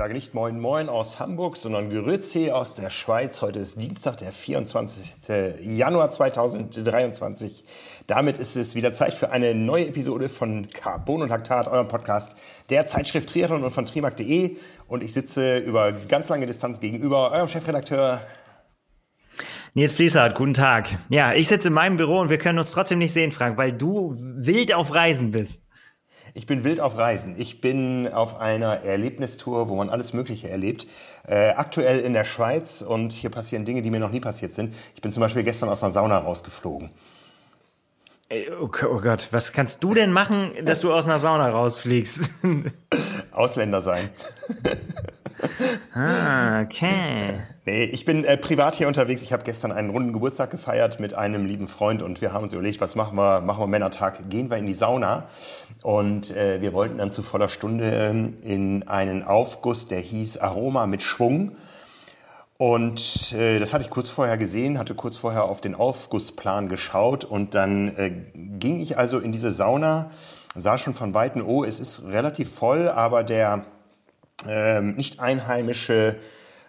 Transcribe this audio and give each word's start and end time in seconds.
sage 0.00 0.14
nicht 0.14 0.32
Moin 0.32 0.58
Moin 0.58 0.88
aus 0.88 1.20
Hamburg, 1.20 1.58
sondern 1.58 1.90
Grüezi 1.90 2.52
aus 2.52 2.74
der 2.74 2.88
Schweiz. 2.88 3.42
Heute 3.42 3.58
ist 3.58 3.78
Dienstag, 3.78 4.16
der 4.16 4.32
24. 4.32 5.14
Januar 5.60 6.08
2023. 6.08 7.66
Damit 8.06 8.38
ist 8.38 8.56
es 8.56 8.74
wieder 8.74 8.92
Zeit 8.92 9.12
für 9.12 9.30
eine 9.30 9.54
neue 9.54 9.88
Episode 9.88 10.30
von 10.30 10.70
Carbon 10.70 11.20
und 11.20 11.28
Laktat, 11.28 11.68
eurem 11.68 11.88
Podcast 11.88 12.34
der 12.70 12.86
Zeitschrift 12.86 13.28
Triathlon 13.28 13.62
und 13.62 13.72
von 13.72 13.84
trimark.de. 13.84 14.56
Und 14.88 15.02
ich 15.02 15.12
sitze 15.12 15.58
über 15.58 15.92
ganz 15.92 16.30
lange 16.30 16.46
Distanz 16.46 16.80
gegenüber 16.80 17.30
eurem 17.32 17.48
Chefredakteur 17.48 18.22
Nils 19.74 19.92
Fließert, 19.92 20.34
guten 20.34 20.54
Tag. 20.54 20.88
Ja, 21.10 21.34
ich 21.34 21.46
sitze 21.46 21.68
in 21.68 21.74
meinem 21.74 21.98
Büro 21.98 22.20
und 22.20 22.30
wir 22.30 22.38
können 22.38 22.58
uns 22.58 22.70
trotzdem 22.70 23.00
nicht 23.00 23.12
sehen, 23.12 23.32
Frank, 23.32 23.58
weil 23.58 23.74
du 23.74 24.16
wild 24.18 24.72
auf 24.72 24.94
Reisen 24.94 25.30
bist. 25.30 25.66
Ich 26.34 26.46
bin 26.46 26.64
wild 26.64 26.80
auf 26.80 26.96
Reisen. 26.96 27.34
Ich 27.38 27.60
bin 27.60 28.08
auf 28.08 28.38
einer 28.38 28.84
Erlebnistour, 28.84 29.68
wo 29.68 29.74
man 29.74 29.90
alles 29.90 30.12
Mögliche 30.12 30.48
erlebt. 30.48 30.86
Äh, 31.26 31.50
aktuell 31.50 32.00
in 32.00 32.12
der 32.12 32.24
Schweiz 32.24 32.82
und 32.82 33.12
hier 33.12 33.30
passieren 33.30 33.64
Dinge, 33.64 33.82
die 33.82 33.90
mir 33.90 34.00
noch 34.00 34.12
nie 34.12 34.20
passiert 34.20 34.54
sind. 34.54 34.74
Ich 34.94 35.02
bin 35.02 35.12
zum 35.12 35.20
Beispiel 35.20 35.42
gestern 35.42 35.68
aus 35.68 35.82
einer 35.82 35.92
Sauna 35.92 36.18
rausgeflogen. 36.18 36.90
Oh, 38.60 38.68
oh 38.84 39.00
Gott, 39.00 39.28
was 39.32 39.52
kannst 39.52 39.82
du 39.82 39.92
denn 39.92 40.12
machen, 40.12 40.52
dass 40.62 40.80
du 40.80 40.92
aus 40.92 41.06
einer 41.06 41.18
Sauna 41.18 41.48
rausfliegst? 41.50 42.30
Ausländer 43.32 43.82
sein. 43.82 44.08
ah, 45.94 46.62
okay. 46.62 47.40
Nee, 47.66 47.84
ich 47.84 48.04
bin 48.04 48.24
äh, 48.24 48.36
privat 48.36 48.76
hier 48.76 48.86
unterwegs. 48.86 49.24
Ich 49.24 49.32
habe 49.32 49.42
gestern 49.42 49.72
einen 49.72 49.90
runden 49.90 50.12
Geburtstag 50.12 50.50
gefeiert 50.50 51.00
mit 51.00 51.14
einem 51.14 51.44
lieben 51.44 51.66
Freund 51.66 52.02
und 52.02 52.20
wir 52.20 52.32
haben 52.32 52.44
uns 52.44 52.52
überlegt, 52.52 52.80
was 52.80 52.94
machen 52.94 53.16
wir? 53.16 53.40
Machen 53.40 53.62
wir 53.62 53.66
Männertag? 53.66 54.30
Gehen 54.30 54.48
wir 54.48 54.58
in 54.58 54.66
die 54.66 54.74
Sauna? 54.74 55.26
Und 55.82 56.36
äh, 56.36 56.60
wir 56.60 56.72
wollten 56.72 56.98
dann 56.98 57.10
zu 57.10 57.22
voller 57.22 57.48
Stunde 57.48 57.90
ähm, 57.90 58.36
in 58.42 58.86
einen 58.88 59.22
Aufguss, 59.22 59.88
der 59.88 60.00
hieß 60.00 60.38
Aroma 60.38 60.86
mit 60.86 61.02
Schwung. 61.02 61.52
Und 62.58 63.32
äh, 63.32 63.58
das 63.58 63.72
hatte 63.72 63.84
ich 63.84 63.90
kurz 63.90 64.10
vorher 64.10 64.36
gesehen, 64.36 64.78
hatte 64.78 64.94
kurz 64.94 65.16
vorher 65.16 65.44
auf 65.44 65.62
den 65.62 65.74
Aufgussplan 65.74 66.68
geschaut 66.68 67.24
und 67.24 67.54
dann 67.54 67.96
äh, 67.96 68.10
ging 68.34 68.80
ich 68.80 68.98
also 68.98 69.18
in 69.18 69.32
diese 69.32 69.50
Sauna, 69.50 70.10
sah 70.54 70.76
schon 70.76 70.92
von 70.92 71.14
Weitem, 71.14 71.42
oh, 71.46 71.64
es 71.64 71.80
ist 71.80 72.04
relativ 72.08 72.52
voll, 72.52 72.88
aber 72.88 73.22
der 73.24 73.64
ähm, 74.46 74.92
nicht 74.92 75.20
einheimische, 75.20 76.16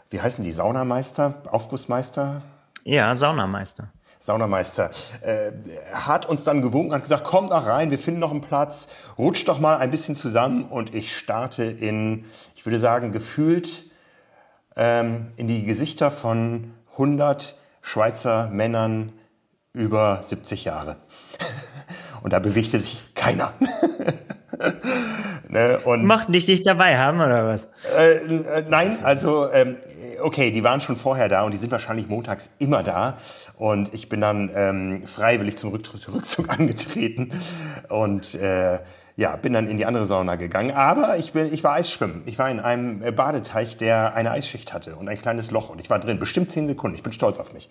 wie 0.10 0.22
heißen 0.22 0.46
die, 0.46 0.54
Saunameister, 0.54 1.42
Aufgussmeister? 1.52 2.42
Ja, 2.86 3.14
Saunameister. 3.18 3.92
Saunameister, 4.22 4.92
äh, 5.22 5.52
hat 5.94 6.28
uns 6.28 6.44
dann 6.44 6.62
gewunken, 6.62 6.94
hat 6.94 7.02
gesagt, 7.02 7.24
kommt 7.24 7.50
nach 7.50 7.66
rein, 7.66 7.90
wir 7.90 7.98
finden 7.98 8.20
noch 8.20 8.30
einen 8.30 8.42
Platz, 8.42 8.88
rutscht 9.18 9.48
doch 9.48 9.60
mal 9.60 9.78
ein 9.78 9.90
bisschen 9.90 10.16
zusammen 10.16 10.66
und 10.66 10.94
ich 10.94 11.18
starte 11.18 11.64
in, 11.64 12.26
ich 12.56 12.64
würde 12.64 12.78
sagen, 12.78 13.12
gefühlt 13.12 13.84
ähm, 14.76 15.32
in 15.38 15.48
die 15.48 15.66
Gesichter 15.66 16.12
von 16.12 16.72
100 16.94 17.58
Schweizer 17.82 18.50
Männern 18.52 19.12
über 19.74 20.20
70 20.22 20.66
Jahre. 20.66 20.98
Und 22.24 22.34
da 22.34 22.40
bewegte 22.40 22.78
sich 22.78 23.16
keiner. 23.16 23.54
ne? 25.48 25.82
dich 26.28 26.48
nicht 26.48 26.68
dabei 26.68 27.00
haben 27.00 27.20
oder 27.20 27.48
was? 27.48 27.70
Äh, 27.98 28.18
äh, 28.18 28.64
nein, 28.70 29.00
also 29.04 29.52
ähm, 29.52 29.78
okay, 30.22 30.52
die 30.52 30.64
waren 30.64 30.82
schon 30.82 30.96
vorher 30.96 31.30
da 31.30 31.44
und 31.44 31.52
die 31.52 31.58
sind 31.58 31.72
wahrscheinlich 31.72 32.08
montags 32.08 32.56
immer 32.60 32.84
da. 32.84 33.18
Und 33.58 33.94
ich 33.94 34.10
bin 34.10 34.22
dann 34.22 34.52
ähm, 34.56 35.06
freiwillig 35.06 35.58
zum 35.58 35.70
Rückzug, 35.74 36.50
angetreten 36.50 37.32
und 37.90 38.36
äh, 38.36 38.80
ja, 39.18 39.36
bin 39.36 39.54
dann 39.54 39.68
in 39.68 39.78
die 39.78 39.86
andere 39.86 40.06
Sauna 40.06 40.36
gegangen. 40.36 40.72
Aber 40.72 41.18
ich, 41.18 41.34
bin, 41.34 41.54
ich 41.54 41.64
war 41.64 41.74
Eisschwimmen. 41.74 42.24
Ich 42.26 42.40
war 42.40 42.50
in 42.50 42.60
einem 42.60 43.04
äh, 43.04 43.12
Badeteich, 43.12 43.78
der 43.78 44.16
eine 44.16 44.32
Eisschicht 44.32 44.74
hatte 44.74 44.96
und 44.96 45.08
ein 45.10 45.20
kleines 45.20 45.52
Loch. 45.52 45.70
Und 45.70 45.80
ich 45.80 45.90
war 45.90 46.00
drin, 46.00 46.18
bestimmt 46.18 46.52
zehn 46.52 46.68
Sekunden. 46.68 46.96
Ich 46.96 47.04
bin 47.04 47.14
stolz 47.14 47.38
auf 47.38 47.54
mich. 47.54 47.70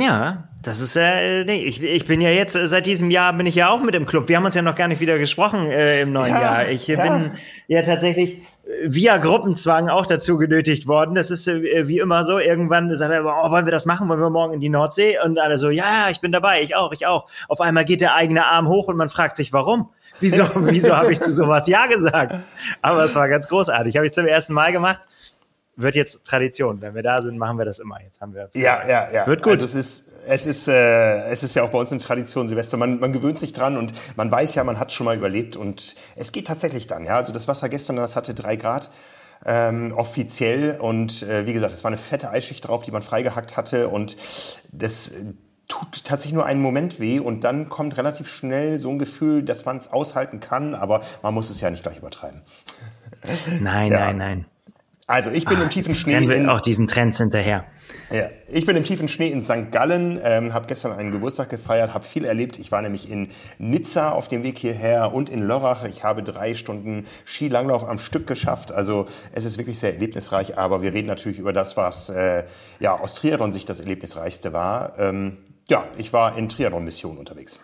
Ja, 0.00 0.48
das 0.62 0.80
ist 0.80 0.96
äh, 0.96 1.44
nee, 1.44 1.62
ich, 1.62 1.82
ich 1.82 2.04
bin 2.04 2.20
ja 2.20 2.30
jetzt 2.30 2.52
seit 2.52 2.86
diesem 2.86 3.10
Jahr 3.10 3.32
bin 3.32 3.46
ich 3.46 3.54
ja 3.54 3.70
auch 3.70 3.80
mit 3.80 3.94
im 3.94 4.06
Club. 4.06 4.28
Wir 4.28 4.36
haben 4.36 4.44
uns 4.44 4.54
ja 4.54 4.62
noch 4.62 4.74
gar 4.74 4.88
nicht 4.88 5.00
wieder 5.00 5.18
gesprochen 5.18 5.70
äh, 5.70 6.00
im 6.00 6.12
neuen 6.12 6.32
ja, 6.32 6.40
Jahr. 6.40 6.68
Ich 6.68 6.86
ja. 6.86 7.02
bin 7.02 7.30
ja 7.68 7.82
tatsächlich 7.82 8.38
äh, 8.38 8.42
via 8.84 9.16
Gruppenzwang 9.18 9.88
auch 9.88 10.06
dazu 10.06 10.38
genötigt 10.38 10.86
worden. 10.86 11.14
Das 11.14 11.30
ist 11.30 11.46
äh, 11.48 11.88
wie 11.88 11.98
immer 11.98 12.24
so. 12.24 12.38
Irgendwann 12.38 12.94
sagt 12.94 13.12
er, 13.12 13.24
oh, 13.24 13.50
wollen 13.50 13.66
wir 13.66 13.72
das 13.72 13.86
machen? 13.86 14.08
Wollen 14.08 14.20
wir 14.20 14.30
morgen 14.30 14.54
in 14.54 14.60
die 14.60 14.68
Nordsee? 14.68 15.18
Und 15.22 15.38
alle 15.38 15.58
so, 15.58 15.70
ja, 15.70 16.08
ich 16.10 16.20
bin 16.20 16.32
dabei, 16.32 16.62
ich 16.62 16.76
auch, 16.76 16.92
ich 16.92 17.06
auch. 17.06 17.28
Auf 17.48 17.60
einmal 17.60 17.84
geht 17.84 18.00
der 18.00 18.14
eigene 18.14 18.46
Arm 18.46 18.68
hoch 18.68 18.88
und 18.88 18.96
man 18.96 19.08
fragt 19.08 19.36
sich, 19.36 19.52
warum? 19.52 19.90
Wieso, 20.20 20.44
wieso 20.54 20.96
habe 20.96 21.12
ich 21.12 21.20
zu 21.20 21.32
sowas 21.32 21.66
Ja 21.66 21.86
gesagt? 21.86 22.46
Aber 22.82 23.04
es 23.04 23.14
war 23.14 23.28
ganz 23.28 23.48
großartig. 23.48 23.96
Habe 23.96 24.06
ich 24.06 24.12
zum 24.12 24.26
ersten 24.26 24.52
Mal 24.52 24.72
gemacht 24.72 25.00
wird 25.80 25.96
jetzt 25.96 26.24
Tradition. 26.24 26.80
Wenn 26.80 26.94
wir 26.94 27.02
da 27.02 27.22
sind, 27.22 27.38
machen 27.38 27.58
wir 27.58 27.64
das 27.64 27.78
immer. 27.78 28.00
Jetzt 28.02 28.20
haben 28.20 28.34
wir 28.34 28.48
ja, 28.54 28.86
ja, 28.86 29.10
ja. 29.12 29.26
Wird 29.26 29.42
gut. 29.42 29.52
Also 29.52 29.64
es 29.64 29.74
ist, 29.74 30.12
es 30.26 30.46
ist, 30.46 30.68
äh, 30.68 31.24
es 31.30 31.42
ist 31.42 31.54
ja 31.54 31.62
auch 31.62 31.70
bei 31.70 31.78
uns 31.78 31.90
eine 31.90 32.00
Tradition, 32.00 32.48
Silvester. 32.48 32.76
Man, 32.76 33.00
man 33.00 33.12
gewöhnt 33.12 33.38
sich 33.38 33.52
dran 33.52 33.76
und 33.76 33.92
man 34.16 34.30
weiß 34.30 34.54
ja, 34.54 34.64
man 34.64 34.78
hat 34.78 34.92
schon 34.92 35.04
mal 35.04 35.16
überlebt 35.16 35.56
und 35.56 35.94
es 36.16 36.32
geht 36.32 36.46
tatsächlich 36.46 36.86
dann. 36.86 37.04
Ja, 37.04 37.16
also 37.16 37.32
das 37.32 37.48
Wasser 37.48 37.68
gestern, 37.68 37.96
das 37.96 38.16
hatte 38.16 38.34
drei 38.34 38.56
Grad. 38.56 38.90
Ähm, 39.46 39.94
offiziell 39.96 40.78
und 40.78 41.22
äh, 41.22 41.46
wie 41.46 41.54
gesagt, 41.54 41.72
es 41.72 41.82
war 41.82 41.88
eine 41.88 41.96
fette 41.96 42.28
Eisschicht 42.28 42.68
drauf, 42.68 42.82
die 42.82 42.90
man 42.90 43.00
freigehackt 43.00 43.56
hatte 43.56 43.88
und 43.88 44.18
das 44.70 45.14
tut 45.66 46.04
tatsächlich 46.04 46.34
nur 46.34 46.44
einen 46.44 46.60
Moment 46.60 47.00
weh 47.00 47.20
und 47.20 47.42
dann 47.44 47.70
kommt 47.70 47.96
relativ 47.96 48.28
schnell 48.28 48.78
so 48.80 48.90
ein 48.90 48.98
Gefühl, 48.98 49.42
dass 49.42 49.64
man 49.64 49.78
es 49.78 49.90
aushalten 49.90 50.40
kann, 50.40 50.74
aber 50.74 51.00
man 51.22 51.32
muss 51.32 51.48
es 51.48 51.60
ja 51.62 51.70
nicht 51.70 51.82
gleich 51.82 51.98
übertreiben. 51.98 52.42
Nein, 53.60 53.92
ja. 53.92 53.98
nein, 54.12 54.16
nein. 54.18 54.46
Also 55.10 55.32
ich 55.32 55.44
bin 55.44 55.56
Ach, 55.58 55.64
im 55.64 55.70
tiefen 55.70 55.92
Schnee. 55.92 56.20
Wir 56.20 56.36
in, 56.36 56.48
auch 56.48 56.60
diesen 56.60 56.86
Trends 56.86 57.18
hinterher. 57.18 57.64
Ja, 58.12 58.30
ich 58.48 58.64
bin 58.64 58.76
im 58.76 58.84
tiefen 58.84 59.08
Schnee 59.08 59.26
in 59.26 59.42
St. 59.42 59.72
Gallen, 59.72 60.20
ähm, 60.22 60.54
habe 60.54 60.68
gestern 60.68 60.92
einen 60.92 61.10
Geburtstag 61.10 61.48
gefeiert, 61.48 61.94
habe 61.94 62.04
viel 62.04 62.24
erlebt. 62.24 62.60
Ich 62.60 62.70
war 62.70 62.80
nämlich 62.80 63.10
in 63.10 63.26
Nizza 63.58 64.12
auf 64.12 64.28
dem 64.28 64.44
Weg 64.44 64.58
hierher 64.58 65.12
und 65.12 65.28
in 65.28 65.42
Lörrach. 65.42 65.84
Ich 65.84 66.04
habe 66.04 66.22
drei 66.22 66.54
Stunden 66.54 67.06
Skilanglauf 67.24 67.82
am 67.88 67.98
Stück 67.98 68.28
geschafft. 68.28 68.70
Also 68.70 69.06
es 69.32 69.44
ist 69.44 69.58
wirklich 69.58 69.80
sehr 69.80 69.94
erlebnisreich. 69.94 70.56
Aber 70.56 70.80
wir 70.80 70.94
reden 70.94 71.08
natürlich 71.08 71.40
über 71.40 71.52
das, 71.52 71.76
was 71.76 72.08
äh, 72.10 72.44
ja 72.78 72.96
aus 72.96 73.14
Triathlon 73.14 73.50
sich 73.50 73.64
das 73.64 73.80
erlebnisreichste 73.80 74.52
war. 74.52 74.96
Ähm, 74.96 75.38
ja, 75.68 75.88
ich 75.98 76.12
war 76.12 76.38
in 76.38 76.48
Triathlon-Mission 76.48 77.18
unterwegs. 77.18 77.58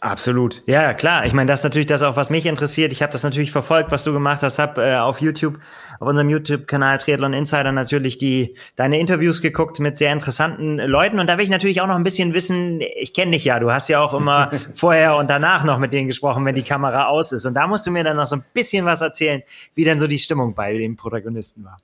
Absolut. 0.00 0.62
Ja, 0.66 0.94
klar. 0.94 1.26
Ich 1.26 1.32
meine, 1.32 1.50
das 1.50 1.60
ist 1.60 1.64
natürlich 1.64 1.88
das 1.88 2.02
auch, 2.02 2.14
was 2.14 2.30
mich 2.30 2.46
interessiert. 2.46 2.92
Ich 2.92 3.02
habe 3.02 3.10
das 3.12 3.24
natürlich 3.24 3.50
verfolgt, 3.50 3.90
was 3.90 4.04
du 4.04 4.12
gemacht 4.12 4.44
hast, 4.44 4.60
habe 4.60 4.80
äh, 4.80 4.96
auf 4.96 5.20
YouTube, 5.20 5.58
auf 5.98 6.06
unserem 6.06 6.30
YouTube-Kanal 6.30 6.98
Triathlon 6.98 7.32
Insider 7.32 7.72
natürlich 7.72 8.16
die 8.16 8.54
deine 8.76 9.00
Interviews 9.00 9.42
geguckt 9.42 9.80
mit 9.80 9.98
sehr 9.98 10.12
interessanten 10.12 10.76
Leuten. 10.78 11.18
Und 11.18 11.28
da 11.28 11.36
will 11.36 11.42
ich 11.42 11.50
natürlich 11.50 11.80
auch 11.80 11.88
noch 11.88 11.96
ein 11.96 12.04
bisschen 12.04 12.32
wissen, 12.32 12.80
ich 12.80 13.12
kenne 13.12 13.32
dich 13.32 13.44
ja, 13.44 13.58
du 13.58 13.72
hast 13.72 13.88
ja 13.88 14.00
auch 14.00 14.14
immer 14.14 14.52
vorher 14.74 15.16
und 15.16 15.28
danach 15.28 15.64
noch 15.64 15.78
mit 15.80 15.92
denen 15.92 16.06
gesprochen, 16.06 16.44
wenn 16.44 16.54
die 16.54 16.62
Kamera 16.62 17.06
aus 17.06 17.32
ist. 17.32 17.44
Und 17.44 17.54
da 17.54 17.66
musst 17.66 17.84
du 17.84 17.90
mir 17.90 18.04
dann 18.04 18.18
noch 18.18 18.28
so 18.28 18.36
ein 18.36 18.44
bisschen 18.54 18.84
was 18.84 19.00
erzählen, 19.00 19.42
wie 19.74 19.82
denn 19.82 19.98
so 19.98 20.06
die 20.06 20.20
Stimmung 20.20 20.54
bei 20.54 20.74
den 20.74 20.94
Protagonisten 20.94 21.64
war. 21.64 21.78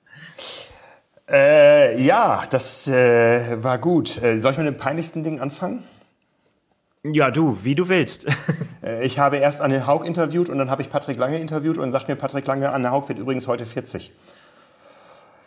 Äh, 1.29 2.01
ja, 2.01 2.43
das 2.49 2.87
äh, 2.87 3.61
war 3.61 3.77
gut. 3.77 4.23
Äh, 4.23 4.39
soll 4.39 4.53
ich 4.53 4.57
mit 4.57 4.67
dem 4.67 4.77
peinlichsten 4.77 5.21
Ding 5.25 5.41
anfangen? 5.41 5.83
Ja, 7.11 7.29
du, 7.29 7.63
wie 7.63 7.75
du 7.75 7.89
willst. 7.89 8.27
Äh, 8.83 9.03
ich 9.03 9.17
habe 9.17 9.37
erst 9.37 9.61
Anne 9.61 9.87
Haug 9.87 10.05
interviewt 10.05 10.47
und 10.47 10.59
dann 10.59 10.69
habe 10.69 10.83
ich 10.83 10.91
Patrick 10.91 11.17
Lange 11.17 11.39
interviewt 11.39 11.77
und 11.77 11.81
dann 11.81 11.91
sagt 11.91 12.07
mir 12.07 12.15
Patrick 12.15 12.45
Lange, 12.45 12.71
Anne 12.71 12.91
Haug 12.91 13.07
wird 13.07 13.17
übrigens 13.17 13.47
heute 13.47 13.65
40. 13.65 14.11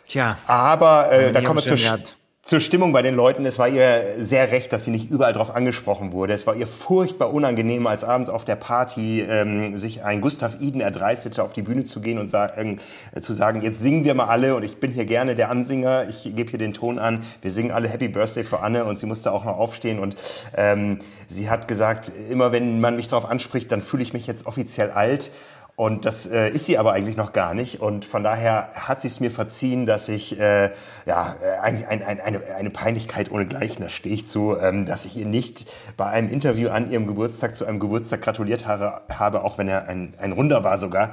Tja. 0.09 0.37
Aber 0.45 1.09
äh, 1.09 1.31
da 1.31 1.39
kommen 1.39 1.59
wir 1.59 1.63
zur, 1.63 1.77
gehabt 1.77 2.17
zur 2.41 2.61
Stimmung 2.61 2.93
bei 2.93 3.01
den 3.01 3.15
Leuten. 3.15 3.45
Es 3.45 3.59
war 3.59 3.67
ihr 3.67 4.05
sehr 4.17 4.51
recht, 4.51 4.71
dass 4.71 4.85
sie 4.85 4.91
nicht 4.91 5.09
überall 5.09 5.33
darauf 5.33 5.55
angesprochen 5.55 6.13
wurde. 6.13 6.33
Es 6.33 6.47
war 6.47 6.55
ihr 6.55 6.67
furchtbar 6.67 7.33
unangenehm, 7.33 7.85
als 7.85 8.03
abends 8.03 8.29
auf 8.29 8.45
der 8.45 8.55
Party 8.55 9.21
ähm, 9.21 9.77
sich 9.77 10.03
ein 10.03 10.21
Gustav 10.21 10.59
Iden 10.59 10.81
erdreistete, 10.81 11.43
auf 11.43 11.53
die 11.53 11.61
Bühne 11.61 11.83
zu 11.83 12.01
gehen 12.01 12.17
und 12.17 12.27
sagen, 12.29 12.79
äh, 13.13 13.21
zu 13.21 13.33
sagen, 13.33 13.61
jetzt 13.61 13.81
singen 13.81 14.03
wir 14.03 14.13
mal 14.15 14.27
alle 14.27 14.55
und 14.55 14.63
ich 14.63 14.77
bin 14.77 14.91
hier 14.91 15.05
gerne 15.05 15.35
der 15.35 15.51
Ansinger. 15.51 16.07
Ich 16.09 16.23
gebe 16.35 16.49
hier 16.49 16.59
den 16.59 16.73
Ton 16.73 16.97
an. 16.97 17.23
Wir 17.41 17.51
singen 17.51 17.71
alle 17.71 17.89
Happy 17.89 18.07
Birthday 18.07 18.43
für 18.43 18.61
Anne 18.61 18.85
und 18.85 18.97
sie 18.97 19.05
musste 19.05 19.31
auch 19.31 19.43
noch 19.43 19.57
aufstehen 19.57 19.99
und 19.99 20.15
ähm, 20.55 20.99
sie 21.27 21.49
hat 21.49 21.67
gesagt, 21.67 22.11
immer 22.31 22.51
wenn 22.51 22.79
man 22.79 22.95
mich 22.95 23.09
darauf 23.09 23.25
anspricht, 23.25 23.71
dann 23.71 23.81
fühle 23.81 24.01
ich 24.01 24.13
mich 24.13 24.25
jetzt 24.27 24.45
offiziell 24.45 24.91
alt. 24.91 25.31
Und 25.79 26.03
das 26.03 26.27
äh, 26.27 26.49
ist 26.49 26.65
sie 26.65 26.77
aber 26.77 26.91
eigentlich 26.91 27.15
noch 27.15 27.31
gar 27.31 27.53
nicht. 27.53 27.79
Und 27.79 28.03
von 28.03 28.21
daher 28.21 28.67
hat 28.73 28.99
sie 28.99 29.07
es 29.07 29.21
mir 29.21 29.31
verziehen, 29.31 29.85
dass 29.85 30.09
ich, 30.09 30.37
äh, 30.37 30.71
ja, 31.05 31.37
ein, 31.61 31.85
ein, 31.85 32.03
ein, 32.03 32.19
eine, 32.19 32.41
eine 32.53 32.69
Peinlichkeit 32.69 33.31
ohne 33.31 33.45
Gleichen, 33.45 33.83
da 33.83 33.87
stehe 33.87 34.13
ich 34.13 34.27
zu, 34.27 34.57
ähm, 34.59 34.85
dass 34.85 35.05
ich 35.05 35.15
ihr 35.15 35.25
nicht 35.25 35.71
bei 35.95 36.07
einem 36.07 36.29
Interview 36.29 36.67
an 36.67 36.91
ihrem 36.91 37.07
Geburtstag 37.07 37.55
zu 37.55 37.65
einem 37.65 37.79
Geburtstag 37.79 38.19
gratuliert 38.19 38.67
habe, 38.67 38.99
habe 39.07 39.45
auch 39.45 39.57
wenn 39.57 39.69
er 39.69 39.87
ein, 39.87 40.15
ein 40.19 40.33
runder 40.33 40.65
war 40.65 40.77
sogar. 40.77 41.11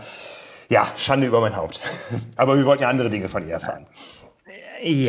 Ja, 0.68 0.88
Schande 0.96 1.28
über 1.28 1.40
mein 1.40 1.54
Haupt. 1.54 1.80
aber 2.34 2.56
wir 2.56 2.66
wollten 2.66 2.82
ja 2.82 2.88
andere 2.88 3.08
Dinge 3.08 3.28
von 3.28 3.46
ihr 3.46 3.52
erfahren. 3.52 3.86
Ja, 3.86 4.25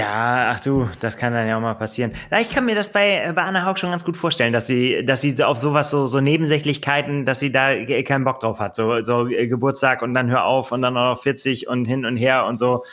ach 0.03 0.59
du, 0.59 0.89
das 0.99 1.17
kann 1.17 1.33
dann 1.33 1.47
ja 1.47 1.57
auch 1.57 1.61
mal 1.61 1.75
passieren. 1.75 2.13
Ich 2.39 2.49
kann 2.49 2.65
mir 2.65 2.75
das 2.75 2.91
bei, 2.91 3.31
bei 3.33 3.41
Anna 3.41 3.65
Haug 3.65 3.77
schon 3.77 3.91
ganz 3.91 4.03
gut 4.03 4.17
vorstellen, 4.17 4.53
dass 4.53 4.67
sie, 4.67 5.05
dass 5.05 5.21
sie 5.21 5.43
auf 5.43 5.57
sowas, 5.57 5.89
so, 5.89 6.05
so 6.05 6.19
Nebensächlichkeiten, 6.19 7.25
dass 7.25 7.39
sie 7.39 7.51
da 7.51 7.75
keinen 8.03 8.23
Bock 8.23 8.39
drauf 8.39 8.59
hat. 8.59 8.75
So, 8.75 9.03
so 9.03 9.27
äh, 9.27 9.47
Geburtstag 9.47 10.01
und 10.01 10.13
dann 10.13 10.29
hör 10.29 10.45
auf 10.45 10.71
und 10.71 10.81
dann 10.81 10.95
noch 10.95 11.21
40 11.21 11.67
und 11.67 11.85
hin 11.85 12.05
und 12.05 12.17
her 12.17 12.45
und 12.45 12.59
so. 12.59 12.83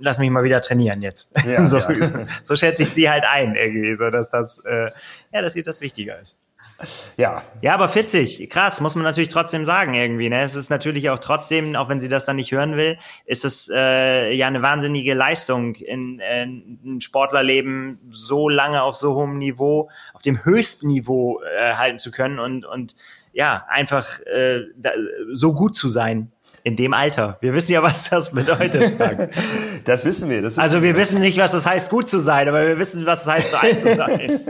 Lass 0.00 0.18
mich 0.18 0.30
mal 0.30 0.42
wieder 0.44 0.60
trainieren 0.60 1.02
jetzt. 1.02 1.32
Ja, 1.46 1.66
so, 1.68 1.78
ja. 1.78 2.24
so 2.42 2.56
schätze 2.56 2.82
ich 2.82 2.90
sie 2.90 3.08
halt 3.08 3.24
ein, 3.24 3.54
irgendwie, 3.54 3.94
so 3.94 4.10
dass 4.10 4.30
das, 4.30 4.58
äh, 4.64 4.90
ja, 5.32 5.42
dass 5.42 5.52
sie 5.52 5.62
das 5.62 5.80
wichtiger 5.80 6.20
ist. 6.20 6.40
Ja. 7.16 7.42
Ja, 7.60 7.74
aber 7.74 7.88
40, 7.88 8.48
krass, 8.48 8.80
muss 8.80 8.94
man 8.94 9.04
natürlich 9.04 9.28
trotzdem 9.28 9.64
sagen 9.64 9.94
irgendwie. 9.94 10.28
Ne? 10.28 10.42
Es 10.42 10.54
ist 10.54 10.70
natürlich 10.70 11.10
auch 11.10 11.18
trotzdem, 11.18 11.74
auch 11.74 11.88
wenn 11.88 12.00
sie 12.00 12.08
das 12.08 12.24
dann 12.24 12.36
nicht 12.36 12.52
hören 12.52 12.76
will, 12.76 12.98
ist 13.24 13.44
es 13.44 13.68
äh, 13.72 14.32
ja 14.32 14.46
eine 14.46 14.62
wahnsinnige 14.62 15.14
Leistung 15.14 15.74
in, 15.74 16.20
in 16.20 16.78
ein 16.84 17.00
Sportlerleben 17.00 17.98
so 18.10 18.48
lange 18.48 18.82
auf 18.82 18.94
so 18.94 19.14
hohem 19.14 19.38
Niveau, 19.38 19.90
auf 20.14 20.22
dem 20.22 20.44
höchsten 20.44 20.88
Niveau 20.88 21.40
äh, 21.42 21.74
halten 21.74 21.98
zu 21.98 22.10
können 22.12 22.38
und 22.38 22.64
und 22.64 22.94
ja 23.32 23.64
einfach 23.68 24.20
äh, 24.20 24.60
da, 24.76 24.90
so 25.32 25.54
gut 25.54 25.74
zu 25.74 25.88
sein 25.88 26.30
in 26.62 26.76
dem 26.76 26.92
Alter. 26.92 27.38
Wir 27.40 27.54
wissen 27.54 27.72
ja, 27.72 27.82
was 27.82 28.10
das 28.10 28.30
bedeutet. 28.30 28.92
das 29.84 30.04
wissen 30.04 30.30
wir. 30.30 30.42
Das 30.42 30.52
wissen 30.52 30.60
also 30.60 30.82
wir, 30.82 30.94
wir 30.94 30.96
wissen 30.96 31.20
nicht, 31.20 31.38
was 31.38 31.54
es 31.54 31.62
das 31.62 31.72
heißt, 31.72 31.90
gut 31.90 32.08
zu 32.08 32.18
sein, 32.20 32.48
aber 32.48 32.66
wir 32.66 32.78
wissen, 32.78 33.06
was 33.06 33.20
es 33.20 33.24
das 33.26 33.34
heißt, 33.34 33.62
alt 33.62 33.80
zu 33.80 33.94
sein. 33.94 34.40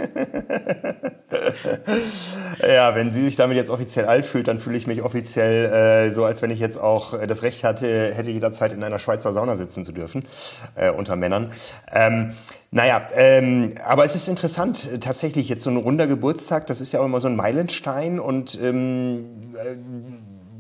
ja, 2.66 2.94
wenn 2.94 3.12
sie 3.12 3.22
sich 3.24 3.36
damit 3.36 3.56
jetzt 3.56 3.70
offiziell 3.70 4.06
alt 4.06 4.26
fühlt, 4.26 4.48
dann 4.48 4.58
fühle 4.58 4.76
ich 4.76 4.86
mich 4.86 5.02
offiziell 5.02 5.66
äh, 5.66 6.10
so, 6.12 6.24
als 6.24 6.42
wenn 6.42 6.50
ich 6.50 6.58
jetzt 6.58 6.80
auch 6.80 7.14
äh, 7.14 7.26
das 7.26 7.42
Recht 7.42 7.64
hatte, 7.64 8.12
hätte 8.14 8.30
jederzeit 8.30 8.72
in 8.72 8.82
einer 8.82 8.98
Schweizer 8.98 9.32
Sauna 9.32 9.56
sitzen 9.56 9.84
zu 9.84 9.92
dürfen, 9.92 10.24
äh, 10.74 10.90
unter 10.90 11.16
Männern. 11.16 11.50
Ähm, 11.92 12.32
naja, 12.70 13.08
ähm, 13.14 13.74
aber 13.84 14.04
es 14.04 14.14
ist 14.14 14.28
interessant, 14.28 15.00
tatsächlich 15.00 15.48
jetzt 15.48 15.64
so 15.64 15.70
ein 15.70 15.76
runder 15.76 16.06
Geburtstag, 16.06 16.66
das 16.66 16.80
ist 16.80 16.92
ja 16.92 17.00
auch 17.00 17.06
immer 17.06 17.20
so 17.20 17.28
ein 17.28 17.36
Meilenstein 17.36 18.20
und 18.20 18.58
ähm, 18.62 19.54
äh, 19.54 19.76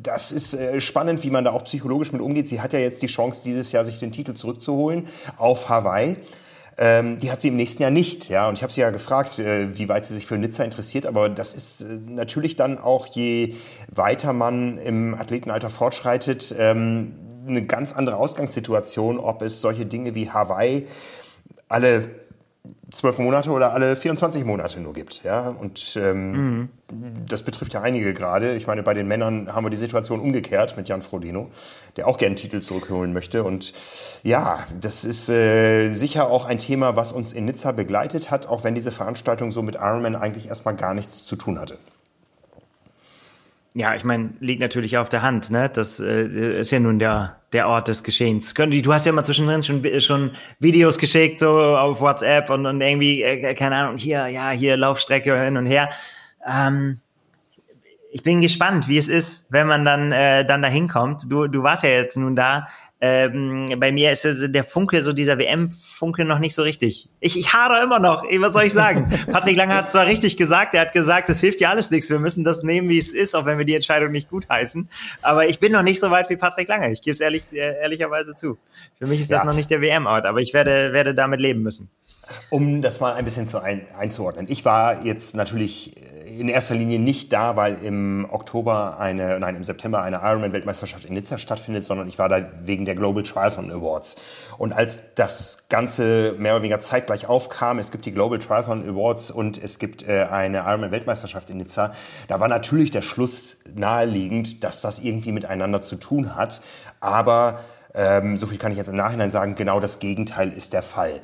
das 0.08 0.32
ist 0.32 0.54
äh, 0.54 0.80
spannend, 0.80 1.22
wie 1.22 1.30
man 1.30 1.44
da 1.44 1.52
auch 1.52 1.64
psychologisch 1.64 2.12
mit 2.12 2.22
umgeht. 2.22 2.48
Sie 2.48 2.60
hat 2.62 2.72
ja 2.72 2.78
jetzt 2.78 3.02
die 3.02 3.06
Chance, 3.06 3.42
dieses 3.44 3.72
Jahr 3.72 3.84
sich 3.84 3.98
den 3.98 4.10
Titel 4.10 4.32
zurückzuholen 4.32 5.06
auf 5.36 5.68
Hawaii. 5.68 6.16
Ähm, 6.78 7.18
die 7.18 7.30
hat 7.30 7.42
sie 7.42 7.48
im 7.48 7.56
nächsten 7.56 7.82
Jahr 7.82 7.90
nicht, 7.90 8.28
ja. 8.28 8.48
Und 8.48 8.54
ich 8.54 8.62
habe 8.62 8.72
sie 8.72 8.80
ja 8.80 8.90
gefragt, 8.90 9.38
äh, 9.38 9.76
wie 9.76 9.88
weit 9.88 10.06
sie 10.06 10.14
sich 10.14 10.26
für 10.26 10.38
Nizza 10.38 10.64
interessiert. 10.64 11.04
Aber 11.04 11.28
das 11.28 11.52
ist 11.52 11.82
äh, 11.82 11.98
natürlich 12.06 12.56
dann 12.56 12.78
auch, 12.78 13.06
je 13.08 13.54
weiter 13.88 14.32
man 14.32 14.78
im 14.78 15.14
Athletenalter 15.14 15.68
fortschreitet, 15.68 16.54
ähm, 16.58 17.14
eine 17.46 17.66
ganz 17.66 17.92
andere 17.92 18.16
Ausgangssituation, 18.16 19.18
ob 19.18 19.42
es 19.42 19.60
solche 19.60 19.84
Dinge 19.86 20.14
wie 20.14 20.30
Hawaii 20.30 20.86
alle 21.68 22.08
zwölf 22.90 23.18
Monate 23.18 23.50
oder 23.50 23.72
alle 23.72 23.96
24 23.96 24.44
Monate 24.44 24.80
nur 24.80 24.92
gibt. 24.92 25.22
Ja? 25.24 25.48
Und 25.48 25.96
ähm, 25.96 26.32
mhm. 26.32 26.68
das 27.28 27.42
betrifft 27.42 27.74
ja 27.74 27.82
einige 27.82 28.14
gerade. 28.14 28.54
Ich 28.54 28.66
meine, 28.66 28.82
bei 28.82 28.94
den 28.94 29.08
Männern 29.08 29.54
haben 29.54 29.64
wir 29.64 29.70
die 29.70 29.76
Situation 29.76 30.20
umgekehrt 30.20 30.76
mit 30.76 30.88
Jan 30.88 31.02
Frodeno, 31.02 31.50
der 31.96 32.06
auch 32.08 32.18
gerne 32.18 32.34
Titel 32.34 32.60
zurückholen 32.60 33.12
möchte. 33.12 33.44
Und 33.44 33.72
ja, 34.22 34.64
das 34.80 35.04
ist 35.04 35.28
äh, 35.28 35.92
sicher 35.92 36.30
auch 36.30 36.46
ein 36.46 36.58
Thema, 36.58 36.96
was 36.96 37.12
uns 37.12 37.32
in 37.32 37.44
Nizza 37.44 37.72
begleitet 37.72 38.30
hat, 38.30 38.46
auch 38.46 38.64
wenn 38.64 38.74
diese 38.74 38.92
Veranstaltung 38.92 39.52
so 39.52 39.62
mit 39.62 39.76
Ironman 39.76 40.16
eigentlich 40.16 40.48
erstmal 40.48 40.74
gar 40.74 40.94
nichts 40.94 41.24
zu 41.24 41.36
tun 41.36 41.58
hatte. 41.58 41.78
Ja, 43.74 43.94
ich 43.94 44.02
meine, 44.02 44.30
liegt 44.40 44.60
natürlich 44.60 44.96
auf 44.96 45.08
der 45.08 45.22
Hand, 45.22 45.50
ne? 45.50 45.70
Das 45.72 46.00
äh, 46.00 46.60
ist 46.60 46.70
ja 46.70 46.80
nun 46.80 46.98
der, 46.98 47.36
der 47.52 47.68
Ort 47.68 47.88
des 47.88 48.02
Geschehens. 48.02 48.54
Du 48.54 48.92
hast 48.92 49.06
ja 49.06 49.12
mal 49.12 49.24
zwischendrin 49.24 49.62
schon, 49.62 50.00
schon 50.00 50.30
Videos 50.58 50.98
geschickt, 50.98 51.38
so 51.38 51.76
auf 51.76 52.00
WhatsApp 52.00 52.50
und, 52.50 52.66
und 52.66 52.80
irgendwie, 52.80 53.22
äh, 53.22 53.54
keine 53.54 53.76
Ahnung, 53.76 53.98
hier, 53.98 54.26
ja, 54.28 54.50
hier 54.50 54.76
Laufstrecke 54.76 55.38
hin 55.38 55.56
und 55.56 55.66
her. 55.66 55.90
Ähm, 56.46 57.00
ich 58.10 58.22
bin 58.22 58.40
gespannt, 58.40 58.88
wie 58.88 58.98
es 58.98 59.08
ist, 59.08 59.52
wenn 59.52 59.66
man 59.66 59.84
dann, 59.84 60.12
äh, 60.12 60.44
dann 60.44 60.62
da 60.62 60.68
hinkommt. 60.68 61.30
Du, 61.30 61.46
du 61.46 61.62
warst 61.62 61.82
ja 61.82 61.90
jetzt 61.90 62.16
nun 62.16 62.34
da. 62.34 62.66
Ähm, 63.00 63.76
bei 63.78 63.92
mir 63.92 64.10
ist 64.10 64.26
der 64.26 64.64
Funke, 64.64 65.02
so 65.04 65.12
dieser 65.12 65.38
WM-Funke 65.38 66.24
noch 66.24 66.40
nicht 66.40 66.54
so 66.54 66.62
richtig. 66.62 67.08
Ich, 67.20 67.38
ich 67.38 67.52
hadere 67.52 67.84
immer 67.84 68.00
noch. 68.00 68.24
Was 68.24 68.54
soll 68.54 68.64
ich 68.64 68.72
sagen? 68.72 69.12
Patrick 69.32 69.56
Lange 69.56 69.74
hat 69.74 69.88
zwar 69.88 70.06
richtig 70.06 70.36
gesagt, 70.36 70.74
er 70.74 70.80
hat 70.80 70.92
gesagt, 70.92 71.28
es 71.28 71.38
hilft 71.38 71.60
ja 71.60 71.70
alles 71.70 71.90
nichts. 71.90 72.10
Wir 72.10 72.18
müssen 72.18 72.42
das 72.42 72.64
nehmen, 72.64 72.88
wie 72.88 72.98
es 72.98 73.12
ist, 73.12 73.36
auch 73.36 73.44
wenn 73.44 73.58
wir 73.58 73.64
die 73.64 73.74
Entscheidung 73.74 74.10
nicht 74.10 74.28
gut 74.28 74.48
heißen. 74.48 74.88
Aber 75.22 75.46
ich 75.46 75.60
bin 75.60 75.70
noch 75.70 75.82
nicht 75.82 76.00
so 76.00 76.10
weit 76.10 76.28
wie 76.28 76.36
Patrick 76.36 76.66
Lange. 76.66 76.90
Ich 76.90 77.02
gebe 77.02 77.12
es 77.12 77.20
ehrlich, 77.20 77.44
äh, 77.52 77.80
ehrlicherweise 77.80 78.34
zu. 78.34 78.58
Für 78.98 79.06
mich 79.06 79.20
ist 79.20 79.30
das 79.30 79.44
noch 79.44 79.54
nicht 79.54 79.70
der 79.70 79.80
WM-Ort, 79.80 80.26
aber 80.26 80.40
ich 80.40 80.52
werde, 80.52 80.92
werde 80.92 81.14
damit 81.14 81.40
leben 81.40 81.62
müssen. 81.62 81.90
Um 82.50 82.82
das 82.82 83.00
mal 83.00 83.14
ein 83.14 83.24
bisschen 83.24 83.46
zu 83.46 83.60
ein, 83.60 83.86
einzuordnen. 83.98 84.46
Ich 84.48 84.64
war 84.64 85.04
jetzt 85.04 85.34
natürlich 85.34 85.94
in 86.38 86.48
erster 86.48 86.74
Linie 86.74 86.98
nicht 86.98 87.32
da, 87.32 87.56
weil 87.56 87.82
im 87.82 88.26
Oktober 88.30 88.98
eine, 88.98 89.38
nein, 89.40 89.56
im 89.56 89.64
September 89.64 90.02
eine 90.02 90.16
Ironman-Weltmeisterschaft 90.16 91.04
in 91.04 91.14
Nizza 91.14 91.38
stattfindet, 91.38 91.84
sondern 91.84 92.08
ich 92.08 92.18
war 92.18 92.28
da 92.28 92.42
wegen 92.62 92.84
der 92.84 92.94
Global 92.94 93.22
Triathlon 93.22 93.70
Awards. 93.70 94.16
Und 94.56 94.72
als 94.72 95.00
das 95.14 95.68
Ganze 95.68 96.34
mehr 96.38 96.52
oder 96.52 96.62
weniger 96.62 96.80
zeitgleich 96.80 97.26
aufkam, 97.28 97.78
es 97.78 97.90
gibt 97.90 98.06
die 98.06 98.12
Global 98.12 98.38
Triathlon 98.38 98.88
Awards 98.88 99.30
und 99.30 99.62
es 99.62 99.78
gibt 99.78 100.06
äh, 100.06 100.26
eine 100.30 100.58
Ironman-Weltmeisterschaft 100.58 101.50
in 101.50 101.58
Nizza, 101.58 101.92
da 102.28 102.40
war 102.40 102.48
natürlich 102.48 102.90
der 102.90 103.02
Schluss 103.02 103.58
naheliegend, 103.74 104.64
dass 104.64 104.80
das 104.80 105.00
irgendwie 105.00 105.32
miteinander 105.32 105.82
zu 105.82 105.96
tun 105.96 106.36
hat. 106.36 106.60
Aber 107.00 107.60
ähm, 107.94 108.38
so 108.38 108.46
viel 108.46 108.58
kann 108.58 108.70
ich 108.72 108.78
jetzt 108.78 108.88
im 108.88 108.96
Nachhinein 108.96 109.30
sagen, 109.30 109.54
genau 109.54 109.80
das 109.80 109.98
Gegenteil 109.98 110.52
ist 110.52 110.72
der 110.72 110.82
Fall. 110.82 111.20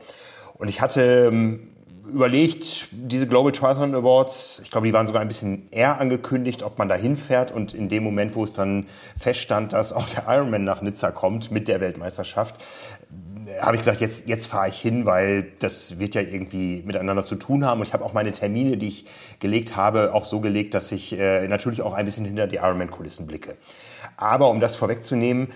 Und 0.54 0.68
ich 0.68 0.80
hatte 0.80 1.30
ähm, 1.32 1.68
überlegt, 2.10 2.88
diese 2.92 3.26
Global 3.26 3.52
Triathlon 3.52 3.94
Awards, 3.94 4.60
ich 4.62 4.70
glaube, 4.70 4.86
die 4.86 4.92
waren 4.92 5.06
sogar 5.06 5.22
ein 5.22 5.28
bisschen 5.28 5.68
eher 5.70 6.00
angekündigt, 6.00 6.62
ob 6.62 6.78
man 6.78 6.88
da 6.88 6.94
hinfährt. 6.94 7.52
Und 7.52 7.74
in 7.74 7.88
dem 7.88 8.04
Moment, 8.04 8.34
wo 8.34 8.44
es 8.44 8.54
dann 8.54 8.86
feststand, 9.16 9.72
dass 9.72 9.92
auch 9.92 10.08
der 10.08 10.24
Ironman 10.28 10.64
nach 10.64 10.80
Nizza 10.82 11.10
kommt 11.10 11.50
mit 11.50 11.68
der 11.68 11.80
Weltmeisterschaft, 11.80 12.56
habe 13.60 13.76
ich 13.76 13.80
gesagt, 13.82 14.00
jetzt, 14.00 14.26
jetzt 14.28 14.46
fahre 14.46 14.68
ich 14.68 14.80
hin, 14.80 15.06
weil 15.06 15.52
das 15.58 15.98
wird 15.98 16.14
ja 16.14 16.22
irgendwie 16.22 16.82
miteinander 16.84 17.24
zu 17.24 17.36
tun 17.36 17.64
haben. 17.64 17.80
Und 17.80 17.86
ich 17.86 17.92
habe 17.92 18.04
auch 18.04 18.12
meine 18.12 18.32
Termine, 18.32 18.76
die 18.76 18.88
ich 18.88 19.06
gelegt 19.38 19.76
habe, 19.76 20.14
auch 20.14 20.24
so 20.24 20.40
gelegt, 20.40 20.74
dass 20.74 20.92
ich 20.92 21.18
äh, 21.18 21.46
natürlich 21.48 21.82
auch 21.82 21.92
ein 21.92 22.04
bisschen 22.04 22.24
hinter 22.24 22.46
die 22.46 22.56
Ironman-Kulissen 22.56 23.26
blicke. 23.26 23.56
Aber 24.16 24.50
um 24.50 24.60
das 24.60 24.76
vorwegzunehmen, 24.76 25.48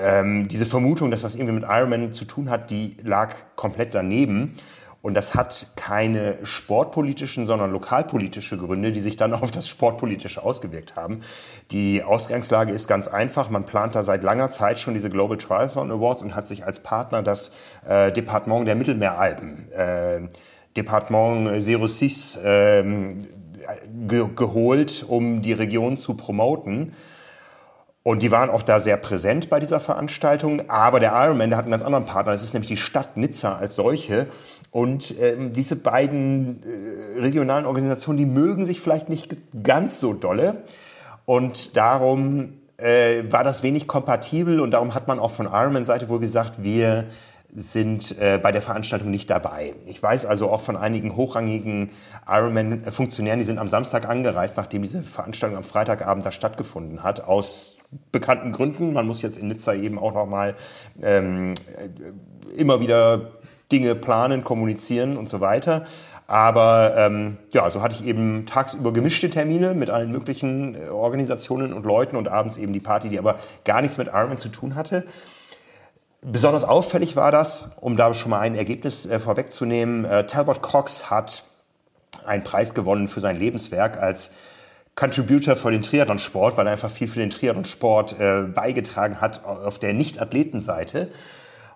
ähm, 0.00 0.48
diese 0.48 0.66
Vermutung, 0.66 1.10
dass 1.10 1.22
das 1.22 1.34
irgendwie 1.34 1.54
mit 1.54 1.64
Ironman 1.64 2.12
zu 2.12 2.24
tun 2.24 2.50
hat, 2.50 2.70
die 2.70 2.96
lag 3.02 3.34
komplett 3.56 3.94
daneben. 3.94 4.54
Und 5.00 5.14
das 5.14 5.34
hat 5.36 5.68
keine 5.76 6.38
sportpolitischen, 6.42 7.46
sondern 7.46 7.70
lokalpolitische 7.70 8.58
Gründe, 8.58 8.90
die 8.90 9.00
sich 9.00 9.16
dann 9.16 9.32
auf 9.32 9.50
das 9.50 9.68
Sportpolitische 9.68 10.42
ausgewirkt 10.42 10.96
haben. 10.96 11.20
Die 11.70 12.02
Ausgangslage 12.02 12.72
ist 12.72 12.88
ganz 12.88 13.06
einfach. 13.06 13.48
Man 13.50 13.64
plant 13.64 13.94
da 13.94 14.02
seit 14.02 14.22
langer 14.22 14.48
Zeit 14.48 14.78
schon 14.78 14.94
diese 14.94 15.10
Global 15.10 15.38
Triathlon 15.38 15.90
Awards 15.90 16.22
und 16.22 16.34
hat 16.34 16.48
sich 16.48 16.64
als 16.66 16.80
Partner 16.80 17.22
das 17.22 17.52
äh, 17.88 18.12
Departement 18.12 18.66
der 18.66 18.74
Mittelmeeralpen, 18.74 19.70
äh, 19.72 20.20
Departement 20.76 21.62
Zero 21.62 21.86
Six, 21.86 22.36
äh, 22.36 22.84
ge 24.06 24.26
geholt, 24.34 25.04
um 25.06 25.42
die 25.42 25.52
Region 25.52 25.96
zu 25.96 26.14
promoten. 26.14 26.92
Und 28.08 28.22
die 28.22 28.30
waren 28.30 28.48
auch 28.48 28.62
da 28.62 28.80
sehr 28.80 28.96
präsent 28.96 29.50
bei 29.50 29.60
dieser 29.60 29.80
Veranstaltung. 29.80 30.70
Aber 30.70 30.98
der 30.98 31.12
Ironman, 31.12 31.50
der 31.50 31.58
hat 31.58 31.66
einen 31.66 31.72
ganz 31.72 31.82
anderen 31.82 32.06
Partner. 32.06 32.32
Das 32.32 32.42
ist 32.42 32.54
nämlich 32.54 32.70
die 32.70 32.78
Stadt 32.78 33.18
Nizza 33.18 33.56
als 33.56 33.74
solche. 33.74 34.28
Und 34.70 35.14
ähm, 35.20 35.52
diese 35.52 35.76
beiden 35.76 36.62
äh, 36.62 37.20
regionalen 37.20 37.66
Organisationen, 37.66 38.16
die 38.16 38.24
mögen 38.24 38.64
sich 38.64 38.80
vielleicht 38.80 39.10
nicht 39.10 39.36
ganz 39.62 40.00
so 40.00 40.14
dolle. 40.14 40.62
Und 41.26 41.76
darum 41.76 42.54
äh, 42.78 43.24
war 43.28 43.44
das 43.44 43.62
wenig 43.62 43.86
kompatibel. 43.86 44.60
Und 44.60 44.70
darum 44.70 44.94
hat 44.94 45.06
man 45.06 45.18
auch 45.18 45.30
von 45.30 45.44
Ironman-Seite 45.44 46.08
wohl 46.08 46.18
gesagt, 46.18 46.62
wir 46.62 47.04
sind 47.52 48.18
äh, 48.18 48.38
bei 48.42 48.52
der 48.52 48.62
Veranstaltung 48.62 49.10
nicht 49.10 49.28
dabei. 49.28 49.74
Ich 49.84 50.02
weiß 50.02 50.24
also 50.24 50.48
auch 50.48 50.62
von 50.62 50.78
einigen 50.78 51.14
hochrangigen 51.14 51.90
Ironman-Funktionären, 52.26 53.38
die 53.38 53.44
sind 53.44 53.58
am 53.58 53.68
Samstag 53.68 54.08
angereist, 54.08 54.56
nachdem 54.56 54.80
diese 54.80 55.02
Veranstaltung 55.02 55.58
am 55.58 55.64
Freitagabend 55.64 56.24
da 56.24 56.32
stattgefunden 56.32 57.02
hat, 57.02 57.20
aus 57.20 57.77
bekannten 58.12 58.52
Gründen. 58.52 58.92
Man 58.92 59.06
muss 59.06 59.22
jetzt 59.22 59.38
in 59.38 59.48
Nizza 59.48 59.74
eben 59.74 59.98
auch 59.98 60.14
nochmal 60.14 60.54
ähm, 61.02 61.54
immer 62.56 62.80
wieder 62.80 63.32
Dinge 63.72 63.94
planen, 63.94 64.44
kommunizieren 64.44 65.16
und 65.16 65.28
so 65.28 65.40
weiter. 65.40 65.84
Aber 66.26 66.94
ähm, 66.98 67.38
ja, 67.54 67.70
so 67.70 67.80
hatte 67.80 67.96
ich 67.98 68.06
eben 68.06 68.44
tagsüber 68.44 68.92
gemischte 68.92 69.30
Termine 69.30 69.72
mit 69.72 69.88
allen 69.88 70.12
möglichen 70.12 70.74
äh, 70.74 70.88
Organisationen 70.88 71.72
und 71.72 71.86
Leuten 71.86 72.16
und 72.16 72.28
abends 72.28 72.58
eben 72.58 72.74
die 72.74 72.80
Party, 72.80 73.08
die 73.08 73.18
aber 73.18 73.38
gar 73.64 73.80
nichts 73.80 73.96
mit 73.96 74.08
Ironman 74.08 74.36
zu 74.36 74.50
tun 74.50 74.74
hatte. 74.74 75.04
Besonders 76.20 76.64
auffällig 76.64 77.16
war 77.16 77.32
das, 77.32 77.78
um 77.80 77.96
da 77.96 78.12
schon 78.12 78.30
mal 78.30 78.40
ein 78.40 78.54
Ergebnis 78.56 79.06
äh, 79.06 79.18
vorwegzunehmen, 79.18 80.04
äh, 80.04 80.26
Talbot 80.26 80.60
Cox 80.60 81.10
hat 81.10 81.44
einen 82.26 82.44
Preis 82.44 82.74
gewonnen 82.74 83.08
für 83.08 83.20
sein 83.20 83.36
Lebenswerk 83.36 83.96
als 83.96 84.32
Contributor 84.98 85.54
für 85.54 85.70
den 85.70 85.82
Triathlonsport, 85.82 86.56
weil 86.56 86.66
er 86.66 86.72
einfach 86.72 86.90
viel 86.90 87.06
für 87.06 87.20
den 87.20 87.30
Triathlonsport 87.30 88.18
äh, 88.18 88.42
beigetragen 88.42 89.20
hat 89.20 89.44
auf 89.44 89.78
der 89.78 89.94
Nicht-Athletenseite. 89.94 91.08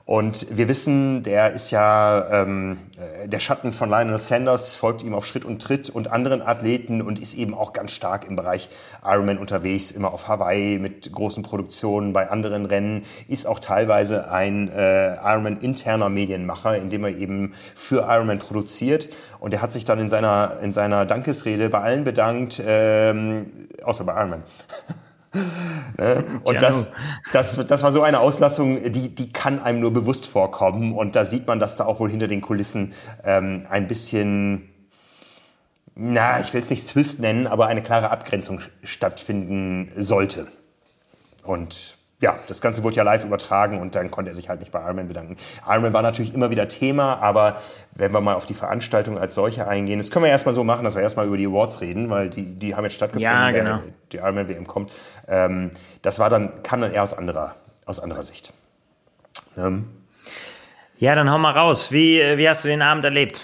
Und 0.04 0.56
wir 0.56 0.66
wissen, 0.66 1.23
der 1.23 1.52
ist 1.52 1.71
ja 1.71 2.42
ähm, 2.42 2.78
äh, 2.97 3.28
der 3.28 3.38
Schatten 3.38 3.73
von 3.73 3.88
Lionel 3.88 4.18
Sanders, 4.18 4.75
folgt 4.75 5.04
ihm 5.04 5.14
auf 5.14 5.25
Schritt 5.26 5.44
und 5.44 5.62
Tritt 5.62 5.90
und 5.90 6.11
anderen 6.11 6.42
Athleten 6.42 7.02
und 7.02 7.21
ist 7.21 7.35
eben 7.35 7.54
auch 7.54 7.73
ganz 7.73 7.92
stark 7.92 8.26
im 8.26 8.35
Bereich 8.35 8.68
Ironman 9.04 9.38
unterwegs, 9.38 9.92
immer 9.92 10.12
auf 10.12 10.26
Hawaii 10.26 10.78
mit 10.80 11.12
großen 11.12 11.44
Produktionen 11.44 12.12
bei 12.12 12.30
anderen 12.30 12.66
Rennen, 12.66 13.04
ist 13.28 13.47
auch 13.47 13.61
teilweise 13.61 14.28
ein 14.30 14.68
äh, 14.68 15.14
Ironman-interner 15.16 16.09
Medienmacher, 16.09 16.76
indem 16.78 17.04
er 17.04 17.16
eben 17.16 17.54
für 17.76 18.09
Ironman 18.09 18.38
produziert. 18.38 19.09
Und 19.38 19.54
er 19.54 19.62
hat 19.62 19.71
sich 19.71 19.85
dann 19.85 20.00
in 20.00 20.09
seiner, 20.09 20.59
in 20.62 20.73
seiner 20.73 21.06
Dankesrede 21.06 21.68
bei 21.68 21.78
allen 21.78 22.02
bedankt, 22.02 22.61
ähm, 22.66 23.52
außer 23.85 24.02
bei 24.02 24.14
Ironman. 24.14 24.42
ne? 25.99 26.25
Und 26.45 26.61
das, 26.61 26.93
das, 27.33 27.67
das 27.67 27.83
war 27.83 27.93
so 27.93 28.03
eine 28.03 28.21
Auslassung, 28.21 28.93
die, 28.93 29.15
die 29.15 29.33
kann 29.33 29.61
einem 29.61 29.81
nur 29.81 29.93
bewusst 29.93 30.27
vorkommen. 30.27 30.93
Und 30.93 31.17
da 31.17 31.25
sieht 31.25 31.47
man, 31.47 31.61
dass 31.61 31.77
da 31.77 31.87
auch 31.87 32.01
wohl 32.01 32.11
hinter 32.11 32.29
den 32.29 32.41
Kulissen 32.41 32.93
ähm, 33.25 33.67
ein 33.71 33.89
bisschen, 33.89 34.69
na, 35.95 36.41
ich 36.41 36.53
will 36.53 36.61
es 36.61 36.71
nicht 36.71 36.87
Zwist 36.87 37.21
nennen, 37.21 37.47
aber 37.47 37.67
eine 37.67 37.83
klare 37.83 38.11
Abgrenzung 38.11 38.61
stattfinden 38.83 39.93
sollte. 39.97 40.47
Und 41.45 41.97
ja, 42.23 42.38
das 42.47 42.61
Ganze 42.61 42.85
wurde 42.85 42.95
ja 42.95 43.02
live 43.02 43.25
übertragen 43.25 43.81
und 43.81 43.97
dann 43.97 44.11
konnte 44.12 44.31
er 44.31 44.35
sich 44.35 44.49
halt 44.49 44.61
nicht 44.61 44.71
bei 44.71 44.81
Ironman 44.81 45.09
bedanken. 45.09 45.37
Ironman 45.67 45.93
war 45.93 46.02
natürlich 46.02 46.33
immer 46.33 46.50
wieder 46.50 46.69
Thema, 46.69 47.19
aber 47.21 47.57
wenn 47.97 48.12
wir 48.12 48.21
mal 48.21 48.35
auf 48.35 48.47
die 48.47 48.55
Veranstaltung 48.55 49.19
als 49.19 49.35
solche 49.35 49.67
eingehen, 49.67 49.99
das 49.99 50.12
können 50.12 50.25
wir 50.25 50.31
erstmal 50.31 50.55
so 50.55 50.62
machen, 50.62 50.85
dass 50.85 50.95
wir 50.95 51.02
erstmal 51.02 51.26
über 51.26 51.37
die 51.37 51.47
Awards 51.47 51.81
reden, 51.81 52.11
weil 52.11 52.31
die, 52.31 52.55
die 52.55 52.76
haben 52.76 52.85
jetzt 52.85 52.95
stattgefunden, 52.95 53.29
ja, 53.29 53.50
genau. 53.50 53.81
die 54.12 54.19
Ironman 54.19 54.49
WM 54.49 54.69
kommt. 54.69 54.93
Ähm, 55.26 55.73
das 56.02 56.21
war 56.21 56.31
dann, 56.31 56.62
kam 56.62 56.81
dann 56.81 56.93
eher 56.93 57.02
aus 57.02 57.12
anderer, 57.12 57.57
aus 57.87 57.99
anderer 57.99 58.23
Sicht. 58.23 58.52
Ähm, 59.59 59.87
ja, 60.99 61.17
dann 61.17 61.29
hau 61.29 61.38
mal 61.38 61.50
raus. 61.50 61.91
Wie, 61.91 62.21
wie 62.37 62.49
hast 62.49 62.62
du 62.62 62.69
den 62.69 62.83
Abend 62.83 63.05
erlebt? 63.05 63.43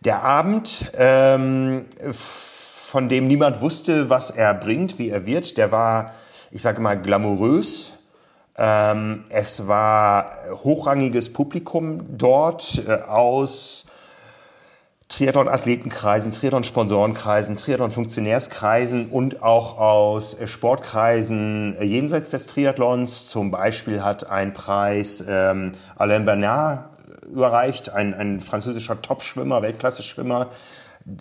Der 0.00 0.24
Abend, 0.24 0.90
ähm, 0.98 1.86
von 2.10 3.08
dem 3.08 3.28
niemand 3.28 3.60
wusste, 3.60 4.10
was 4.10 4.30
er 4.30 4.52
bringt, 4.52 4.98
wie 4.98 5.10
er 5.10 5.26
wird, 5.26 5.58
der 5.58 5.70
war 5.70 6.12
ich 6.54 6.62
sage 6.62 6.80
mal, 6.80 6.94
glamourös. 6.94 7.94
Ähm, 8.56 9.24
es 9.28 9.66
war 9.66 10.38
hochrangiges 10.62 11.32
Publikum 11.32 12.16
dort 12.16 12.80
äh, 12.86 12.92
aus 12.92 13.86
Triathlon-Athletenkreisen, 15.08 16.30
Triathlon-Sponsorenkreisen, 16.30 17.56
Triathlon-Funktionärskreisen 17.56 19.08
und 19.10 19.42
auch 19.42 19.78
aus 19.78 20.40
äh, 20.40 20.46
Sportkreisen 20.46 21.76
äh, 21.80 21.84
jenseits 21.84 22.30
des 22.30 22.46
Triathlons. 22.46 23.26
Zum 23.26 23.50
Beispiel 23.50 24.04
hat 24.04 24.30
ein 24.30 24.52
Preis 24.52 25.24
ähm, 25.28 25.72
Alain 25.96 26.24
Bernard 26.24 26.88
überreicht, 27.28 27.90
ein, 27.90 28.14
ein 28.14 28.40
französischer 28.40 29.02
Top-Schwimmer, 29.02 29.60
Weltklasse-Schwimmer. 29.62 30.50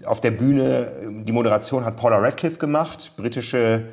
Auf 0.05 0.21
der 0.21 0.31
Bühne, 0.31 0.91
die 1.25 1.31
Moderation 1.31 1.85
hat 1.85 1.97
Paula 1.97 2.19
Radcliffe 2.19 2.59
gemacht, 2.59 3.13
britische 3.17 3.85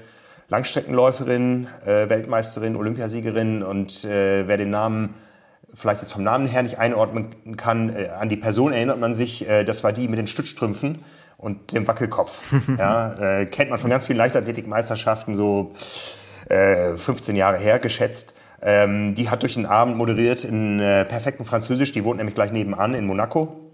Langstreckenläuferin, 0.51 1.69
äh, 1.87 2.09
Weltmeisterin, 2.09 2.77
Olympiasiegerin 2.77 3.63
und 3.63 4.05
äh, 4.05 4.47
wer 4.49 4.57
den 4.57 4.71
Namen 4.71 5.15
vielleicht 5.73 6.01
jetzt 6.01 6.13
vom 6.13 6.25
Namen 6.25 6.49
her 6.49 6.65
nicht 6.65 6.79
einordnen 6.79 7.57
kann, 7.57 7.95
äh, 7.95 8.09
an 8.09 8.29
die 8.29 8.37
Person 8.37 8.73
erinnert 8.73 8.99
man 8.99 9.15
sich, 9.15 9.49
äh, 9.49 9.63
das 9.63 9.85
war 9.85 9.93
die 9.93 10.09
mit 10.09 10.19
den 10.19 10.27
Stützstrümpfen 10.27 11.05
und 11.39 11.73
dem 11.73 11.87
Wackelkopf. 11.87 12.43
ja, 12.79 13.41
äh, 13.41 13.47
kennt 13.47 13.71
man 13.71 13.79
von 13.79 13.91
ganz 13.91 14.07
vielen 14.07 14.19
Leichtathletikmeisterschaften, 14.19 15.37
so 15.37 15.73
äh, 16.49 16.97
15 16.97 17.37
Jahre 17.37 17.57
her 17.57 17.79
geschätzt. 17.79 18.35
Ähm, 18.61 19.15
die 19.15 19.31
hat 19.31 19.43
durch 19.43 19.55
den 19.55 19.67
Abend 19.67 19.97
moderiert 19.97 20.43
in 20.43 20.81
äh, 20.81 21.05
perfektem 21.05 21.47
Französisch, 21.47 21.93
die 21.93 22.05
wohnt 22.05 22.19
nämlich 22.19 22.35
gleich 22.35 22.51
nebenan 22.51 22.95
in 22.95 23.07
Monaco. 23.07 23.70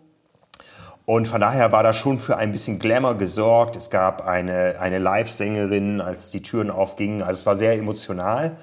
Und 1.06 1.28
von 1.28 1.40
daher 1.40 1.70
war 1.70 1.84
da 1.84 1.92
schon 1.92 2.18
für 2.18 2.36
ein 2.36 2.50
bisschen 2.50 2.80
Glamour 2.80 3.16
gesorgt. 3.16 3.76
Es 3.76 3.90
gab 3.90 4.26
eine, 4.26 4.80
eine 4.80 4.98
Live-Sängerin, 4.98 6.00
als 6.00 6.32
die 6.32 6.42
Türen 6.42 6.68
aufgingen. 6.68 7.22
Also 7.22 7.40
es 7.40 7.46
war 7.46 7.54
sehr 7.54 7.74
emotional. 7.74 8.56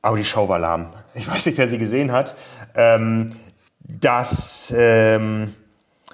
Aber 0.00 0.16
die 0.16 0.24
Show 0.24 0.48
war 0.48 0.58
lahm. 0.58 0.88
Ich 1.14 1.28
weiß 1.28 1.44
nicht, 1.44 1.58
wer 1.58 1.68
sie 1.68 1.76
gesehen 1.76 2.10
hat. 2.10 2.36
Ähm, 2.74 3.32
das, 3.82 4.72
ähm, 4.74 5.54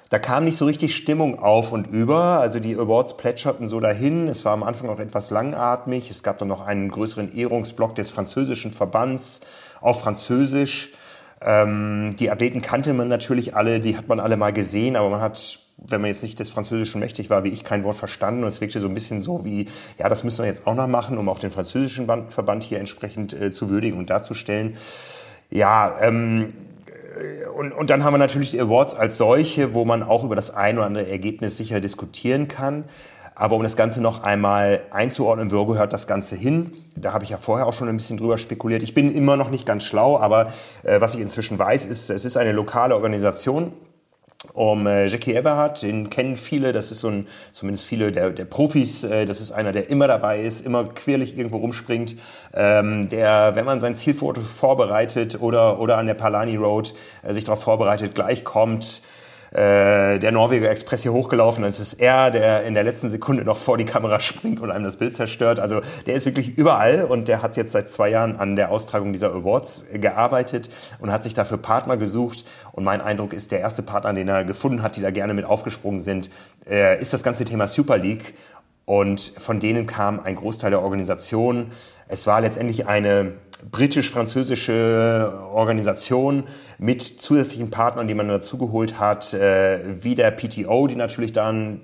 da 0.09 0.19
kam 0.19 0.43
nicht 0.43 0.57
so 0.57 0.65
richtig 0.65 0.93
Stimmung 0.93 1.39
auf 1.39 1.71
und 1.71 1.87
über. 1.87 2.41
Also 2.41 2.59
die 2.59 2.75
Awards 2.75 3.15
plätscherten 3.15 3.69
so 3.69 3.79
dahin. 3.79 4.27
Es 4.27 4.43
war 4.43 4.51
am 4.51 4.63
Anfang 4.63 4.89
auch 4.89 4.99
etwas 4.99 5.29
langatmig. 5.29 6.09
Es 6.09 6.21
gab 6.21 6.37
dann 6.39 6.49
noch 6.49 6.67
einen 6.67 6.91
größeren 6.91 7.33
Ehrungsblock 7.33 7.95
des 7.95 8.09
französischen 8.09 8.73
Verbands 8.73 9.39
auf 9.79 10.01
Französisch. 10.01 10.91
Ähm, 11.41 12.15
die 12.19 12.31
Athleten 12.31 12.61
kannte 12.61 12.93
man 12.93 13.07
natürlich 13.07 13.55
alle, 13.55 13.79
die 13.79 13.97
hat 13.97 14.07
man 14.07 14.19
alle 14.19 14.37
mal 14.37 14.53
gesehen, 14.53 14.95
aber 14.95 15.09
man 15.09 15.21
hat 15.21 15.59
wenn 15.77 16.01
man 16.01 16.09
jetzt 16.09 16.23
nicht 16.23 16.39
des 16.39 16.49
Französischen 16.49 16.99
mächtig 16.99 17.29
war, 17.29 17.43
wie 17.43 17.49
ich 17.49 17.63
kein 17.63 17.83
Wort 17.83 17.95
verstanden. 17.95 18.43
Und 18.43 18.49
es 18.49 18.61
wirkte 18.61 18.79
so 18.79 18.87
ein 18.87 18.93
bisschen 18.93 19.19
so 19.19 19.45
wie, 19.45 19.67
ja, 19.99 20.09
das 20.09 20.23
müssen 20.23 20.39
wir 20.39 20.47
jetzt 20.47 20.65
auch 20.65 20.73
noch 20.73 20.87
machen, 20.87 21.17
um 21.17 21.29
auch 21.29 21.39
den 21.39 21.51
französischen 21.51 22.07
Verband 22.29 22.63
hier 22.63 22.79
entsprechend 22.79 23.39
äh, 23.39 23.51
zu 23.51 23.69
würdigen 23.69 23.97
und 23.99 24.09
darzustellen. 24.09 24.75
Ja, 25.49 25.97
ähm, 26.01 26.53
und, 27.55 27.71
und 27.71 27.89
dann 27.89 28.03
haben 28.03 28.13
wir 28.13 28.19
natürlich 28.19 28.51
die 28.51 28.61
Awards 28.61 28.95
als 28.95 29.17
solche, 29.17 29.73
wo 29.73 29.85
man 29.85 30.03
auch 30.03 30.23
über 30.23 30.35
das 30.35 30.51
ein 30.51 30.77
oder 30.77 30.85
andere 30.85 31.09
Ergebnis 31.09 31.57
sicher 31.57 31.79
diskutieren 31.79 32.47
kann. 32.47 32.83
Aber 33.39 33.55
um 33.55 33.61
das 33.61 33.75
Ganze 33.75 34.01
noch 34.01 34.23
einmal 34.23 34.81
einzuordnen, 34.89 35.51
wo 35.51 35.63
gehört 35.67 35.93
das 35.93 36.07
Ganze 36.07 36.35
hin? 36.35 36.71
Da 36.95 37.13
habe 37.13 37.23
ich 37.23 37.29
ja 37.29 37.37
vorher 37.37 37.67
auch 37.67 37.73
schon 37.73 37.87
ein 37.87 37.95
bisschen 37.95 38.17
drüber 38.17 38.39
spekuliert. 38.39 38.81
Ich 38.81 38.95
bin 38.95 39.13
immer 39.13 39.37
noch 39.37 39.51
nicht 39.51 39.63
ganz 39.63 39.83
schlau, 39.83 40.17
aber 40.17 40.51
äh, 40.81 40.99
was 41.01 41.13
ich 41.13 41.21
inzwischen 41.21 41.59
weiß, 41.59 41.85
ist, 41.85 42.09
es 42.09 42.25
ist 42.25 42.35
eine 42.35 42.51
lokale 42.51 42.95
Organisation, 42.95 43.73
um 44.53 44.87
äh, 44.87 45.05
Jackie 45.05 45.35
Everhart, 45.35 45.83
den 45.83 46.09
kennen 46.09 46.35
viele, 46.35 46.73
das 46.73 46.91
ist 46.91 47.01
so 47.01 47.09
ein, 47.09 47.27
zumindest 47.51 47.85
viele 47.85 48.11
der, 48.11 48.31
der 48.31 48.45
Profis, 48.45 49.03
äh, 49.03 49.27
das 49.27 49.39
ist 49.39 49.51
einer, 49.51 49.71
der 49.71 49.91
immer 49.91 50.07
dabei 50.07 50.41
ist, 50.41 50.65
immer 50.65 50.85
quirlig 50.85 51.37
irgendwo 51.37 51.57
rumspringt, 51.57 52.15
ähm, 52.55 53.07
der, 53.07 53.51
wenn 53.53 53.65
man 53.65 53.79
sein 53.79 53.93
Zielfoto 53.93 54.41
vorbereitet 54.41 55.39
oder, 55.39 55.79
oder 55.79 55.99
an 55.99 56.07
der 56.07 56.15
Palani 56.15 56.55
Road 56.55 56.95
äh, 57.21 57.33
sich 57.33 57.43
darauf 57.43 57.61
vorbereitet, 57.61 58.15
gleich 58.15 58.43
kommt, 58.43 59.03
äh, 59.51 60.19
der 60.19 60.31
Norweger 60.31 60.69
Express 60.69 61.03
hier 61.03 61.13
hochgelaufen. 61.13 61.63
Es 61.63 61.79
ist 61.79 61.93
er, 61.93 62.31
der 62.31 62.63
in 62.63 62.73
der 62.73 62.83
letzten 62.83 63.09
Sekunde 63.09 63.43
noch 63.43 63.57
vor 63.57 63.77
die 63.77 63.85
Kamera 63.85 64.19
springt 64.21 64.59
und 64.59 64.71
einem 64.71 64.85
das 64.85 64.97
Bild 64.97 65.13
zerstört. 65.13 65.59
Also 65.59 65.81
der 66.05 66.15
ist 66.15 66.25
wirklich 66.25 66.57
überall 66.57 67.03
und 67.03 67.27
der 67.27 67.41
hat 67.41 67.55
jetzt 67.55 67.71
seit 67.71 67.89
zwei 67.89 68.09
Jahren 68.09 68.37
an 68.37 68.55
der 68.55 68.71
Austragung 68.71 69.13
dieser 69.13 69.33
Awards 69.33 69.85
gearbeitet 69.93 70.69
und 70.99 71.11
hat 71.11 71.23
sich 71.23 71.33
dafür 71.33 71.57
Partner 71.57 71.97
gesucht. 71.97 72.45
Und 72.71 72.83
mein 72.83 73.01
Eindruck 73.01 73.33
ist, 73.33 73.51
der 73.51 73.59
erste 73.59 73.83
Partner, 73.83 74.13
den 74.13 74.27
er 74.27 74.43
gefunden 74.43 74.83
hat, 74.83 74.95
die 74.95 75.01
da 75.01 75.11
gerne 75.11 75.33
mit 75.33 75.45
aufgesprungen 75.45 75.99
sind, 75.99 76.29
äh, 76.69 76.99
ist 77.01 77.13
das 77.13 77.23
ganze 77.23 77.45
Thema 77.45 77.67
Super 77.67 77.97
League. 77.97 78.33
Und 78.87 79.33
von 79.37 79.59
denen 79.59 79.85
kam 79.85 80.21
ein 80.21 80.35
Großteil 80.35 80.69
der 80.71 80.81
Organisation. 80.81 81.71
Es 82.07 82.25
war 82.25 82.39
letztendlich 82.39 82.87
eine 82.87 83.33
britisch-französische 83.69 85.41
Organisation 85.53 86.45
mit 86.77 87.01
zusätzlichen 87.01 87.69
Partnern, 87.69 88.07
die 88.07 88.13
man 88.13 88.29
dazugeholt 88.29 88.97
hat, 88.97 89.33
äh, 89.33 89.79
wie 90.01 90.15
der 90.15 90.31
PTO, 90.31 90.87
die 90.87 90.95
natürlich 90.95 91.33
dann 91.33 91.81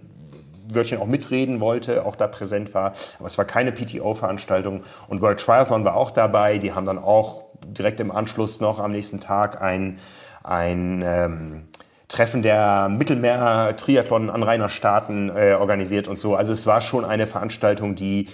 Wörtchen 0.70 0.98
auch 0.98 1.06
mitreden 1.06 1.60
wollte, 1.60 2.06
auch 2.06 2.16
da 2.16 2.28
präsent 2.28 2.74
war. 2.74 2.94
Aber 3.20 3.28
es 3.28 3.38
war 3.38 3.44
keine 3.44 3.74
PTO-Veranstaltung. 3.74 4.84
Und 5.10 5.22
World 5.22 5.42
Triathlon 5.42 5.84
war 5.84 5.98
auch 5.98 6.12
dabei. 6.12 6.58
Die 6.58 6.72
haben 6.72 6.86
dann 6.86 7.00
auch 7.00 7.44
direkt 7.68 8.00
im 8.00 8.12
Anschluss 8.12 8.62
noch 8.62 8.80
am 8.80 8.92
nächsten 8.92 9.20
Tag 9.20 9.62
ein, 9.62 10.00
ein 10.42 11.04
ähm, 11.06 11.68
Treffen 12.08 12.42
der 12.42 12.90
Mittelmeer-Triathlon-Anrainerstaaten 12.90 15.32
äh, 15.36 15.54
organisiert 15.54 16.08
und 16.08 16.18
so. 16.18 16.36
Also 16.36 16.54
es 16.54 16.68
war 16.68 16.82
schon 16.82 17.06
eine 17.06 17.28
Veranstaltung, 17.28 17.96
die 17.96 18.28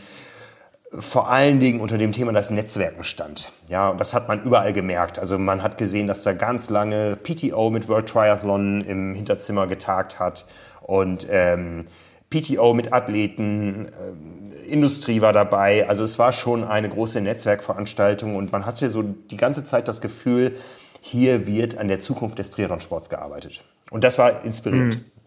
vor 0.91 1.29
allen 1.29 1.59
Dingen 1.59 1.81
unter 1.81 1.97
dem 1.97 2.11
Thema 2.11 2.31
das 2.31 2.49
Netzwerken 2.49 3.03
stand. 3.03 3.51
Ja, 3.69 3.89
und 3.89 3.99
das 3.99 4.13
hat 4.13 4.27
man 4.27 4.41
überall 4.41 4.73
gemerkt. 4.73 5.19
Also 5.19 5.37
man 5.37 5.61
hat 5.61 5.77
gesehen, 5.77 6.07
dass 6.07 6.23
da 6.23 6.33
ganz 6.33 6.69
lange 6.69 7.15
PTO 7.15 7.69
mit 7.69 7.87
World 7.87 8.09
Triathlon 8.09 8.81
im 8.81 9.13
Hinterzimmer 9.13 9.67
getagt 9.67 10.19
hat 10.19 10.45
und 10.81 11.27
ähm, 11.29 11.85
PTO 12.31 12.73
mit 12.73 12.93
Athleten, 12.93 13.87
äh, 13.87 14.67
Industrie 14.67 15.21
war 15.21 15.33
dabei. 15.33 15.87
Also 15.87 16.03
es 16.03 16.19
war 16.19 16.31
schon 16.31 16.63
eine 16.63 16.89
große 16.89 17.21
Netzwerkveranstaltung 17.21 18.35
und 18.35 18.51
man 18.51 18.65
hatte 18.65 18.89
so 18.89 19.03
die 19.03 19.37
ganze 19.37 19.63
Zeit 19.63 19.87
das 19.87 20.01
Gefühl, 20.01 20.55
hier 21.01 21.47
wird 21.47 21.77
an 21.77 21.87
der 21.87 21.99
Zukunft 21.99 22.39
des 22.39 22.51
Triathlonsports 22.51 23.09
gearbeitet. 23.09 23.61
Und 23.89 24.03
das 24.03 24.17
war 24.17 24.43
inspirierend. 24.43 24.97
Mhm. 24.97 25.19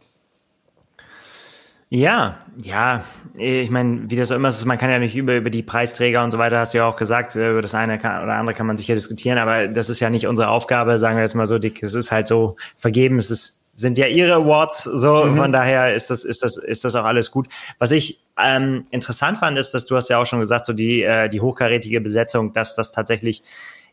Ja, 1.94 2.38
ja, 2.56 3.04
ich 3.36 3.68
meine, 3.68 4.08
wie 4.08 4.16
das 4.16 4.32
auch 4.32 4.36
immer 4.36 4.48
ist, 4.48 4.64
man 4.64 4.78
kann 4.78 4.90
ja 4.90 4.98
nicht 4.98 5.14
über, 5.14 5.36
über 5.36 5.50
die 5.50 5.62
Preisträger 5.62 6.24
und 6.24 6.30
so 6.30 6.38
weiter, 6.38 6.58
hast 6.58 6.72
du 6.72 6.78
ja 6.78 6.86
auch 6.86 6.96
gesagt, 6.96 7.36
äh, 7.36 7.50
über 7.50 7.60
das 7.60 7.74
eine 7.74 7.98
kann, 7.98 8.22
oder 8.22 8.32
andere 8.32 8.56
kann 8.56 8.66
man 8.66 8.78
sicher 8.78 8.94
diskutieren, 8.94 9.36
aber 9.36 9.68
das 9.68 9.90
ist 9.90 10.00
ja 10.00 10.08
nicht 10.08 10.26
unsere 10.26 10.48
Aufgabe, 10.48 10.96
sagen 10.96 11.16
wir 11.16 11.22
jetzt 11.22 11.34
mal 11.34 11.46
so 11.46 11.58
dick, 11.58 11.82
es 11.82 11.94
ist 11.94 12.10
halt 12.10 12.28
so 12.28 12.56
vergeben, 12.78 13.18
es 13.18 13.30
ist, 13.30 13.60
sind 13.74 13.98
ja 13.98 14.06
ihre 14.06 14.32
Awards, 14.32 14.84
so, 14.84 15.26
mhm. 15.26 15.36
von 15.36 15.52
daher 15.52 15.94
ist 15.94 16.08
das, 16.08 16.24
ist 16.24 16.42
das, 16.42 16.56
ist 16.56 16.82
das 16.82 16.94
auch 16.94 17.04
alles 17.04 17.30
gut. 17.30 17.46
Was 17.78 17.90
ich 17.90 18.20
ähm, 18.42 18.86
interessant 18.90 19.36
fand, 19.36 19.58
ist, 19.58 19.72
dass 19.72 19.84
du 19.84 19.94
hast 19.94 20.08
ja 20.08 20.16
auch 20.16 20.24
schon 20.24 20.40
gesagt, 20.40 20.64
so 20.64 20.72
die, 20.72 21.02
äh, 21.02 21.28
die 21.28 21.42
hochkarätige 21.42 22.00
Besetzung, 22.00 22.54
dass 22.54 22.74
das 22.74 22.92
tatsächlich 22.92 23.42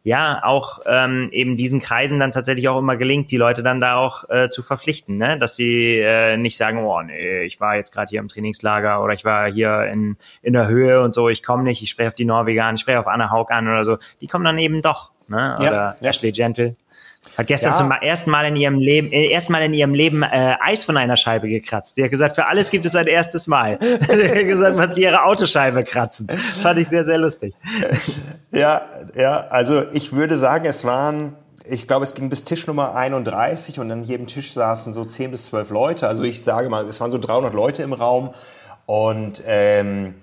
ja 0.03 0.41
auch 0.43 0.79
ähm, 0.85 1.29
eben 1.31 1.57
diesen 1.57 1.81
Kreisen 1.81 2.19
dann 2.19 2.31
tatsächlich 2.31 2.67
auch 2.69 2.79
immer 2.79 2.97
gelingt, 2.97 3.31
die 3.31 3.37
Leute 3.37 3.63
dann 3.63 3.79
da 3.79 3.95
auch 3.95 4.29
äh, 4.29 4.49
zu 4.49 4.63
verpflichten, 4.63 5.17
ne? 5.17 5.37
dass 5.37 5.55
sie 5.55 5.99
äh, 5.99 6.37
nicht 6.37 6.57
sagen, 6.57 6.79
oh 6.79 7.01
nee, 7.01 7.43
ich 7.43 7.59
war 7.59 7.75
jetzt 7.75 7.91
gerade 7.91 8.09
hier 8.09 8.19
im 8.19 8.27
Trainingslager 8.27 9.03
oder 9.03 9.13
ich 9.13 9.25
war 9.25 9.51
hier 9.51 9.83
in, 9.85 10.17
in 10.41 10.53
der 10.53 10.67
Höhe 10.67 11.01
und 11.01 11.13
so, 11.13 11.29
ich 11.29 11.43
komme 11.43 11.63
nicht, 11.63 11.81
ich 11.81 11.89
spreche 11.89 12.09
auf 12.09 12.15
die 12.15 12.25
Norweger 12.25 12.65
an, 12.65 12.75
ich 12.75 12.81
spreche 12.81 12.99
auf 12.99 13.07
Anna 13.07 13.29
Haug 13.29 13.47
an 13.49 13.67
oder 13.67 13.83
so. 13.83 13.97
Die 14.21 14.27
kommen 14.27 14.45
dann 14.45 14.57
eben 14.57 14.81
doch, 14.81 15.11
ne? 15.27 15.55
Oder 15.59 15.65
ja, 15.65 15.95
ja. 15.99 16.09
Ashley 16.09 16.31
Gentle. 16.31 16.75
Hat 17.37 17.47
gestern 17.47 17.71
ja. 17.71 17.77
zum 17.77 17.91
ersten 17.91 18.31
Mal 18.31 18.47
in 18.47 18.55
ihrem 18.55 18.79
Leben, 18.79 19.11
äh, 19.11 19.29
ersten 19.29 19.53
Mal 19.53 19.63
in 19.63 19.73
ihrem 19.73 19.93
Leben 19.93 20.23
äh, 20.23 20.55
Eis 20.61 20.83
von 20.83 20.97
einer 20.97 21.17
Scheibe 21.17 21.47
gekratzt. 21.47 21.95
Sie 21.95 22.03
hat 22.03 22.11
gesagt, 22.11 22.35
für 22.35 22.47
alles 22.47 22.69
gibt 22.69 22.85
es 22.85 22.95
ein 22.95 23.07
erstes 23.07 23.47
Mal. 23.47 23.77
Sie 23.81 24.29
hat 24.29 24.45
gesagt, 24.45 24.77
was 24.77 24.93
die 24.93 25.03
ihre 25.03 25.23
Autoscheibe 25.23 25.83
kratzen. 25.83 26.27
Fand 26.61 26.79
ich 26.79 26.87
sehr, 26.87 27.05
sehr 27.05 27.17
lustig. 27.17 27.53
Ja, 28.51 28.81
ja, 29.15 29.45
also 29.51 29.83
ich 29.93 30.11
würde 30.11 30.35
sagen, 30.35 30.65
es 30.65 30.83
waren, 30.83 31.35
ich 31.65 31.87
glaube, 31.87 32.03
es 32.03 32.15
ging 32.15 32.29
bis 32.29 32.45
Tisch 32.45 32.65
Nummer 32.65 32.95
31 32.95 33.79
und 33.79 33.91
an 33.91 34.03
jedem 34.03 34.25
Tisch 34.25 34.53
saßen 34.53 34.91
so 34.95 35.05
10 35.05 35.29
bis 35.29 35.45
12 35.45 35.69
Leute. 35.69 36.07
Also 36.07 36.23
ich 36.23 36.43
sage 36.43 36.67
mal, 36.67 36.83
es 36.87 36.99
waren 36.99 37.11
so 37.11 37.19
300 37.19 37.53
Leute 37.53 37.83
im 37.83 37.93
Raum 37.93 38.31
und 38.87 39.43
ähm, 39.45 40.15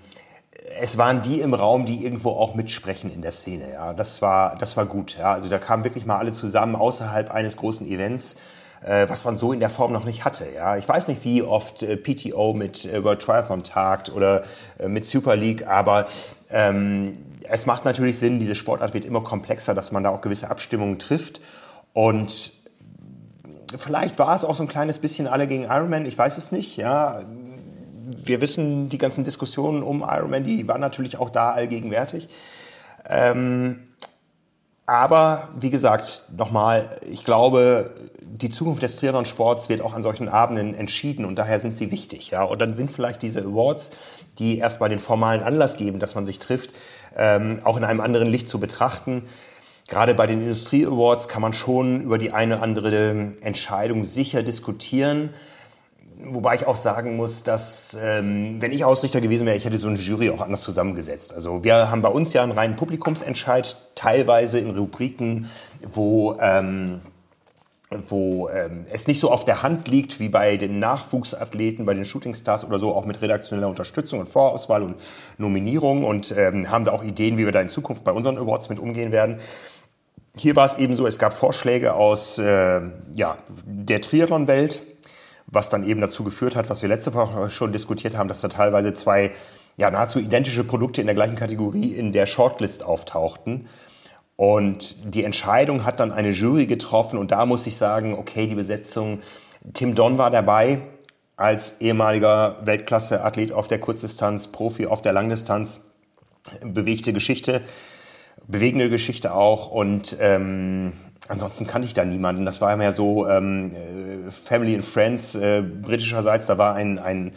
es 0.79 0.97
waren 0.97 1.21
die 1.21 1.41
im 1.41 1.53
Raum, 1.53 1.85
die 1.85 2.03
irgendwo 2.03 2.31
auch 2.31 2.55
mitsprechen 2.55 3.11
in 3.11 3.21
der 3.21 3.31
Szene. 3.31 3.71
Ja, 3.73 3.93
das 3.93 4.21
war, 4.21 4.57
das 4.57 4.77
war 4.77 4.85
gut. 4.85 5.17
Ja, 5.17 5.33
also 5.33 5.49
da 5.49 5.57
kamen 5.57 5.83
wirklich 5.83 6.05
mal 6.05 6.17
alle 6.17 6.31
zusammen 6.31 6.75
außerhalb 6.75 7.31
eines 7.31 7.57
großen 7.57 7.87
Events, 7.87 8.37
äh, 8.85 9.07
was 9.09 9.25
man 9.25 9.37
so 9.37 9.53
in 9.53 9.59
der 9.59 9.69
Form 9.69 9.91
noch 9.91 10.05
nicht 10.05 10.25
hatte. 10.25 10.47
Ja, 10.53 10.77
ich 10.77 10.87
weiß 10.87 11.07
nicht, 11.07 11.23
wie 11.23 11.41
oft 11.43 11.83
äh, 11.83 11.97
PTO 11.97 12.53
mit 12.53 12.85
äh, 12.85 13.03
World 13.03 13.21
Triathlon 13.21 13.63
tagt 13.63 14.11
oder 14.11 14.43
äh, 14.79 14.87
mit 14.87 15.05
Super 15.05 15.35
League, 15.35 15.67
aber 15.67 16.07
ähm, 16.49 17.17
es 17.49 17.65
macht 17.65 17.85
natürlich 17.85 18.19
Sinn. 18.19 18.39
Diese 18.39 18.55
Sportart 18.55 18.93
wird 18.93 19.05
immer 19.05 19.21
komplexer, 19.21 19.73
dass 19.73 19.91
man 19.91 20.03
da 20.03 20.09
auch 20.09 20.21
gewisse 20.21 20.49
Abstimmungen 20.49 20.99
trifft 20.99 21.41
und 21.93 22.57
Vielleicht 23.75 24.17
war 24.17 24.33
es 24.33 24.45
auch 24.45 24.55
so 24.55 24.63
ein 24.63 24.69
kleines 24.69 24.97
bisschen 24.97 25.27
alle 25.27 25.45
gegen 25.45 25.63
Ironman, 25.63 26.05
ich 26.05 26.17
weiß 26.17 26.37
es 26.37 26.53
nicht. 26.53 26.77
Ja, 26.77 27.19
wir 28.07 28.41
wissen, 28.41 28.89
die 28.89 28.97
ganzen 28.97 29.25
Diskussionen 29.25 29.83
um 29.83 30.01
Ironman, 30.01 30.43
die 30.43 30.67
waren 30.67 30.81
natürlich 30.81 31.17
auch 31.17 31.29
da 31.29 31.51
allgegenwärtig. 31.51 32.29
Ähm, 33.09 33.79
aber 34.85 35.49
wie 35.59 35.69
gesagt, 35.69 36.29
nochmal, 36.37 36.89
ich 37.09 37.25
glaube, 37.25 37.91
die 38.21 38.49
Zukunft 38.49 38.83
des 38.83 38.95
Triathlon-Sports 38.95 39.67
wird 39.67 39.81
auch 39.81 39.93
an 39.93 40.01
solchen 40.01 40.29
Abenden 40.29 40.73
entschieden 40.73 41.25
und 41.25 41.35
daher 41.35 41.59
sind 41.59 41.75
sie 41.75 41.91
wichtig. 41.91 42.29
Ja? 42.29 42.43
Und 42.43 42.59
dann 42.59 42.73
sind 42.73 42.91
vielleicht 42.91 43.21
diese 43.21 43.41
Awards, 43.41 43.91
die 44.39 44.59
erstmal 44.59 44.89
den 44.89 44.99
formalen 44.99 45.43
Anlass 45.43 45.75
geben, 45.75 45.99
dass 45.99 46.15
man 46.15 46.25
sich 46.25 46.39
trifft, 46.39 46.71
ähm, 47.17 47.59
auch 47.65 47.75
in 47.75 47.83
einem 47.83 47.99
anderen 47.99 48.29
Licht 48.29 48.47
zu 48.47 48.59
betrachten. 48.59 49.23
Gerade 49.89 50.15
bei 50.15 50.27
den 50.27 50.41
Industrie-Awards 50.41 51.27
kann 51.27 51.41
man 51.41 51.53
schon 51.53 52.01
über 52.01 52.17
die 52.17 52.31
eine 52.31 52.55
oder 52.55 52.63
andere 52.63 53.33
Entscheidung 53.41 54.05
sicher 54.05 54.43
diskutieren. 54.43 55.33
Wobei 56.19 56.55
ich 56.55 56.65
auch 56.65 56.75
sagen 56.75 57.15
muss, 57.15 57.43
dass 57.43 57.95
ähm, 58.01 58.59
wenn 58.59 58.71
ich 58.71 58.83
Ausrichter 58.83 59.21
gewesen 59.21 59.45
wäre, 59.45 59.55
ich 59.55 59.65
hätte 59.65 59.77
so 59.77 59.87
eine 59.87 59.97
Jury 59.97 60.31
auch 60.31 60.41
anders 60.41 60.63
zusammengesetzt. 60.63 61.33
Also 61.33 61.63
wir 61.63 61.91
haben 61.91 62.01
bei 62.01 62.09
uns 62.09 62.33
ja 62.33 62.41
einen 62.41 62.53
reinen 62.53 62.75
Publikumsentscheid, 62.75 63.77
teilweise 63.93 64.57
in 64.57 64.75
Rubriken, 64.75 65.47
wo, 65.83 66.35
ähm, 66.41 67.01
wo 67.91 68.49
ähm, 68.49 68.85
es 68.91 69.05
nicht 69.05 69.19
so 69.19 69.31
auf 69.31 69.45
der 69.45 69.61
Hand 69.61 69.87
liegt 69.89 70.19
wie 70.19 70.27
bei 70.29 70.57
den 70.57 70.79
Nachwuchsathleten, 70.79 71.85
bei 71.85 71.93
den 71.93 72.03
Shootingstars 72.03 72.65
oder 72.65 72.79
so, 72.79 72.95
auch 72.95 73.05
mit 73.05 73.21
redaktioneller 73.21 73.69
Unterstützung 73.69 74.19
und 74.19 74.27
Vorauswahl 74.27 74.81
und 74.81 74.95
Nominierung 75.37 76.03
und 76.03 76.33
ähm, 76.35 76.71
haben 76.71 76.83
da 76.83 76.93
auch 76.93 77.03
Ideen, 77.03 77.37
wie 77.37 77.45
wir 77.45 77.51
da 77.51 77.61
in 77.61 77.69
Zukunft 77.69 78.03
bei 78.03 78.11
unseren 78.11 78.39
Awards 78.39 78.69
mit 78.69 78.79
umgehen 78.79 79.11
werden. 79.11 79.37
Hier 80.35 80.55
war 80.55 80.65
es 80.65 80.79
eben 80.79 80.95
so, 80.95 81.05
es 81.05 81.19
gab 81.19 81.33
Vorschläge 81.33 81.93
aus 81.93 82.39
äh, 82.39 82.81
ja, 83.13 83.37
der 83.65 84.01
Triathlon-Welt, 84.01 84.81
was 85.47 85.69
dann 85.69 85.83
eben 85.83 86.01
dazu 86.01 86.23
geführt 86.23 86.55
hat, 86.55 86.69
was 86.69 86.81
wir 86.81 86.89
letzte 86.89 87.13
Woche 87.13 87.49
schon 87.49 87.71
diskutiert 87.71 88.17
haben, 88.17 88.27
dass 88.27 88.41
da 88.41 88.49
teilweise 88.49 88.93
zwei 88.93 89.31
ja, 89.77 89.89
nahezu 89.89 90.19
identische 90.19 90.63
Produkte 90.63 91.01
in 91.01 91.07
der 91.07 91.15
gleichen 91.15 91.35
Kategorie 91.35 91.93
in 91.93 92.11
der 92.11 92.25
Shortlist 92.25 92.83
auftauchten. 92.83 93.67
Und 94.35 95.15
die 95.15 95.23
Entscheidung 95.23 95.85
hat 95.85 95.99
dann 95.99 96.11
eine 96.11 96.29
Jury 96.29 96.67
getroffen 96.67 97.17
und 97.17 97.31
da 97.31 97.45
muss 97.45 97.65
ich 97.65 97.77
sagen, 97.77 98.13
okay, 98.13 98.45
die 98.45 98.55
Besetzung, 98.55 99.21
Tim 99.73 99.95
Don 99.95 100.17
war 100.17 100.29
dabei 100.29 100.81
als 101.37 101.81
ehemaliger 101.81 102.57
Weltklasse-Athlet 102.63 103.51
auf 103.51 103.67
der 103.67 103.79
Kurzdistanz, 103.79 104.47
Profi 104.47 104.87
auf 104.87 105.01
der 105.01 105.13
Langdistanz, 105.13 105.81
bewegte 106.63 107.13
Geschichte, 107.13 107.61
bewegende 108.47 108.89
Geschichte 108.89 109.33
auch 109.33 109.69
und 109.69 110.17
ähm, 110.19 110.93
Ansonsten 111.27 111.67
kannte 111.67 111.87
ich 111.87 111.93
da 111.93 112.05
niemanden. 112.05 112.45
Das 112.45 112.61
war 112.61 112.75
mehr 112.77 112.93
so 112.93 113.27
ähm, 113.27 113.71
äh, 113.71 114.31
Family 114.31 114.75
and 114.75 114.83
Friends 114.83 115.35
äh, 115.35 115.61
britischerseits. 115.61 116.45
Da 116.45 116.57
war 116.57 116.75
ein, 116.75 116.99
ein, 116.99 117.33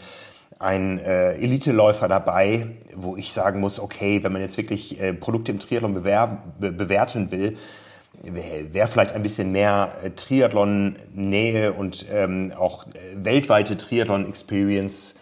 ein 0.58 0.98
äh, 0.98 1.34
Eliteläufer 1.34 2.06
dabei, 2.06 2.66
wo 2.94 3.16
ich 3.16 3.32
sagen 3.32 3.60
muss, 3.60 3.80
okay, 3.80 4.22
wenn 4.22 4.32
man 4.32 4.42
jetzt 4.42 4.56
wirklich 4.56 5.00
äh, 5.00 5.12
Produkte 5.12 5.50
im 5.52 5.58
Triathlon 5.58 5.94
bewerben, 5.94 6.38
be 6.58 6.70
bewerten 6.70 7.30
will, 7.30 7.56
wäre 8.22 8.72
wär 8.74 8.86
vielleicht 8.86 9.12
ein 9.12 9.22
bisschen 9.22 9.50
mehr 9.50 9.96
äh, 10.02 10.10
Triathlon-Nähe 10.10 11.72
und 11.72 12.06
ähm, 12.12 12.52
auch 12.56 12.86
äh, 12.86 12.90
weltweite 13.14 13.76
Triathlon-Experience 13.76 15.16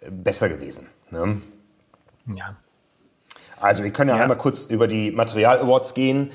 äh, 0.00 0.10
besser 0.10 0.48
gewesen. 0.48 0.86
Ne? 1.10 1.40
Ja. 2.34 2.56
Also 3.58 3.82
wir 3.82 3.92
können 3.92 4.10
ja, 4.10 4.16
ja, 4.16 4.22
einmal 4.22 4.38
kurz 4.38 4.64
über 4.64 4.88
die 4.88 5.10
Material-Awards 5.10 5.94
gehen. 5.94 6.30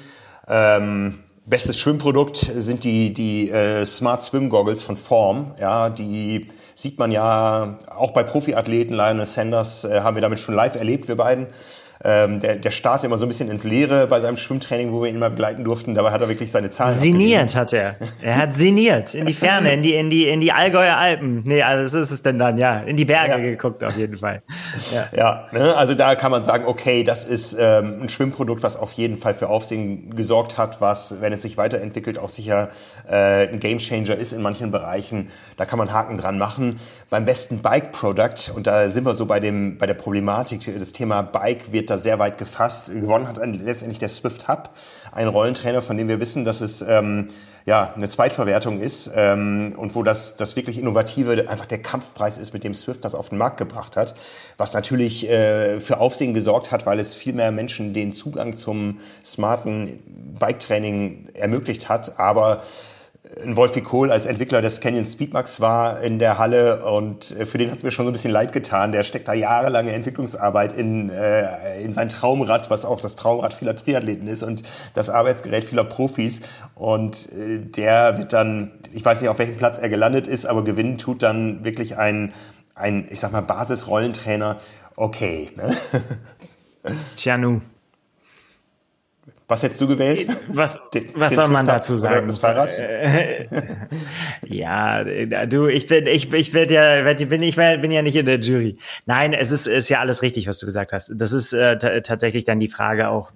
Ähm, 0.48 1.20
Bestes 1.48 1.78
Schwimmprodukt 1.78 2.38
sind 2.38 2.84
die, 2.84 3.14
die 3.14 3.52
äh, 3.52 3.86
Smart 3.86 4.24
Swim 4.24 4.50
Goggles 4.50 4.82
von 4.82 4.98
Form. 4.98 5.54
Ja, 5.60 5.92
die 5.92 6.48
sieht 6.74 6.98
man 6.98 7.12
ja 7.12 7.78
auch 7.88 8.14
bei 8.14 8.24
Profiathleten. 8.24 8.96
Lionel 8.96 9.28
Sanders 9.28 9.86
äh, 9.86 10.02
haben 10.02 10.16
wir 10.16 10.24
damit 10.24 10.40
schon 10.40 10.56
live 10.56 10.74
erlebt, 10.74 11.08
wir 11.08 11.16
beiden. 11.16 11.46
Ähm, 12.04 12.40
der, 12.40 12.56
der 12.56 12.72
startet 12.72 13.06
immer 13.06 13.18
so 13.18 13.26
ein 13.26 13.30
bisschen 13.30 13.50
ins 13.50 13.64
Leere 13.64 14.08
bei 14.08 14.20
seinem 14.20 14.38
Schwimmtraining, 14.38 14.92
wo 14.92 15.04
wir 15.04 15.10
ihn 15.10 15.20
mal 15.20 15.30
begleiten 15.30 15.64
durften. 15.64 15.96
Dabei 15.96 16.12
hat 16.12 16.22
er 16.22 16.30
wirklich 16.30 16.52
seine 16.52 16.70
Zahlen. 16.70 16.98
Seniert 16.98 17.56
hat 17.56 17.74
er. 17.74 17.96
Er 18.22 18.38
hat 18.38 18.54
seniert 18.54 19.14
in 19.14 19.26
die 19.26 19.34
Ferne, 19.34 19.74
in 19.74 19.82
die, 19.82 19.96
in 19.96 20.10
die, 20.10 20.28
in 20.28 20.42
die 20.42 20.52
Allgäuer 20.52 20.98
Alpen. 20.98 21.42
Nee, 21.46 21.62
also 21.62 21.86
was 21.86 21.94
ist 21.94 22.12
es 22.12 22.22
denn 22.22 22.40
dann? 22.40 22.58
Ja, 22.58 22.80
in 22.80 22.98
die 22.98 23.06
Berge 23.06 23.32
ja. 23.32 23.38
geguckt 23.38 23.84
auf 23.84 23.98
jeden 23.98 24.18
Fall. 24.18 24.42
Ja, 24.94 25.08
ja 25.16 25.48
ne? 25.52 25.76
also 25.76 25.96
da 25.96 26.16
kann 26.16 26.32
man 26.32 26.44
sagen, 26.44 26.66
okay, 26.66 27.04
das 27.04 27.24
ist 27.24 27.56
ähm, 27.60 28.02
ein 28.04 28.10
Schwimmprodukt, 28.10 28.64
was 28.64 28.78
auf 28.78 28.92
jeden 28.94 29.18
Fall 29.18 29.34
für 29.34 29.50
Aufsehen 29.50 30.16
gesorgt 30.16 30.58
hat, 30.58 30.82
was, 30.82 31.22
wenn 31.22 31.34
es 31.34 31.42
sich 31.42 31.58
weiterentwickelt, 31.58 32.20
auch 32.20 32.30
sicher 32.30 32.70
äh, 33.10 33.48
ein 33.48 33.60
Gamechanger 33.60 34.16
ist 34.16 34.34
in 34.34 34.42
manchen 34.42 34.72
Bereichen. 34.72 35.30
Da 35.58 35.66
kann 35.66 35.80
man 35.80 35.94
Haken 35.94 36.18
dran 36.18 36.38
machen. 36.38 36.80
Beim 37.12 37.24
besten 37.24 37.62
Bike-Product, 37.62 38.52
und 38.56 38.66
da 38.66 38.90
sind 38.90 39.06
wir 39.06 39.14
so 39.14 39.28
bei 39.28 39.40
dem, 39.40 39.78
bei 39.78 39.86
der 39.86 39.94
Problematik, 39.94 40.62
das 40.80 40.92
Thema 40.92 41.22
Bike 41.22 41.72
wird 41.72 41.92
da 41.92 42.00
sehr 42.00 42.18
weit 42.18 42.40
gefasst. 42.40 42.92
Gewonnen 42.92 43.28
hat 43.28 43.38
letztendlich 43.38 44.00
der 44.00 44.10
Swift 44.10 44.48
Hub, 44.48 44.72
ein 45.12 45.28
Rollentrainer, 45.28 45.84
von 45.84 45.98
dem 45.98 46.08
wir 46.08 46.20
wissen, 46.20 46.46
dass 46.46 46.62
es 46.62 46.82
ähm, 46.82 47.28
ja 47.68 47.94
eine 47.96 48.08
Zweitverwertung 48.08 48.80
ist 48.80 49.12
ähm, 49.16 49.76
und 49.78 49.94
wo 49.94 50.02
das, 50.02 50.36
das 50.38 50.56
wirklich 50.56 50.80
Innovative 50.80 51.48
einfach 51.48 51.68
der 51.68 51.80
Kampfpreis 51.80 52.40
ist, 52.40 52.54
mit 52.54 52.64
dem 52.64 52.74
Swift 52.74 53.06
das 53.06 53.14
auf 53.14 53.30
den 53.30 53.38
Markt 53.38 53.58
gebracht 53.58 53.98
hat, 53.98 54.16
was 54.58 54.74
natürlich 54.74 55.30
äh, 55.30 55.80
für 55.80 56.00
Aufsehen 56.00 56.34
gesorgt 56.34 56.72
hat, 56.72 56.88
weil 56.88 57.00
es 57.00 57.14
viel 57.14 57.34
mehr 57.34 57.52
Menschen 57.52 57.94
den 57.94 58.14
Zugang 58.14 58.56
zum 58.56 59.00
smarten 59.24 60.00
Bike-Training 60.40 61.30
ermöglicht 61.36 61.88
hat, 61.88 62.20
aber 62.20 62.64
ein 63.44 63.58
Wolfi 63.58 63.82
Kohl 63.82 64.12
als 64.12 64.26
Entwickler 64.26 64.62
des 64.62 64.82
Canyon 64.82 65.06
Speedmax 65.06 65.60
war 65.62 66.02
in 66.02 66.20
der 66.20 66.38
Halle 66.38 66.86
und 66.86 67.32
äh, 67.32 67.46
für 67.46 67.58
den 67.58 67.70
hat 67.70 67.78
es 67.78 67.84
mir 67.84 67.92
schon 67.92 68.06
so 68.06 68.12
ein 68.12 68.14
bisschen 68.14 68.32
leid 68.32 68.54
getan. 68.54 68.92
Der 68.92 69.04
steckt 69.04 69.28
da 69.28 69.34
jahrelange 69.34 69.92
Entwicklungsarbeit 69.92 70.74
in, 70.74 71.10
äh, 71.10 71.82
in 71.82 71.94
sein 71.94 72.10
Traumrad, 72.10 72.70
was 72.70 72.86
auch 72.86 73.00
das 73.00 73.16
Traumrad 73.16 73.54
vieler 73.54 73.76
Triathleten 73.76 74.28
ist 74.28 74.44
und 74.44 74.64
das 74.94 75.10
Arbeitsgerät 75.10 75.66
vieler 75.66 75.84
Profis. 75.84 76.42
Und 76.76 77.32
äh, 77.34 77.60
der 77.60 78.18
wird 78.18 78.34
dann, 78.34 78.72
ich 78.94 79.04
weiß 79.04 79.22
nicht, 79.22 79.30
auf 79.30 79.40
welchem 79.40 79.58
Platz 79.58 79.80
er 79.80 79.90
gelandet 79.90 80.28
ist, 80.28 80.46
aber 80.46 80.64
gewinnen 80.64 80.98
tut 80.98 81.24
dann 81.24 81.64
wirklich 81.64 81.98
ein, 81.98 82.34
ein 82.74 83.08
ich 83.10 83.20
sag 83.20 83.32
mal, 83.32 83.42
Basis-Rollentrainer. 83.42 84.58
Okay. 84.96 85.52
Ne? 85.56 85.76
Tja, 87.16 87.38
nu. 87.38 87.62
Was 89.48 89.62
hättest 89.62 89.80
du 89.82 89.88
gewählt? 89.88 90.28
Was, 90.48 90.80
den, 90.94 91.10
was 91.14 91.34
den 91.34 91.42
soll 91.42 91.50
man 91.50 91.68
dazu 91.68 91.96
sagen? 91.96 92.28
das 92.28 92.40
Fahrrad? 92.40 92.72
ja, 94.48 95.04
du, 95.46 95.68
ich 95.68 95.88
bin, 95.88 96.08
ich, 96.08 96.34
ich 96.34 96.52
bin 96.52 96.70
ja, 96.70 97.14
bin, 97.14 97.44
ich 97.44 97.56
bin 97.56 97.92
ja 97.92 98.02
nicht 98.02 98.16
in 98.16 98.26
der 98.26 98.40
Jury. 98.40 98.78
Nein, 99.06 99.34
es 99.34 99.52
ist, 99.52 99.68
ist 99.68 99.90
ja 99.90 100.00
alles 100.00 100.22
richtig, 100.22 100.48
was 100.48 100.58
du 100.58 100.66
gesagt 100.66 100.94
hast. 100.94 101.12
Das 101.16 101.32
ist 101.32 101.54
äh, 101.54 101.78
tatsächlich 102.02 102.44
dann 102.44 102.60
die 102.60 102.70
Frage 102.70 103.10
auch, 103.10 103.32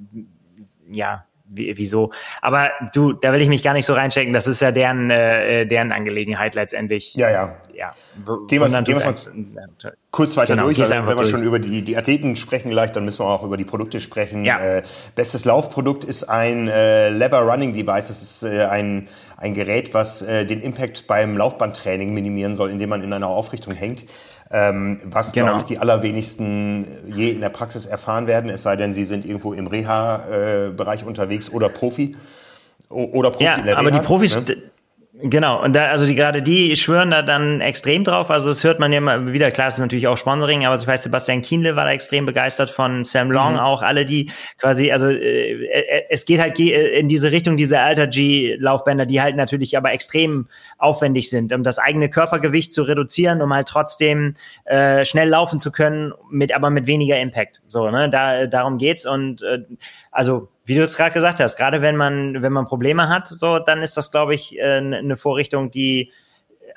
ja, 0.89 1.25
wie, 1.49 1.77
wieso. 1.77 2.11
Aber 2.41 2.69
du, 2.93 3.13
da 3.13 3.33
will 3.33 3.41
ich 3.41 3.49
mich 3.49 3.63
gar 3.63 3.73
nicht 3.73 3.85
so 3.85 3.93
reinstecken. 3.93 4.33
Das 4.33 4.47
ist 4.47 4.61
ja 4.61 4.71
deren, 4.71 5.09
äh, 5.09 5.65
deren 5.65 5.91
Angelegenheit 5.91 6.55
letztendlich. 6.55 7.15
Ja, 7.15 7.29
ja. 7.29 7.55
ja. 7.73 7.87
Gehen 8.47 8.61
wir 8.61 8.81
gehen 8.83 8.97
mal 8.97 9.13
kurz 10.11 10.37
weiter 10.37 10.55
genau, 10.55 10.65
durch. 10.65 10.79
Weil, 10.79 10.89
wenn 10.89 11.07
wir 11.07 11.15
durch. 11.15 11.29
schon 11.29 11.43
über 11.43 11.59
die, 11.59 11.81
die 11.81 11.97
Athleten 11.97 12.35
sprechen 12.35 12.69
gleich, 12.69 12.91
dann 12.91 13.05
müssen 13.05 13.19
wir 13.19 13.29
auch 13.29 13.43
über 13.43 13.57
die 13.57 13.65
Produkte 13.65 13.99
sprechen. 13.99 14.45
Ja. 14.45 14.59
Äh, 14.59 14.83
bestes 15.15 15.45
Laufprodukt 15.45 16.03
ist 16.03 16.23
ein 16.23 16.67
äh, 16.67 17.09
Lever 17.09 17.41
Running 17.41 17.73
Device. 17.73 18.07
Das 18.07 18.21
ist 18.21 18.43
äh, 18.43 18.65
ein, 18.65 19.07
ein 19.37 19.53
Gerät, 19.53 19.93
was 19.93 20.21
äh, 20.21 20.45
den 20.45 20.61
Impact 20.61 21.07
beim 21.07 21.37
Laufbandtraining 21.37 22.13
minimieren 22.13 22.55
soll, 22.55 22.69
indem 22.69 22.89
man 22.89 23.03
in 23.03 23.13
einer 23.13 23.27
Aufrichtung 23.27 23.73
hängt 23.73 24.05
ähm, 24.51 24.99
was, 25.05 25.31
genau. 25.31 25.47
glaube 25.47 25.59
ich, 25.61 25.65
die 25.65 25.77
allerwenigsten 25.77 26.87
je 27.07 27.29
in 27.31 27.41
der 27.41 27.49
Praxis 27.49 27.85
erfahren 27.85 28.25
werden, 28.27 28.49
es 28.49 28.63
sei 28.63 28.75
denn, 28.75 28.93
sie 28.93 29.03
sind 29.03 29.25
irgendwo 29.25 29.53
im 29.53 29.67
Reha-Bereich 29.67 31.05
unterwegs 31.05 31.51
oder 31.51 31.69
Profi. 31.69 32.15
Oder 32.89 33.29
Profi 33.29 33.43
ja, 33.43 33.55
in 33.55 33.65
der 33.65 33.77
Reha. 33.77 33.79
Aber 33.79 33.91
die 33.91 33.99
Profis, 33.99 34.35
ne? 34.35 34.57
Genau, 35.21 35.61
und 35.61 35.75
da, 35.75 35.87
also 35.87 36.05
die 36.05 36.15
gerade 36.15 36.41
die 36.41 36.77
schwören 36.77 37.11
da 37.11 37.21
dann 37.21 37.59
extrem 37.59 38.05
drauf. 38.05 38.31
Also 38.31 38.47
das 38.47 38.63
hört 38.63 38.79
man 38.79 38.93
ja 38.93 38.99
immer 38.99 39.33
wieder, 39.33 39.51
klar, 39.51 39.67
es 39.67 39.73
ist 39.73 39.81
natürlich 39.81 40.07
auch 40.07 40.15
Sponsoring, 40.15 40.65
aber 40.65 40.77
ich 40.77 40.87
weiß, 40.87 41.03
Sebastian 41.03 41.41
Kienle 41.41 41.75
war 41.75 41.83
da 41.83 41.91
extrem 41.91 42.25
begeistert 42.25 42.69
von 42.69 43.03
Sam 43.03 43.29
Long, 43.29 43.53
mhm. 43.53 43.59
auch 43.59 43.81
alle 43.81 44.05
die 44.05 44.31
quasi, 44.57 44.93
also 44.93 45.09
äh, 45.09 45.65
äh 45.65 46.03
es 46.09 46.23
geht 46.23 46.39
halt 46.39 46.57
in 46.57 47.09
diese 47.09 47.33
Richtung, 47.33 47.57
diese 47.57 47.81
Alter 47.81 48.07
G-Laufbänder, 48.07 49.05
die 49.05 49.21
halt 49.21 49.35
natürlich 49.35 49.75
aber 49.75 49.91
extrem 49.91 50.47
aufwendig 50.77 51.29
sind, 51.29 51.51
um 51.51 51.65
das 51.65 51.79
eigene 51.79 52.09
Körpergewicht 52.09 52.71
zu 52.71 52.83
reduzieren, 52.83 53.41
um 53.41 53.53
halt 53.53 53.67
trotzdem 53.67 54.35
äh, 54.63 55.03
schnell 55.03 55.27
laufen 55.27 55.59
zu 55.59 55.73
können, 55.73 56.13
mit 56.31 56.55
aber 56.55 56.69
mit 56.69 56.87
weniger 56.87 57.19
Impact. 57.19 57.61
So, 57.67 57.89
ne, 57.91 58.09
da 58.09 58.47
darum 58.47 58.77
geht's 58.77 59.05
und 59.05 59.41
äh, 59.41 59.59
also 60.11 60.47
wie 60.69 60.75
du 60.75 60.83
es 60.83 60.95
gerade 60.95 61.11
gesagt 61.11 61.39
hast, 61.39 61.57
gerade 61.57 61.81
wenn 61.81 61.97
man, 61.97 62.43
wenn 62.43 62.53
man 62.53 62.65
Probleme 62.65 63.09
hat, 63.09 63.27
so, 63.27 63.57
dann 63.57 63.81
ist 63.81 63.97
das, 63.97 64.11
glaube 64.11 64.35
ich, 64.35 64.57
äh, 64.57 64.77
eine 64.77 65.17
Vorrichtung, 65.17 65.71
die 65.71 66.11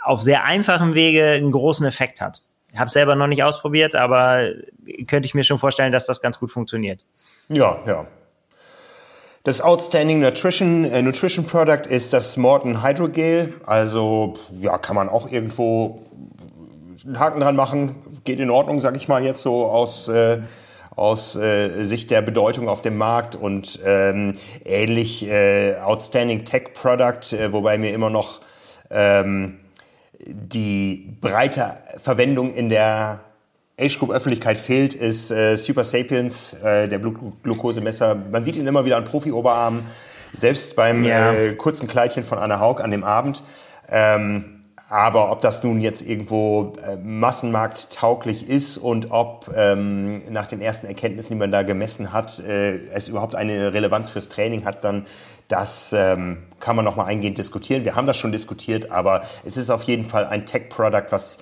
auf 0.02 0.22
sehr 0.22 0.44
einfachem 0.44 0.94
Wege 0.94 1.24
einen 1.24 1.52
großen 1.52 1.86
Effekt 1.86 2.20
hat. 2.20 2.42
Ich 2.72 2.78
habe 2.78 2.90
selber 2.90 3.16
noch 3.16 3.26
nicht 3.26 3.44
ausprobiert, 3.44 3.94
aber 3.94 4.48
könnte 5.06 5.26
ich 5.26 5.34
mir 5.34 5.44
schon 5.44 5.58
vorstellen, 5.58 5.92
dass 5.92 6.06
das 6.06 6.22
ganz 6.22 6.38
gut 6.38 6.50
funktioniert. 6.50 7.04
Ja, 7.48 7.78
ja. 7.86 8.06
Das 9.44 9.60
Outstanding 9.60 10.20
Nutrition, 10.20 10.84
äh, 10.86 11.02
Nutrition 11.02 11.44
Product 11.44 11.86
ist 11.86 12.14
das 12.14 12.38
Morton 12.38 12.82
Hydrogel. 12.82 13.52
Also 13.66 14.38
ja, 14.58 14.78
kann 14.78 14.96
man 14.96 15.10
auch 15.10 15.30
irgendwo 15.30 16.02
einen 17.04 17.18
Haken 17.18 17.40
dran 17.40 17.56
machen. 17.56 17.96
Geht 18.24 18.40
in 18.40 18.48
Ordnung, 18.48 18.80
sag 18.80 18.96
ich 18.96 19.06
mal 19.06 19.22
jetzt 19.22 19.42
so 19.42 19.66
aus 19.66 20.08
äh, 20.08 20.38
aus 20.96 21.36
äh, 21.36 21.84
Sicht 21.84 22.10
der 22.10 22.22
Bedeutung 22.22 22.68
auf 22.68 22.82
dem 22.82 22.98
Markt 22.98 23.34
und 23.34 23.80
ähm, 23.84 24.34
ähnlich 24.64 25.26
äh, 25.26 25.76
Outstanding 25.76 26.44
Tech 26.44 26.74
Product, 26.74 27.32
äh, 27.32 27.52
wobei 27.52 27.78
mir 27.78 27.94
immer 27.94 28.10
noch 28.10 28.40
ähm, 28.90 29.58
die 30.26 31.16
breite 31.20 31.76
Verwendung 31.98 32.54
in 32.54 32.68
der 32.68 33.20
Age 33.80 33.98
Group 33.98 34.10
Öffentlichkeit 34.10 34.58
fehlt, 34.58 34.94
ist 34.94 35.30
äh, 35.30 35.56
Super 35.56 35.84
Sapiens, 35.84 36.54
äh, 36.62 36.88
der 36.88 36.98
Blutglukosemesser. 36.98 38.14
Man 38.30 38.42
sieht 38.42 38.56
ihn 38.56 38.66
immer 38.66 38.84
wieder 38.84 38.96
an 38.96 39.04
Profi-Oberarmen, 39.04 39.84
selbst 40.34 40.76
beim 40.76 41.04
ja. 41.04 41.32
äh, 41.32 41.52
kurzen 41.54 41.88
Kleidchen 41.88 42.22
von 42.22 42.38
Anna 42.38 42.60
Haug 42.60 42.82
an 42.82 42.90
dem 42.90 43.02
Abend. 43.02 43.42
Ähm, 43.90 44.61
aber 44.92 45.32
ob 45.32 45.40
das 45.40 45.64
nun 45.64 45.80
jetzt 45.80 46.02
irgendwo 46.02 46.74
äh, 46.86 46.96
massenmarkttauglich 46.96 48.46
ist 48.46 48.76
und 48.76 49.10
ob 49.10 49.50
ähm, 49.56 50.20
nach 50.30 50.48
den 50.48 50.60
ersten 50.60 50.86
Erkenntnissen, 50.86 51.32
die 51.32 51.38
man 51.38 51.50
da 51.50 51.62
gemessen 51.62 52.12
hat, 52.12 52.40
äh, 52.40 52.76
es 52.92 53.08
überhaupt 53.08 53.34
eine 53.34 53.72
Relevanz 53.72 54.10
fürs 54.10 54.28
Training 54.28 54.66
hat, 54.66 54.84
dann 54.84 55.06
das 55.48 55.94
ähm, 55.94 56.42
kann 56.60 56.76
man 56.76 56.84
nochmal 56.84 57.06
eingehend 57.06 57.38
diskutieren. 57.38 57.86
Wir 57.86 57.96
haben 57.96 58.06
das 58.06 58.18
schon 58.18 58.32
diskutiert, 58.32 58.90
aber 58.90 59.22
es 59.46 59.56
ist 59.56 59.70
auf 59.70 59.82
jeden 59.84 60.04
Fall 60.04 60.26
ein 60.26 60.44
Tech-Product, 60.44 61.06
was 61.08 61.38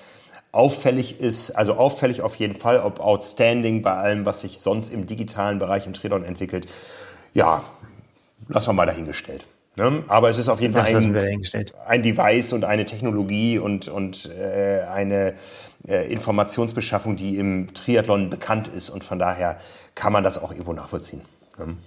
auffällig 0.52 1.18
ist, 1.18 1.50
also 1.50 1.74
auffällig 1.74 2.22
auf 2.22 2.36
jeden 2.36 2.54
Fall, 2.54 2.78
ob 2.78 3.00
outstanding 3.00 3.82
bei 3.82 3.94
allem, 3.94 4.26
was 4.26 4.42
sich 4.42 4.60
sonst 4.60 4.90
im 4.94 5.06
digitalen 5.06 5.58
Bereich 5.58 5.88
im 5.88 5.92
Tridon 5.92 6.24
entwickelt. 6.24 6.68
Ja, 7.34 7.64
lassen 8.46 8.68
wir 8.68 8.74
mal 8.74 8.86
dahingestellt. 8.86 9.44
Ne? 9.80 10.04
Aber 10.08 10.28
es 10.28 10.36
ist 10.36 10.50
auf 10.50 10.60
jeden 10.60 10.74
Fall 10.74 10.94
ein, 10.94 11.42
ein, 11.86 12.02
Device 12.02 12.52
und 12.52 12.64
eine 12.64 12.84
Technologie 12.84 13.58
und, 13.58 13.88
und 13.88 14.30
äh, 14.38 14.82
eine 14.82 15.32
äh, 15.88 16.12
Informationsbeschaffung, 16.12 17.16
die 17.16 17.38
im 17.38 17.72
Triathlon 17.72 18.28
bekannt 18.28 18.68
ist 18.68 18.90
und 18.90 19.04
von 19.04 19.18
daher 19.18 19.56
kann 19.94 20.12
man 20.12 20.22
das 20.22 20.36
auch 20.36 20.50
irgendwo 20.50 20.74
nachvollziehen. 20.74 21.22
Ne? 21.56 21.78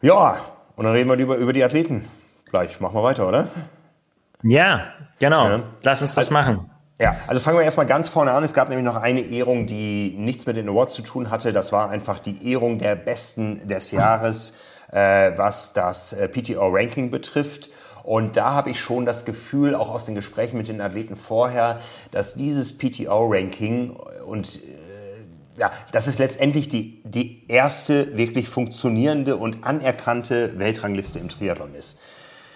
Ja, 0.00 0.44
und 0.76 0.84
dann 0.84 0.92
reden 0.92 1.10
wir 1.10 1.16
über, 1.16 1.34
über 1.34 1.52
die 1.52 1.64
Athleten. 1.64 2.06
Gleich 2.48 2.78
machen 2.78 2.94
wir 2.94 3.02
weiter, 3.02 3.26
oder? 3.26 3.48
Ja, 4.44 4.92
genau. 5.18 5.48
Ja. 5.48 5.62
Lass 5.82 6.02
uns 6.02 6.14
das 6.14 6.18
also, 6.28 6.32
machen. 6.34 6.70
Ja, 7.00 7.16
also 7.26 7.40
fangen 7.40 7.58
wir 7.58 7.64
erstmal 7.64 7.86
ganz 7.86 8.08
vorne 8.08 8.30
an. 8.30 8.44
Es 8.44 8.54
gab 8.54 8.68
nämlich 8.68 8.84
noch 8.84 8.96
eine 8.96 9.22
Ehrung, 9.22 9.66
die 9.66 10.14
nichts 10.16 10.46
mit 10.46 10.56
den 10.56 10.68
Awards 10.68 10.94
zu 10.94 11.02
tun 11.02 11.30
hatte. 11.30 11.52
Das 11.52 11.72
war 11.72 11.90
einfach 11.90 12.20
die 12.20 12.48
Ehrung 12.52 12.78
der 12.78 12.94
Besten 12.94 13.66
des 13.66 13.90
Jahres 13.90 14.54
äh, 14.92 15.32
was 15.36 15.72
das 15.72 16.12
äh, 16.12 16.28
PTO-Ranking 16.28 17.10
betrifft. 17.10 17.70
Und 18.02 18.36
da 18.36 18.52
habe 18.52 18.70
ich 18.70 18.80
schon 18.80 19.04
das 19.06 19.24
Gefühl, 19.24 19.74
auch 19.74 19.90
aus 19.90 20.06
den 20.06 20.14
Gesprächen 20.14 20.56
mit 20.56 20.68
den 20.68 20.80
Athleten 20.80 21.16
vorher, 21.16 21.80
dass 22.12 22.34
dieses 22.34 22.76
PTO-Ranking 22.78 23.96
und 24.26 24.56
äh, 24.56 24.80
ja, 25.58 25.70
das 25.92 26.08
ist 26.08 26.18
letztendlich 26.18 26.68
die, 26.68 27.02
die 27.04 27.44
erste 27.48 28.16
wirklich 28.16 28.48
funktionierende 28.48 29.36
und 29.36 29.62
anerkannte 29.62 30.58
Weltrangliste 30.58 31.18
im 31.18 31.28
Triathlon 31.28 31.74
ist. 31.74 31.98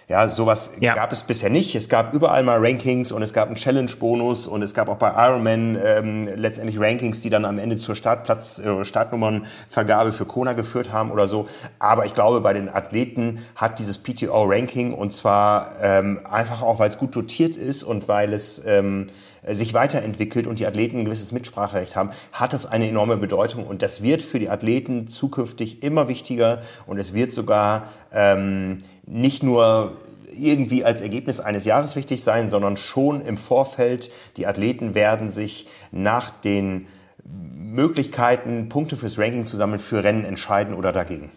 Ja, 0.06 0.28
sowas 0.28 0.76
ja. 0.80 0.92
gab 0.94 1.12
es 1.12 1.22
bisher 1.22 1.48
nicht. 1.48 1.74
Es 1.74 1.88
gab 1.88 2.12
überall 2.12 2.42
mal 2.42 2.58
Rankings 2.58 3.10
und 3.10 3.22
es 3.22 3.32
gab 3.32 3.46
einen 3.46 3.56
Challenge-Bonus 3.56 4.46
und 4.46 4.62
es 4.62 4.74
gab 4.74 4.88
auch 4.88 4.96
bei 4.96 5.12
Ironman 5.16 5.78
ähm, 5.82 6.28
letztendlich 6.36 6.78
Rankings, 6.78 7.22
die 7.22 7.30
dann 7.30 7.46
am 7.46 7.58
Ende 7.58 7.76
zur 7.76 7.94
Startplatz, 7.94 8.58
äh, 8.58 8.84
Startnummernvergabe 8.84 10.12
für 10.12 10.26
Kona 10.26 10.52
geführt 10.52 10.92
haben 10.92 11.10
oder 11.10 11.26
so. 11.26 11.46
Aber 11.78 12.04
ich 12.04 12.12
glaube, 12.12 12.42
bei 12.42 12.52
den 12.52 12.68
Athleten 12.68 13.42
hat 13.56 13.78
dieses 13.78 14.02
PTO-Ranking 14.02 14.92
und 14.92 15.12
zwar 15.12 15.72
ähm, 15.80 16.20
einfach 16.30 16.60
auch, 16.60 16.78
weil 16.78 16.90
es 16.90 16.98
gut 16.98 17.16
dotiert 17.16 17.56
ist 17.56 17.82
und 17.82 18.06
weil 18.06 18.34
es 18.34 18.62
ähm, 18.66 19.06
sich 19.48 19.74
weiterentwickelt 19.74 20.46
und 20.46 20.58
die 20.58 20.66
Athleten 20.66 20.98
ein 20.98 21.04
gewisses 21.04 21.32
Mitspracherecht 21.32 21.96
haben, 21.96 22.10
hat 22.32 22.54
es 22.54 22.66
eine 22.66 22.88
enorme 22.88 23.16
Bedeutung 23.16 23.66
und 23.66 23.82
das 23.82 24.02
wird 24.02 24.22
für 24.22 24.38
die 24.38 24.48
Athleten 24.48 25.06
zukünftig 25.06 25.82
immer 25.82 26.08
wichtiger 26.08 26.62
und 26.86 26.98
es 26.98 27.14
wird 27.14 27.32
sogar 27.32 27.88
ähm, 28.12 28.82
nicht 29.06 29.42
nur 29.42 29.96
irgendwie 30.36 30.84
als 30.84 31.00
Ergebnis 31.00 31.40
eines 31.40 31.64
Jahres 31.64 31.96
wichtig 31.96 32.22
sein, 32.22 32.50
sondern 32.50 32.76
schon 32.76 33.20
im 33.20 33.36
Vorfeld. 33.36 34.10
Die 34.36 34.46
Athleten 34.46 34.94
werden 34.94 35.30
sich 35.30 35.66
nach 35.92 36.30
den 36.30 36.86
Möglichkeiten, 37.24 38.68
Punkte 38.68 38.96
fürs 38.96 39.18
Ranking 39.18 39.46
zu 39.46 39.56
sammeln, 39.56 39.78
für 39.78 40.02
Rennen 40.04 40.24
entscheiden 40.24 40.74
oder 40.74 40.92
dagegen. 40.92 41.30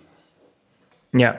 Ja, 1.13 1.35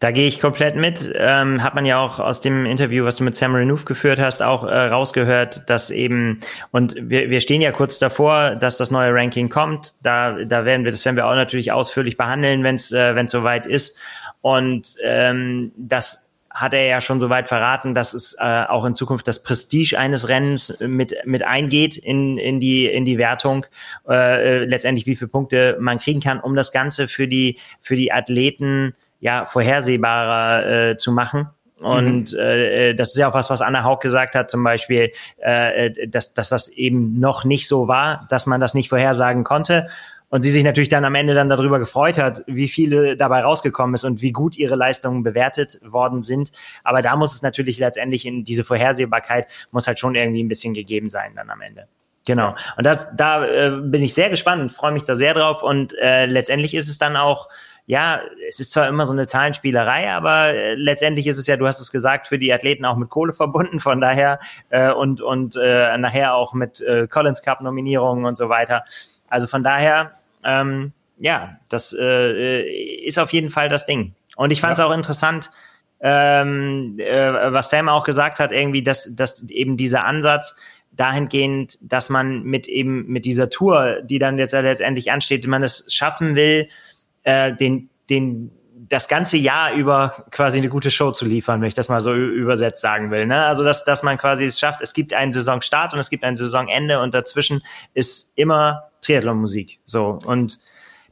da 0.00 0.10
gehe 0.10 0.26
ich 0.26 0.40
komplett 0.40 0.76
mit. 0.76 1.12
Ähm, 1.14 1.62
hat 1.62 1.74
man 1.74 1.84
ja 1.84 1.98
auch 1.98 2.20
aus 2.20 2.40
dem 2.40 2.66
Interview, 2.66 3.04
was 3.04 3.16
du 3.16 3.24
mit 3.24 3.34
Sam 3.34 3.54
Renouf 3.54 3.84
geführt 3.84 4.18
hast, 4.18 4.42
auch 4.42 4.64
äh, 4.64 4.68
rausgehört, 4.68 5.68
dass 5.68 5.90
eben, 5.90 6.40
und 6.70 6.96
wir, 6.98 7.30
wir 7.30 7.40
stehen 7.40 7.60
ja 7.60 7.72
kurz 7.72 7.98
davor, 7.98 8.56
dass 8.56 8.76
das 8.76 8.90
neue 8.90 9.12
Ranking 9.12 9.48
kommt. 9.48 9.94
Da, 10.02 10.44
da 10.44 10.64
werden 10.64 10.84
wir, 10.84 10.92
das 10.92 11.04
werden 11.04 11.16
wir 11.16 11.26
auch 11.26 11.34
natürlich 11.34 11.72
ausführlich 11.72 12.16
behandeln, 12.16 12.62
wenn 12.64 12.76
es 12.76 12.92
äh, 12.92 13.14
wenn's 13.14 13.32
soweit 13.32 13.66
ist. 13.66 13.96
Und 14.40 14.96
ähm, 15.02 15.72
das 15.76 16.28
hat 16.50 16.74
er 16.74 16.86
ja 16.86 17.00
schon 17.00 17.20
soweit 17.20 17.48
verraten, 17.48 17.94
dass 17.94 18.14
es 18.14 18.34
äh, 18.38 18.64
auch 18.68 18.84
in 18.84 18.96
Zukunft 18.96 19.28
das 19.28 19.42
Prestige 19.42 19.96
eines 19.96 20.28
Rennens 20.28 20.76
mit 20.80 21.14
mit 21.24 21.44
eingeht 21.44 21.96
in 21.96 22.36
in 22.36 22.58
die 22.58 22.86
in 22.86 23.04
die 23.04 23.18
Wertung 23.18 23.66
äh, 24.08 24.62
äh 24.62 24.64
letztendlich 24.64 25.06
wie 25.06 25.14
viele 25.14 25.28
Punkte 25.28 25.76
man 25.78 25.98
kriegen 25.98 26.20
kann, 26.20 26.40
um 26.40 26.56
das 26.56 26.72
Ganze 26.72 27.06
für 27.06 27.28
die 27.28 27.58
für 27.80 27.96
die 27.96 28.12
Athleten 28.12 28.94
ja 29.20 29.46
vorhersehbarer 29.46 30.90
äh, 30.90 30.96
zu 30.96 31.12
machen. 31.12 31.48
Und 31.80 32.32
mhm. 32.32 32.38
äh, 32.38 32.94
das 32.94 33.10
ist 33.10 33.18
ja 33.18 33.28
auch 33.28 33.34
was, 33.34 33.50
was 33.50 33.60
Anna 33.60 33.84
Haug 33.84 34.00
gesagt 34.00 34.34
hat, 34.34 34.50
zum 34.50 34.64
Beispiel, 34.64 35.12
äh, 35.38 36.08
dass, 36.08 36.34
dass 36.34 36.48
das 36.48 36.68
eben 36.68 37.20
noch 37.20 37.44
nicht 37.44 37.68
so 37.68 37.88
war, 37.88 38.26
dass 38.30 38.46
man 38.46 38.60
das 38.60 38.74
nicht 38.74 38.88
vorhersagen 38.88 39.44
konnte. 39.44 39.88
Und 40.30 40.42
sie 40.42 40.50
sich 40.50 40.62
natürlich 40.62 40.90
dann 40.90 41.06
am 41.06 41.14
Ende 41.14 41.32
dann 41.32 41.48
darüber 41.48 41.78
gefreut 41.78 42.18
hat, 42.18 42.42
wie 42.46 42.68
viele 42.68 43.16
dabei 43.16 43.42
rausgekommen 43.42 43.94
ist 43.94 44.04
und 44.04 44.20
wie 44.20 44.32
gut 44.32 44.58
ihre 44.58 44.76
Leistungen 44.76 45.22
bewertet 45.22 45.80
worden 45.82 46.20
sind. 46.20 46.52
Aber 46.84 47.00
da 47.00 47.16
muss 47.16 47.32
es 47.32 47.40
natürlich 47.40 47.78
letztendlich 47.78 48.26
in 48.26 48.44
diese 48.44 48.62
Vorhersehbarkeit 48.62 49.46
muss 49.70 49.86
halt 49.86 49.98
schon 49.98 50.14
irgendwie 50.14 50.42
ein 50.42 50.48
bisschen 50.48 50.74
gegeben 50.74 51.08
sein 51.08 51.32
dann 51.34 51.48
am 51.48 51.62
Ende. 51.62 51.88
Genau. 52.26 52.54
Und 52.76 52.84
das, 52.84 53.08
da 53.16 53.46
äh, 53.46 53.70
bin 53.70 54.02
ich 54.02 54.12
sehr 54.12 54.28
gespannt 54.28 54.72
freue 54.72 54.92
mich 54.92 55.04
da 55.04 55.16
sehr 55.16 55.32
drauf. 55.32 55.62
Und 55.62 55.96
äh, 55.96 56.26
letztendlich 56.26 56.74
ist 56.74 56.90
es 56.90 56.98
dann 56.98 57.16
auch 57.16 57.48
ja, 57.88 58.20
es 58.46 58.60
ist 58.60 58.72
zwar 58.72 58.86
immer 58.86 59.06
so 59.06 59.14
eine 59.14 59.26
Zahlenspielerei, 59.26 60.12
aber 60.12 60.52
äh, 60.52 60.74
letztendlich 60.74 61.26
ist 61.26 61.38
es 61.38 61.46
ja, 61.46 61.56
du 61.56 61.66
hast 61.66 61.80
es 61.80 61.90
gesagt, 61.90 62.26
für 62.26 62.38
die 62.38 62.52
Athleten 62.52 62.84
auch 62.84 62.96
mit 62.96 63.08
Kohle 63.08 63.32
verbunden, 63.32 63.80
von 63.80 63.98
daher 63.98 64.40
äh, 64.68 64.92
und 64.92 65.22
und 65.22 65.56
äh, 65.56 65.96
nachher 65.96 66.34
auch 66.34 66.52
mit 66.52 66.82
äh, 66.82 67.08
Collins 67.08 67.42
Cup 67.42 67.62
Nominierungen 67.62 68.26
und 68.26 68.36
so 68.36 68.50
weiter. 68.50 68.84
Also 69.30 69.46
von 69.46 69.64
daher 69.64 70.12
ähm, 70.44 70.92
ja, 71.16 71.56
das 71.70 71.96
äh, 71.98 72.62
ist 73.06 73.18
auf 73.18 73.32
jeden 73.32 73.48
Fall 73.48 73.70
das 73.70 73.86
Ding. 73.86 74.12
Und 74.36 74.50
ich 74.50 74.60
fand 74.60 74.74
es 74.74 74.80
ja. 74.80 74.86
auch 74.86 74.92
interessant, 74.94 75.50
ähm, 76.00 76.98
äh, 76.98 77.52
was 77.52 77.70
Sam 77.70 77.88
auch 77.88 78.04
gesagt 78.04 78.38
hat, 78.38 78.52
irgendwie, 78.52 78.82
dass, 78.82 79.16
dass 79.16 79.48
eben 79.48 79.78
dieser 79.78 80.04
Ansatz 80.04 80.56
dahingehend, 80.92 81.78
dass 81.80 82.10
man 82.10 82.42
mit 82.42 82.68
eben 82.68 83.06
mit 83.06 83.24
dieser 83.24 83.48
Tour, 83.48 84.02
die 84.02 84.18
dann 84.18 84.36
jetzt 84.36 84.52
letztendlich 84.52 85.10
ansteht, 85.10 85.46
man 85.46 85.62
es 85.62 85.86
schaffen 85.90 86.36
will, 86.36 86.68
äh, 87.28 87.54
den, 87.54 87.90
den 88.08 88.50
das 88.88 89.06
ganze 89.06 89.36
Jahr 89.36 89.74
über 89.74 90.24
quasi 90.30 90.56
eine 90.56 90.70
gute 90.70 90.90
Show 90.90 91.10
zu 91.10 91.26
liefern, 91.26 91.60
wenn 91.60 91.68
ich 91.68 91.74
das 91.74 91.90
mal 91.90 92.00
so 92.00 92.14
übersetzt 92.14 92.80
sagen 92.80 93.10
will. 93.10 93.26
Ne? 93.26 93.44
Also 93.44 93.62
dass, 93.64 93.84
dass 93.84 94.02
man 94.02 94.16
quasi 94.16 94.46
es 94.46 94.58
schafft, 94.58 94.80
es 94.80 94.94
gibt 94.94 95.12
einen 95.12 95.34
Saisonstart 95.34 95.92
und 95.92 95.98
es 95.98 96.08
gibt 96.08 96.24
ein 96.24 96.38
Saisonende 96.38 97.00
und 97.02 97.12
dazwischen 97.12 97.62
ist 97.92 98.32
immer 98.38 98.84
Triathlon-Musik. 99.02 99.80
So 99.84 100.18
und 100.24 100.58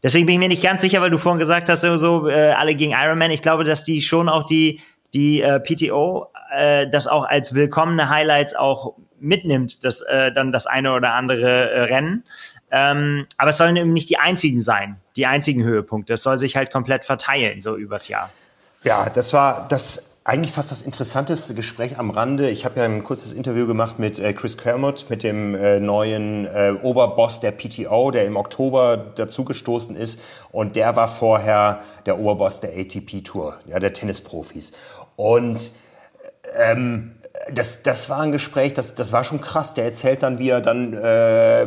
deswegen 0.03 0.25
bin 0.25 0.37
ich 0.37 0.39
mir 0.39 0.49
nicht 0.49 0.63
ganz 0.63 0.81
sicher, 0.81 1.03
weil 1.03 1.11
du 1.11 1.19
vorhin 1.19 1.39
gesagt 1.39 1.69
hast, 1.69 1.83
so, 1.83 2.29
äh, 2.29 2.53
alle 2.53 2.75
gegen 2.75 2.93
Ironman. 2.93 3.31
Ich 3.31 3.43
glaube, 3.43 3.65
dass 3.65 3.85
die 3.85 4.01
schon 4.01 4.31
auch 4.31 4.45
die 4.45 4.81
die 5.13 5.43
äh, 5.43 5.61
PTO 5.61 6.29
äh, 6.57 6.89
das 6.89 7.07
auch 7.07 7.25
als 7.25 7.55
willkommene 7.55 8.09
Highlights 8.09 8.55
auch 8.55 8.95
mitnimmt, 9.21 9.85
das 9.85 10.01
äh, 10.01 10.33
dann 10.33 10.51
das 10.51 10.67
eine 10.67 10.95
oder 10.95 11.13
andere 11.13 11.71
äh, 11.71 11.81
Rennen. 11.83 12.25
Ähm, 12.71 13.27
aber 13.37 13.51
es 13.51 13.59
sollen 13.59 13.77
eben 13.77 13.93
nicht 13.93 14.09
die 14.09 14.19
einzigen 14.19 14.61
sein, 14.61 14.97
die 15.17 15.27
einzigen 15.27 15.65
Höhepunkte. 15.65 16.15
Es 16.15 16.23
soll 16.23 16.39
sich 16.39 16.57
halt 16.57 16.71
komplett 16.71 17.05
verteilen, 17.05 17.63
so 17.63 17.77
übers 17.77 18.09
Jahr. 18.09 18.31
Ja, 18.85 19.11
das 19.13 19.33
war 19.33 19.67
das 19.69 20.17
eigentlich 20.27 20.53
fast 20.53 20.73
das 20.73 20.83
interessanteste 20.83 21.55
Gespräch 21.55 21.99
am 21.99 22.11
Rande. 22.11 22.51
Ich 22.51 22.65
habe 22.65 22.81
ja 22.81 22.85
ein 22.85 23.05
kurzes 23.05 23.33
Interview 23.33 23.67
gemacht 23.69 24.01
mit 24.01 24.19
äh, 24.19 24.33
Chris 24.33 24.59
Kermott, 24.59 25.07
mit 25.09 25.23
dem 25.23 25.55
äh, 25.55 25.79
neuen 25.79 26.47
äh, 26.47 26.75
Oberboss 26.83 27.39
der 27.39 27.53
PTO, 27.53 28.11
der 28.11 28.27
im 28.27 28.37
Oktober 28.37 28.97
dazugestoßen 28.97 29.95
ist. 29.95 30.21
Und 30.51 30.75
der 30.75 30.97
war 30.97 31.07
vorher 31.07 31.81
der 32.07 32.19
Oberboss 32.19 32.61
der 32.61 32.71
ATP 32.77 33.23
Tour, 33.23 33.59
ja, 33.67 33.79
der 33.79 33.93
Tennisprofis. 33.93 34.73
Und 35.15 35.71
ähm, 36.57 37.16
das, 37.53 37.83
das 37.83 38.09
war 38.09 38.21
ein 38.21 38.33
Gespräch, 38.33 38.75
das, 38.75 38.95
das 38.95 39.13
war 39.13 39.25
schon 39.25 39.41
krass. 39.41 39.75
Der 39.75 39.85
erzählt 39.85 40.23
dann, 40.23 40.39
wie 40.39 40.51
er 40.51 40.61
dann 40.61 40.93
äh, 40.95 41.67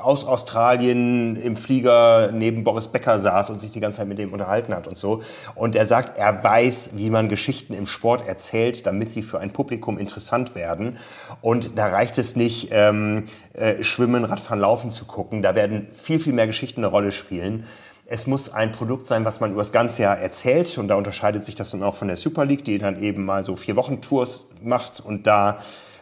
aus 0.00 0.24
Australien 0.24 1.36
im 1.36 1.56
Flieger 1.56 2.30
neben 2.32 2.64
Boris 2.64 2.88
Becker 2.88 3.18
saß 3.18 3.50
und 3.50 3.58
sich 3.58 3.72
die 3.72 3.80
ganze 3.80 3.98
Zeit 3.98 4.08
mit 4.08 4.18
dem 4.18 4.32
unterhalten 4.32 4.74
hat 4.74 4.86
und 4.86 4.96
so. 4.96 5.22
Und 5.54 5.76
er 5.76 5.86
sagt, 5.86 6.18
er 6.18 6.42
weiß, 6.42 6.92
wie 6.94 7.10
man 7.10 7.28
Geschichten 7.28 7.74
im 7.74 7.86
Sport 7.86 8.26
erzählt, 8.26 8.86
damit 8.86 9.10
sie 9.10 9.22
für 9.22 9.40
ein 9.40 9.52
Publikum 9.52 9.98
interessant 9.98 10.54
werden. 10.54 10.98
Und 11.40 11.78
da 11.78 11.88
reicht 11.88 12.18
es 12.18 12.36
nicht, 12.36 12.68
ähm, 12.72 13.26
äh, 13.54 13.82
Schwimmen, 13.82 14.24
Radfahren, 14.24 14.60
Laufen 14.60 14.90
zu 14.90 15.04
gucken. 15.04 15.42
Da 15.42 15.54
werden 15.54 15.88
viel, 15.92 16.18
viel 16.18 16.32
mehr 16.32 16.46
Geschichten 16.46 16.80
eine 16.80 16.88
Rolle 16.88 17.12
spielen. 17.12 17.64
Es 18.10 18.26
muss 18.26 18.48
ein 18.48 18.72
Produkt 18.72 19.06
sein, 19.06 19.26
was 19.26 19.38
man 19.40 19.50
über 19.50 19.60
das 19.60 19.70
ganze 19.70 20.02
Jahr 20.02 20.18
erzählt. 20.18 20.78
Und 20.78 20.88
da 20.88 20.94
unterscheidet 20.94 21.44
sich 21.44 21.56
das 21.56 21.72
dann 21.72 21.82
auch 21.82 21.94
von 21.94 22.08
der 22.08 22.16
Super 22.16 22.46
League, 22.46 22.64
die 22.64 22.78
dann 22.78 23.02
eben 23.02 23.26
mal 23.26 23.44
so 23.44 23.54
vier 23.54 23.76
Wochen 23.76 24.00
Tours 24.00 24.46
macht 24.62 25.00
und 25.00 25.26
da 25.26 25.58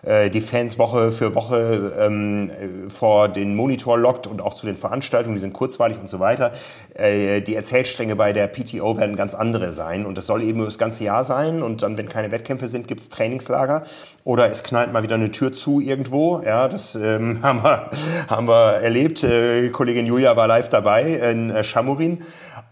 äh, 0.07 0.31
die 0.31 0.41
Fans 0.41 0.79
Woche 0.79 1.11
für 1.11 1.35
Woche 1.35 1.93
ähm, 1.99 2.51
vor 2.89 3.29
den 3.29 3.57
Monitor 3.57 3.99
lockt 3.99 4.27
und 4.27 4.41
auch 4.41 4.55
zu 4.55 4.67
den 4.67 4.77
Veranstaltungen, 4.77 5.35
die 5.35 5.41
sind 5.41 5.53
kurzweilig 5.53 5.99
und 5.99 6.09
so 6.09 6.21
weiter. 6.21 6.53
Äh, 6.95 7.41
die 7.41 7.57
Erzählstränge 7.57 8.15
bei 8.15 8.33
der 8.33 8.47
PTO 8.47 8.97
werden 8.97 9.17
ganz 9.17 9.35
andere 9.35 9.73
sein 9.73 10.07
und 10.07 10.17
das 10.17 10.27
soll 10.27 10.43
eben 10.43 10.65
das 10.65 10.79
ganze 10.79 11.05
Jahr 11.05 11.25
sein 11.25 11.63
und 11.63 11.83
dann, 11.83 11.99
wenn 11.99 12.09
keine 12.09 12.31
Wettkämpfe 12.31 12.69
sind, 12.69 12.87
gibt's 12.89 13.09
Trainingslager 13.09 13.83
oder 14.25 14.49
es 14.51 14.63
knallt 14.63 14.93
mal 14.93 15.03
wieder 15.03 15.17
eine 15.17 15.33
Tür 15.33 15.53
zu 15.53 15.81
irgendwo. 15.81 16.41
Ja, 16.45 16.69
das 16.69 16.95
ähm, 16.95 17.41
haben, 17.43 17.63
wir, 17.63 17.91
haben 18.29 18.47
wir 18.47 18.75
erlebt. 18.75 19.25
Äh, 19.25 19.71
Kollegin 19.71 20.07
Julia 20.07 20.37
war 20.37 20.47
live 20.47 20.69
dabei 20.69 21.03
in 21.03 21.51
äh, 21.51 21.65
Chamorin. 21.65 22.19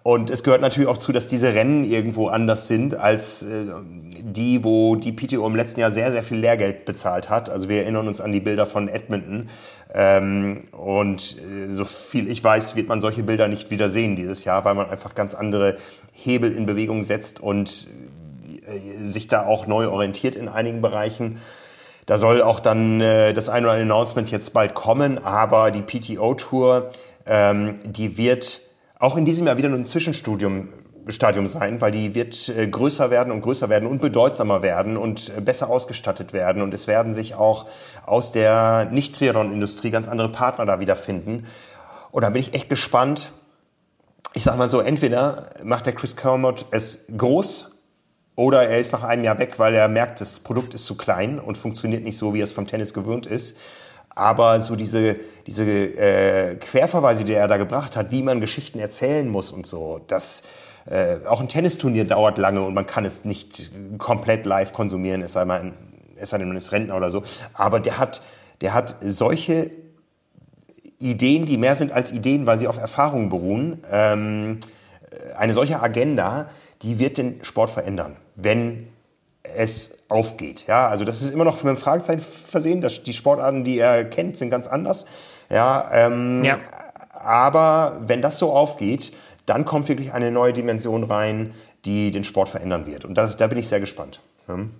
Und 0.04 0.28
es 0.28 0.44
gehört 0.44 0.60
natürlich 0.60 0.86
auch 0.86 0.98
zu, 0.98 1.12
dass 1.12 1.28
diese 1.28 1.54
Rennen 1.54 1.82
irgendwo 1.82 2.28
anders 2.28 2.68
sind 2.68 2.94
als 2.94 3.42
äh, 3.42 3.64
die, 4.20 4.62
wo 4.62 4.96
die 4.96 5.12
PTO 5.12 5.46
im 5.46 5.56
letzten 5.56 5.80
Jahr 5.80 5.90
sehr, 5.90 6.12
sehr 6.12 6.22
viel 6.22 6.36
Lehrgeld 6.36 6.84
bezahlt 6.84 7.30
hat. 7.30 7.48
Also 7.48 7.70
wir 7.70 7.80
erinnern 7.80 8.06
uns 8.06 8.20
an 8.20 8.30
die 8.30 8.40
Bilder 8.40 8.66
von 8.66 8.88
Edmonton. 8.88 9.48
Ähm, 9.94 10.64
und 10.72 11.38
äh, 11.38 11.68
so 11.68 11.86
viel 11.86 12.30
ich 12.30 12.44
weiß, 12.44 12.76
wird 12.76 12.86
man 12.86 13.00
solche 13.00 13.22
Bilder 13.22 13.48
nicht 13.48 13.70
wieder 13.70 13.88
sehen 13.88 14.14
dieses 14.14 14.44
Jahr, 14.44 14.66
weil 14.66 14.74
man 14.74 14.90
einfach 14.90 15.14
ganz 15.14 15.34
andere 15.34 15.76
Hebel 16.12 16.54
in 16.54 16.66
Bewegung 16.66 17.02
setzt 17.04 17.40
und 17.40 17.86
äh, 18.66 19.02
sich 19.02 19.26
da 19.26 19.46
auch 19.46 19.66
neu 19.66 19.88
orientiert 19.88 20.36
in 20.36 20.50
einigen 20.50 20.82
Bereichen. 20.82 21.40
Da 22.04 22.18
soll 22.18 22.42
auch 22.42 22.60
dann 22.60 23.00
äh, 23.00 23.32
das 23.32 23.48
ein 23.48 23.64
oder 23.64 23.72
andere 23.72 23.94
Announcement 23.94 24.30
jetzt 24.30 24.52
bald 24.52 24.74
kommen, 24.74 25.16
aber 25.16 25.70
die 25.70 25.80
PTO-Tour, 25.80 26.90
ähm, 27.24 27.78
die 27.86 28.18
wird 28.18 28.60
auch 28.98 29.16
in 29.16 29.24
diesem 29.24 29.46
Jahr 29.46 29.56
wieder 29.56 29.68
nur 29.68 29.78
ein 29.78 29.84
Zwischenstudium 29.84 30.68
Stadium 31.08 31.46
sein, 31.48 31.80
weil 31.80 31.92
die 31.92 32.14
wird 32.14 32.48
äh, 32.48 32.66
größer 32.66 33.10
werden 33.10 33.30
und 33.30 33.42
größer 33.42 33.68
werden 33.68 33.88
und 33.88 34.00
bedeutsamer 34.00 34.62
werden 34.62 34.96
und 34.96 35.32
äh, 35.36 35.40
besser 35.40 35.68
ausgestattet 35.68 36.32
werden. 36.32 36.62
Und 36.62 36.72
es 36.72 36.86
werden 36.86 37.12
sich 37.12 37.34
auch 37.34 37.66
aus 38.06 38.32
der 38.32 38.88
Nicht-Triathlon-Industrie 38.90 39.90
ganz 39.90 40.08
andere 40.08 40.30
Partner 40.30 40.64
da 40.66 40.80
wiederfinden. 40.80 41.46
Und 42.10 42.22
da 42.22 42.30
bin 42.30 42.40
ich 42.40 42.54
echt 42.54 42.68
gespannt. 42.68 43.32
Ich 44.32 44.44
sag 44.44 44.56
mal 44.56 44.68
so, 44.68 44.80
entweder 44.80 45.50
macht 45.62 45.86
der 45.86 45.94
Chris 45.94 46.16
Kermott 46.16 46.66
es 46.70 47.06
groß 47.16 47.72
oder 48.36 48.68
er 48.68 48.80
ist 48.80 48.92
nach 48.92 49.04
einem 49.04 49.24
Jahr 49.24 49.38
weg, 49.38 49.58
weil 49.58 49.74
er 49.74 49.88
merkt, 49.88 50.20
das 50.20 50.40
Produkt 50.40 50.74
ist 50.74 50.86
zu 50.86 50.96
klein 50.96 51.38
und 51.38 51.56
funktioniert 51.56 52.02
nicht 52.02 52.16
so, 52.16 52.34
wie 52.34 52.40
er 52.40 52.44
es 52.44 52.52
vom 52.52 52.66
Tennis 52.66 52.94
gewöhnt 52.94 53.26
ist. 53.26 53.58
Aber 54.14 54.60
so 54.60 54.76
diese, 54.76 55.16
diese 55.46 55.64
äh, 55.64 56.56
Querverweise, 56.56 57.24
die 57.24 57.32
er 57.32 57.48
da 57.48 57.56
gebracht 57.56 57.96
hat, 57.96 58.10
wie 58.10 58.22
man 58.22 58.40
Geschichten 58.40 58.78
erzählen 58.78 59.28
muss 59.28 59.52
und 59.52 59.66
so, 59.66 60.00
das 60.06 60.44
äh, 60.86 61.16
auch 61.26 61.40
ein 61.40 61.48
Tennisturnier 61.48 62.04
dauert 62.04 62.38
lange 62.38 62.62
und 62.62 62.74
man 62.74 62.86
kann 62.86 63.04
es 63.04 63.24
nicht 63.24 63.70
komplett 63.98 64.46
live 64.46 64.72
konsumieren, 64.72 65.22
es 65.22 65.32
sei, 65.32 65.44
mal, 65.44 65.72
es 66.16 66.30
sei 66.30 66.38
denn, 66.38 66.48
man 66.48 66.56
ist 66.56 66.72
Rentner 66.72 66.96
oder 66.96 67.10
so. 67.10 67.22
Aber 67.54 67.80
der 67.80 67.98
hat, 67.98 68.20
der 68.60 68.74
hat 68.74 68.96
solche 69.00 69.70
Ideen, 70.98 71.46
die 71.46 71.56
mehr 71.56 71.74
sind 71.74 71.92
als 71.92 72.12
Ideen, 72.12 72.46
weil 72.46 72.58
sie 72.58 72.68
auf 72.68 72.78
Erfahrungen 72.78 73.28
beruhen. 73.28 73.82
Ähm, 73.90 74.60
eine 75.36 75.54
solche 75.54 75.80
Agenda, 75.82 76.48
die 76.82 76.98
wird 76.98 77.18
den 77.18 77.42
Sport 77.44 77.70
verändern, 77.70 78.16
wenn 78.36 78.88
es 79.56 80.04
aufgeht. 80.08 80.66
Ja, 80.66 80.88
also 80.88 81.04
das 81.04 81.22
ist 81.22 81.32
immer 81.32 81.44
noch 81.44 81.56
mit 81.56 81.66
einem 81.66 81.76
Fragezeichen 81.76 82.20
versehen. 82.20 82.80
Das, 82.80 83.02
die 83.02 83.12
Sportarten, 83.12 83.64
die 83.64 83.78
er 83.78 84.04
kennt, 84.04 84.36
sind 84.36 84.50
ganz 84.50 84.66
anders. 84.66 85.06
Ja, 85.50 85.90
ähm, 85.92 86.42
ja. 86.44 86.58
aber 87.12 87.98
wenn 88.06 88.22
das 88.22 88.38
so 88.38 88.52
aufgeht, 88.52 89.12
dann 89.46 89.64
kommt 89.64 89.88
wirklich 89.88 90.12
eine 90.12 90.30
neue 90.30 90.52
Dimension 90.52 91.04
rein, 91.04 91.54
die 91.84 92.10
den 92.10 92.24
Sport 92.24 92.48
verändern 92.48 92.86
wird. 92.86 93.04
Und 93.04 93.14
das, 93.14 93.36
da 93.36 93.46
bin 93.46 93.58
ich 93.58 93.68
sehr 93.68 93.80
gespannt. 93.80 94.20
Hm? 94.46 94.70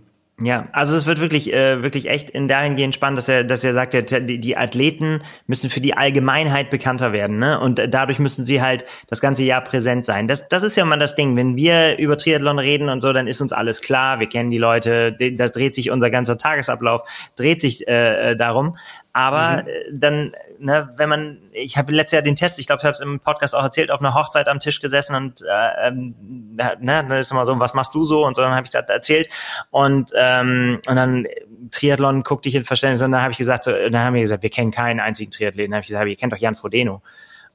Ja, 0.42 0.66
also 0.73 0.97
es 0.97 1.07
wird 1.07 1.20
wirklich, 1.20 1.53
äh, 1.53 1.81
wirklich 1.83 2.09
echt 2.09 2.29
in 2.29 2.49
dahingehend 2.49 2.92
spannend, 2.92 3.18
dass 3.18 3.29
er, 3.29 3.44
dass 3.44 3.62
er 3.62 3.73
sagt, 3.73 3.94
die, 3.94 4.40
die 4.40 4.57
Athleten 4.57 5.23
müssen 5.47 5.70
für 5.70 5.81
die 5.81 5.97
Allgemeinheit 5.97 6.70
bekannter 6.70 7.12
werden, 7.12 7.38
ne? 7.38 7.61
Und 7.61 7.81
dadurch 7.88 8.18
müssen 8.18 8.44
sie 8.44 8.61
halt 8.61 8.85
das 9.07 9.20
ganze 9.20 9.44
Jahr 9.44 9.62
präsent 9.62 10.05
sein. 10.05 10.27
Das, 10.27 10.49
das 10.49 10.64
ist 10.64 10.77
ja 10.77 10.85
mal 10.85 10.99
das 10.99 11.14
Ding. 11.14 11.37
Wenn 11.37 11.55
wir 11.55 11.99
über 11.99 12.16
Triathlon 12.16 12.59
reden 12.59 12.88
und 12.88 13.01
so, 13.01 13.12
dann 13.12 13.29
ist 13.29 13.40
uns 13.40 13.53
alles 13.53 13.81
klar. 13.81 14.18
Wir 14.18 14.29
kennen 14.29 14.51
die 14.51 14.59
Leute. 14.59 15.16
Das 15.37 15.53
dreht 15.53 15.73
sich 15.73 15.90
unser 15.92 16.11
ganzer 16.11 16.37
Tagesablauf, 16.37 17.09
dreht 17.37 17.61
sich 17.61 17.87
äh, 17.87 18.33
äh 18.33 18.37
darum. 18.37 18.77
Aber 19.14 19.62
mhm. 19.62 19.68
Äh, 19.68 19.85
dann, 19.92 20.33
ne, 20.59 20.92
wenn 20.96 21.09
man, 21.09 21.38
ich 21.53 21.79
habe 21.79 21.92
letztes 21.92 22.16
Jahr 22.16 22.22
den 22.22 22.35
Test, 22.35 22.59
ich 22.59 22.66
glaube, 22.66 22.81
ich 22.81 22.85
habe 22.85 22.92
es 22.92 23.00
im 23.00 23.20
Podcast 23.20 23.55
auch 23.55 23.62
erzählt, 23.62 23.90
auf 23.90 24.00
einer 24.00 24.12
Hochzeit 24.12 24.48
am 24.48 24.59
Tisch 24.59 24.81
gesessen 24.81 25.14
und 25.14 25.42
äh, 25.42 25.88
ähm, 25.88 26.14
ne, 26.57 26.77
dann 26.81 27.11
ist 27.12 27.31
immer 27.31 27.46
so, 27.46 27.59
was 27.59 27.74
machst 27.74 27.94
du 27.94 28.03
so? 28.03 28.27
Und 28.27 28.35
so, 28.35 28.42
dann 28.42 28.53
habe 28.53 28.64
ich 28.64 28.70
das 28.70 28.87
erzählt 28.88 29.29
und 29.70 30.11
ähm, 30.16 30.81
und 30.87 30.96
dann 30.96 31.27
Triathlon 31.70 32.24
guckte 32.24 32.48
ich 32.48 32.57
in 32.57 32.64
Verständnis 32.64 33.03
und 33.03 33.12
dann 33.12 33.22
habe 33.22 33.31
ich 33.31 33.38
gesagt, 33.38 33.64
so, 33.64 33.70
dann 33.72 33.96
haben 33.96 34.14
wir 34.14 34.20
gesagt, 34.20 34.42
wir 34.42 34.50
kennen 34.50 34.72
keinen 34.72 34.98
einzigen 34.98 35.31
Triathleten. 35.31 35.70
Dann 35.70 35.77
habe 35.77 35.83
ich 35.83 35.88
gesagt, 35.88 36.07
ihr 36.07 36.16
kennt 36.16 36.33
doch 36.33 36.38
Jan 36.38 36.57
Frodeno. 36.57 37.00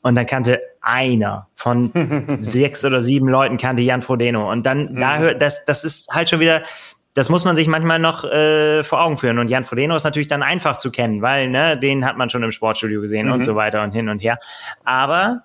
Und 0.02 0.16
dann 0.16 0.26
kannte 0.26 0.62
einer 0.80 1.48
von 1.54 1.92
sechs 2.40 2.86
oder 2.86 3.02
sieben 3.02 3.28
Leuten 3.28 3.58
kannte 3.58 3.82
Jan 3.82 4.02
Frodeno. 4.02 4.50
Und 4.50 4.66
dann, 4.66 4.94
mhm. 4.94 5.00
da 5.00 5.18
hört, 5.18 5.42
das, 5.42 5.66
das 5.66 5.84
ist 5.84 6.10
halt 6.10 6.30
schon 6.30 6.40
wieder, 6.40 6.64
das 7.14 7.30
muss 7.30 7.44
man 7.44 7.56
sich 7.56 7.68
manchmal 7.68 8.00
noch 8.00 8.24
äh, 8.24 8.84
vor 8.84 9.04
Augen 9.04 9.18
führen. 9.18 9.40
Und 9.40 9.50
Jan 9.50 9.64
Frodeno 9.64 9.96
ist 9.96 10.04
natürlich 10.04 10.28
dann 10.28 10.44
einfach 10.44 10.78
zu 10.78 10.92
kennen, 10.92 11.22
weil 11.22 11.50
ne, 11.50 11.78
den 11.78 12.06
hat 12.06 12.18
man 12.18 12.30
schon 12.30 12.44
im 12.44 12.52
Sportstudio 12.52 13.02
gesehen 13.02 13.28
mhm. 13.28 13.34
und 13.34 13.44
so 13.44 13.56
weiter 13.56 13.84
und 13.84 13.92
hin 13.92 14.10
und 14.10 14.20
her. 14.20 14.40
Aber 14.84 15.44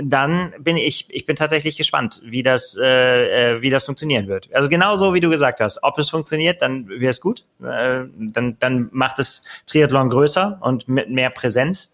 dann 0.00 0.52
bin 0.58 0.76
ich, 0.76 1.06
ich 1.10 1.26
bin 1.26 1.36
tatsächlich 1.36 1.76
gespannt, 1.76 2.20
wie 2.24 2.42
das, 2.42 2.76
äh, 2.80 3.56
äh 3.56 3.62
wie 3.62 3.70
das 3.70 3.84
funktionieren 3.84 4.28
wird. 4.28 4.48
Also 4.54 4.68
genau 4.68 4.96
so, 4.96 5.14
wie 5.14 5.20
du 5.20 5.30
gesagt 5.30 5.60
hast. 5.60 5.82
Ob 5.82 5.98
es 5.98 6.10
funktioniert, 6.10 6.62
dann 6.62 6.88
wäre 6.88 7.10
es 7.10 7.20
gut. 7.20 7.44
Äh, 7.62 8.04
dann, 8.16 8.56
dann 8.58 8.88
macht 8.92 9.18
es 9.18 9.44
Triathlon 9.66 10.10
größer 10.10 10.58
und 10.60 10.88
mit 10.88 11.10
mehr 11.10 11.30
Präsenz. 11.30 11.92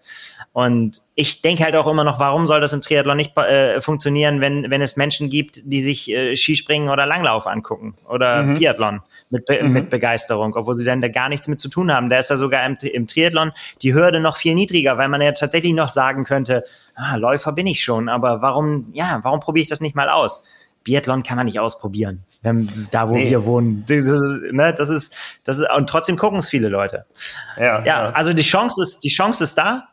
Und 0.56 1.02
ich 1.14 1.42
denke 1.42 1.64
halt 1.64 1.76
auch 1.76 1.86
immer 1.86 2.02
noch, 2.02 2.18
warum 2.18 2.46
soll 2.46 2.62
das 2.62 2.72
im 2.72 2.80
Triathlon 2.80 3.18
nicht 3.18 3.36
äh, 3.36 3.82
funktionieren, 3.82 4.40
wenn, 4.40 4.70
wenn 4.70 4.80
es 4.80 4.96
Menschen 4.96 5.28
gibt, 5.28 5.60
die 5.70 5.82
sich 5.82 6.10
äh, 6.10 6.34
Skispringen 6.34 6.88
oder 6.88 7.04
Langlauf 7.04 7.46
angucken 7.46 7.94
oder 8.08 8.42
mhm. 8.42 8.54
Biathlon 8.58 9.02
mit, 9.28 9.44
mhm. 9.50 9.72
mit 9.74 9.90
Begeisterung, 9.90 10.54
obwohl 10.54 10.72
sie 10.72 10.86
dann 10.86 11.02
da 11.02 11.08
gar 11.08 11.28
nichts 11.28 11.46
mit 11.46 11.60
zu 11.60 11.68
tun 11.68 11.92
haben. 11.92 12.08
Da 12.08 12.20
ist 12.20 12.30
ja 12.30 12.38
sogar 12.38 12.64
im, 12.64 12.78
im 12.80 13.06
Triathlon 13.06 13.52
die 13.82 13.92
Hürde 13.92 14.18
noch 14.18 14.38
viel 14.38 14.54
niedriger, 14.54 14.96
weil 14.96 15.10
man 15.10 15.20
ja 15.20 15.32
tatsächlich 15.32 15.74
noch 15.74 15.90
sagen 15.90 16.24
könnte, 16.24 16.64
ah, 16.94 17.16
Läufer 17.16 17.52
bin 17.52 17.66
ich 17.66 17.84
schon, 17.84 18.08
aber 18.08 18.40
warum, 18.40 18.86
ja, 18.94 19.20
warum 19.24 19.40
probiere 19.40 19.64
ich 19.64 19.68
das 19.68 19.82
nicht 19.82 19.94
mal 19.94 20.08
aus? 20.08 20.42
Biathlon 20.84 21.22
kann 21.22 21.36
man 21.36 21.44
nicht 21.44 21.60
ausprobieren, 21.60 22.24
wenn, 22.40 22.66
da 22.92 23.10
wo 23.10 23.12
nee. 23.12 23.28
wir 23.28 23.44
wohnen. 23.44 23.84
Das 23.86 24.06
ist, 24.06 24.52
ne, 24.52 24.72
das 24.72 24.88
ist, 24.88 25.14
das 25.44 25.58
ist, 25.58 25.66
und 25.76 25.90
trotzdem 25.90 26.16
gucken 26.16 26.38
es 26.38 26.48
viele 26.48 26.70
Leute. 26.70 27.04
Ja, 27.58 27.62
ja, 27.80 27.84
ja, 27.84 28.10
also 28.12 28.32
die 28.32 28.42
Chance 28.42 28.82
ist, 28.82 29.00
die 29.00 29.10
Chance 29.10 29.44
ist 29.44 29.58
da. 29.58 29.88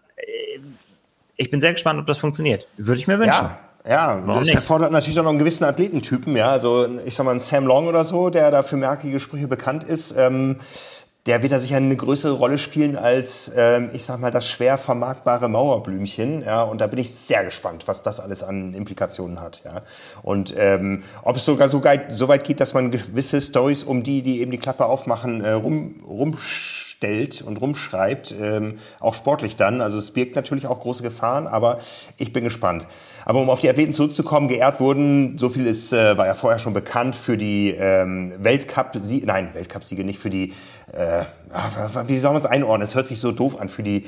Ich 1.36 1.50
bin 1.50 1.60
sehr 1.62 1.74
gespannt, 1.74 2.00
ob 2.00 2.08
das 2.08 2.20
funktioniert. 2.20 2.68
Würde 2.78 3.00
ich 3.00 3.08
mir 3.08 3.20
wünschen. 3.20 3.44
Ja. 3.44 3.60
Ja, 3.86 4.22
Warum 4.24 4.40
das 4.40 4.48
nicht? 4.48 4.56
erfordert 4.56 4.94
natürlich 4.94 5.20
auch 5.20 5.24
noch 5.24 5.32
einen 5.32 5.40
gewissen 5.40 5.66
Athletentypen, 5.66 6.38
ja. 6.38 6.50
Also 6.50 6.88
ich 7.06 7.16
sag 7.16 7.26
mal, 7.26 7.34
ein 7.34 7.42
Sam 7.42 7.68
Long 7.68 7.88
oder 7.88 8.06
so, 8.06 8.30
der 8.30 8.50
da 8.50 8.64
für 8.64 8.78
merkige 8.78 9.20
Sprüche 9.20 9.50
bekannt 9.50 9.84
ist, 9.84 10.16
ähm, 10.18 10.58
der 11.26 11.42
wird 11.42 11.54
da 11.54 11.60
sicher 11.60 11.78
eine 11.78 11.96
größere 11.96 12.34
Rolle 12.34 12.58
spielen 12.58 12.98
als, 12.98 13.54
ähm, 13.58 13.90
ich 13.94 14.04
sag 14.04 14.20
mal, 14.20 14.32
das 14.32 14.48
schwer 14.48 14.78
vermarktbare 14.78 15.48
Mauerblümchen. 15.50 16.44
Ja, 16.44 16.64
und 16.64 16.82
da 16.82 16.88
bin 16.88 17.00
ich 17.00 17.14
sehr 17.14 17.44
gespannt, 17.46 17.88
was 17.88 18.04
das 18.04 18.20
alles 18.20 18.44
an 18.44 18.74
Implikationen 18.74 19.40
hat. 19.40 19.62
Ja, 19.64 19.82
und 20.22 20.54
ähm, 20.58 21.04
ob 21.24 21.38
es 21.38 21.46
sogar 21.46 21.70
so, 21.70 21.84
weit, 21.84 22.14
so 22.14 22.28
weit 22.28 22.44
geht, 22.44 22.60
dass 22.60 22.74
man 22.74 22.92
gewisse 22.92 23.40
Stories 23.40 23.84
um 23.84 24.04
die, 24.04 24.22
die 24.22 24.42
eben 24.42 24.52
die 24.52 24.58
Klappe 24.58 24.86
aufmachen, 24.86 25.42
äh, 25.42 25.52
rum, 25.52 25.96
rumstellt 27.04 27.42
und 27.42 27.58
rumschreibt, 27.62 28.36
ähm, 28.40 28.76
auch 29.00 29.14
sportlich 29.14 29.56
dann. 29.56 29.82
Also 29.82 29.98
es 29.98 30.12
birgt 30.12 30.36
natürlich 30.36 30.68
auch 30.68 30.80
große 30.80 31.04
Gefahren, 31.04 31.48
aber 31.48 31.80
ich 32.18 32.34
bin 32.34 32.44
gespannt. 32.44 32.88
Aber 33.26 33.42
um 33.42 33.50
auf 33.50 33.62
die 33.62 33.70
Athleten 33.70 33.94
zurückzukommen, 33.94 34.48
geehrt 34.48 34.80
wurden, 34.80 35.38
so 35.38 35.50
viel 35.50 35.66
ist, 35.66 35.94
äh, 35.94 36.18
war 36.18 36.26
ja 36.26 36.34
vorher 36.34 36.60
schon 36.60 36.74
bekannt 36.74 37.16
für 37.16 37.38
die 37.38 37.72
ähm, 37.72 38.34
Weltcup-Siege, 38.40 39.26
nein, 39.26 39.50
Weltcup-Siege 39.54 40.04
nicht 40.04 40.20
für 40.20 40.30
die, 40.30 40.54
äh, 40.92 41.24
wie 42.08 42.18
soll 42.18 42.32
man 42.32 42.40
es 42.40 42.46
einordnen? 42.46 42.84
Es 42.84 42.96
hört 42.96 43.08
sich 43.08 43.20
so 43.20 43.32
doof 43.32 43.60
an, 43.60 43.70
für 43.70 43.84
die 43.84 44.06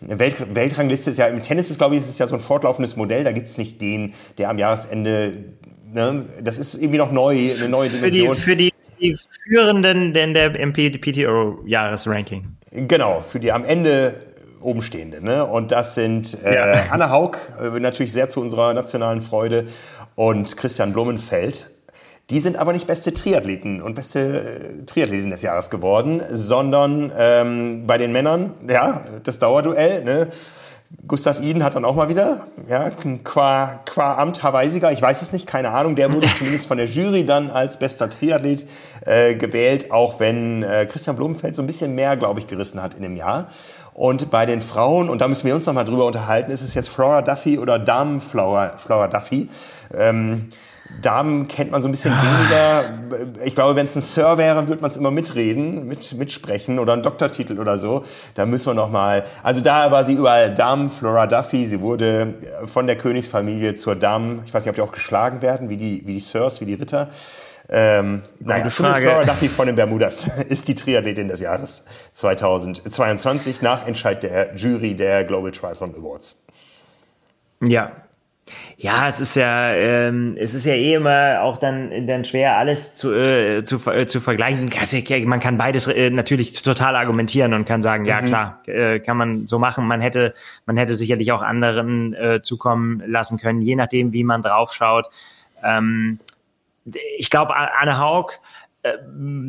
Welt, 0.00 0.52
Weltrangliste 0.52 1.10
ist 1.10 1.16
ja, 1.16 1.28
im 1.28 1.42
Tennis 1.42 1.70
ist, 1.70 1.78
glaube 1.78 1.94
ich, 1.94 2.00
ist 2.00 2.08
es 2.08 2.18
ja 2.18 2.26
so 2.26 2.34
ein 2.34 2.40
fortlaufendes 2.40 2.96
Modell, 2.96 3.22
da 3.22 3.30
gibt 3.30 3.48
es 3.48 3.56
nicht 3.56 3.80
den, 3.80 4.14
der 4.36 4.50
am 4.50 4.58
Jahresende, 4.58 5.32
ne, 5.92 6.26
das 6.42 6.58
ist 6.58 6.74
irgendwie 6.74 6.98
noch 6.98 7.12
neu, 7.12 7.54
eine 7.56 7.68
neue 7.68 7.88
Dimension. 7.88 8.36
Für 8.36 8.56
die, 8.56 8.72
für 8.72 8.72
die, 8.72 8.77
die 9.00 9.16
Führenden 9.46 10.14
in 10.14 10.34
der 10.34 10.50
PTO-Jahresranking. 10.50 12.44
Genau, 12.70 13.20
für 13.20 13.40
die 13.40 13.52
am 13.52 13.64
Ende 13.64 14.26
Obenstehende. 14.60 15.24
Ne? 15.24 15.44
Und 15.44 15.70
das 15.70 15.94
sind 15.94 16.36
äh, 16.44 16.54
ja. 16.54 16.82
Anne 16.90 17.10
Haug, 17.10 17.38
äh, 17.60 17.80
natürlich 17.80 18.12
sehr 18.12 18.28
zu 18.28 18.40
unserer 18.40 18.74
nationalen 18.74 19.22
Freude, 19.22 19.66
und 20.18 20.56
Christian 20.56 20.92
Blumenfeld. 20.92 21.70
Die 22.30 22.40
sind 22.40 22.56
aber 22.56 22.72
nicht 22.72 22.88
beste 22.88 23.14
Triathleten 23.14 23.80
und 23.80 23.94
beste 23.94 24.20
äh, 24.20 24.84
Triathletin 24.84 25.30
des 25.30 25.42
Jahres 25.42 25.70
geworden, 25.70 26.20
sondern 26.28 27.12
ähm, 27.16 27.86
bei 27.86 27.98
den 27.98 28.10
Männern, 28.10 28.52
ja, 28.68 29.04
das 29.22 29.38
Dauerduell, 29.38 30.02
ne? 30.02 30.26
Gustav 31.06 31.40
Iden 31.42 31.62
hat 31.62 31.74
dann 31.74 31.84
auch 31.84 31.94
mal 31.94 32.08
wieder, 32.08 32.46
ja, 32.66 32.90
qua, 33.22 33.80
qua 33.84 34.16
Amt 34.16 34.42
Hawaii-Sieger, 34.42 34.90
ich 34.90 35.02
weiß 35.02 35.20
es 35.20 35.32
nicht, 35.32 35.46
keine 35.46 35.70
Ahnung, 35.70 35.96
der 35.96 36.12
wurde 36.14 36.28
zumindest 36.38 36.66
von 36.66 36.78
der 36.78 36.86
Jury 36.86 37.26
dann 37.26 37.50
als 37.50 37.78
bester 37.78 38.08
Triathlet 38.08 38.66
äh, 39.04 39.34
gewählt, 39.34 39.90
auch 39.90 40.18
wenn 40.18 40.62
äh, 40.62 40.86
Christian 40.86 41.16
Blumenfeld 41.16 41.54
so 41.54 41.62
ein 41.62 41.66
bisschen 41.66 41.94
mehr, 41.94 42.16
glaube 42.16 42.40
ich, 42.40 42.46
gerissen 42.46 42.82
hat 42.82 42.94
in 42.94 43.02
dem 43.02 43.16
Jahr. 43.16 43.48
Und 43.92 44.30
bei 44.30 44.46
den 44.46 44.60
Frauen, 44.60 45.10
und 45.10 45.20
da 45.20 45.28
müssen 45.28 45.46
wir 45.46 45.54
uns 45.54 45.66
nochmal 45.66 45.84
drüber 45.84 46.06
unterhalten, 46.06 46.50
ist 46.52 46.62
es 46.62 46.72
jetzt 46.74 46.88
Flora 46.88 47.20
Duffy 47.20 47.58
oder 47.58 47.78
Damen 47.78 48.20
Flora, 48.20 48.76
Flora 48.76 49.08
Duffy. 49.08 49.50
Ähm, 49.92 50.48
Damen 51.02 51.48
kennt 51.48 51.70
man 51.70 51.82
so 51.82 51.88
ein 51.88 51.90
bisschen 51.90 52.12
ah. 52.12 52.22
weniger. 52.22 53.44
Ich 53.44 53.54
glaube, 53.54 53.76
wenn 53.76 53.86
es 53.86 53.94
ein 53.94 54.00
Sir 54.00 54.38
wäre, 54.38 54.66
würde 54.68 54.80
man 54.80 54.90
es 54.90 54.96
immer 54.96 55.10
mitreden, 55.10 55.86
mit, 55.86 56.12
mitsprechen 56.14 56.78
oder 56.78 56.94
ein 56.94 57.02
Doktortitel 57.02 57.58
oder 57.58 57.78
so. 57.78 58.04
Da 58.34 58.46
müssen 58.46 58.66
wir 58.70 58.74
noch 58.74 58.90
mal. 58.90 59.24
Also 59.42 59.60
da 59.60 59.90
war 59.90 60.04
sie 60.04 60.14
überall 60.14 60.54
Dame 60.54 60.88
Flora 60.88 61.26
Duffy. 61.26 61.66
Sie 61.66 61.80
wurde 61.80 62.34
von 62.64 62.86
der 62.86 62.96
Königsfamilie 62.96 63.74
zur 63.74 63.96
Dame. 63.96 64.42
Ich 64.46 64.54
weiß 64.54 64.64
nicht, 64.64 64.70
ob 64.70 64.76
die 64.76 64.82
auch 64.82 64.92
geschlagen 64.92 65.42
werden, 65.42 65.68
wie 65.68 65.76
die, 65.76 66.02
wie 66.06 66.14
die 66.14 66.20
Sirs, 66.20 66.60
wie 66.60 66.66
die 66.66 66.74
Ritter. 66.74 67.10
Ähm, 67.70 68.22
naja, 68.40 68.70
Frage. 68.70 69.02
Flora 69.02 69.24
Duffy 69.24 69.48
von 69.48 69.66
den 69.66 69.76
Bermudas 69.76 70.26
ist 70.48 70.68
die 70.68 70.74
Triathletin 70.74 71.28
des 71.28 71.40
Jahres 71.40 71.84
2022 72.12 73.60
nach 73.60 73.86
Entscheid 73.86 74.22
der 74.22 74.56
Jury 74.56 74.94
der 74.94 75.24
Global 75.24 75.50
Triathlon 75.50 75.94
Awards. 75.94 76.42
Ja, 77.62 77.92
ja, 78.76 79.08
es 79.08 79.20
ist 79.20 79.34
ja, 79.34 79.72
ähm, 79.72 80.36
es 80.38 80.54
ist 80.54 80.64
ja 80.64 80.74
eh 80.74 80.94
immer 80.94 81.40
auch 81.42 81.58
dann, 81.58 82.06
dann 82.06 82.24
schwer, 82.24 82.56
alles 82.56 82.94
zu, 82.94 83.12
äh, 83.12 83.64
zu, 83.64 83.78
äh, 83.90 84.06
zu 84.06 84.20
vergleichen. 84.20 84.70
Man 85.26 85.40
kann 85.40 85.58
beides 85.58 85.86
äh, 85.88 86.10
natürlich 86.10 86.62
total 86.62 86.94
argumentieren 86.94 87.54
und 87.54 87.64
kann 87.64 87.82
sagen, 87.82 88.04
ja 88.04 88.20
mhm. 88.20 88.26
klar, 88.26 88.60
äh, 88.66 89.00
kann 89.00 89.16
man 89.16 89.46
so 89.46 89.58
machen. 89.58 89.86
Man 89.86 90.00
hätte, 90.00 90.34
man 90.66 90.76
hätte 90.76 90.94
sicherlich 90.94 91.32
auch 91.32 91.42
anderen 91.42 92.14
äh, 92.14 92.40
zukommen 92.42 93.02
lassen 93.06 93.38
können, 93.38 93.62
je 93.62 93.76
nachdem, 93.76 94.12
wie 94.12 94.24
man 94.24 94.42
draufschaut. 94.42 95.06
Ähm, 95.64 96.20
ich 97.18 97.30
glaube, 97.30 97.54
Anne 97.56 97.98
Haug, 97.98 98.32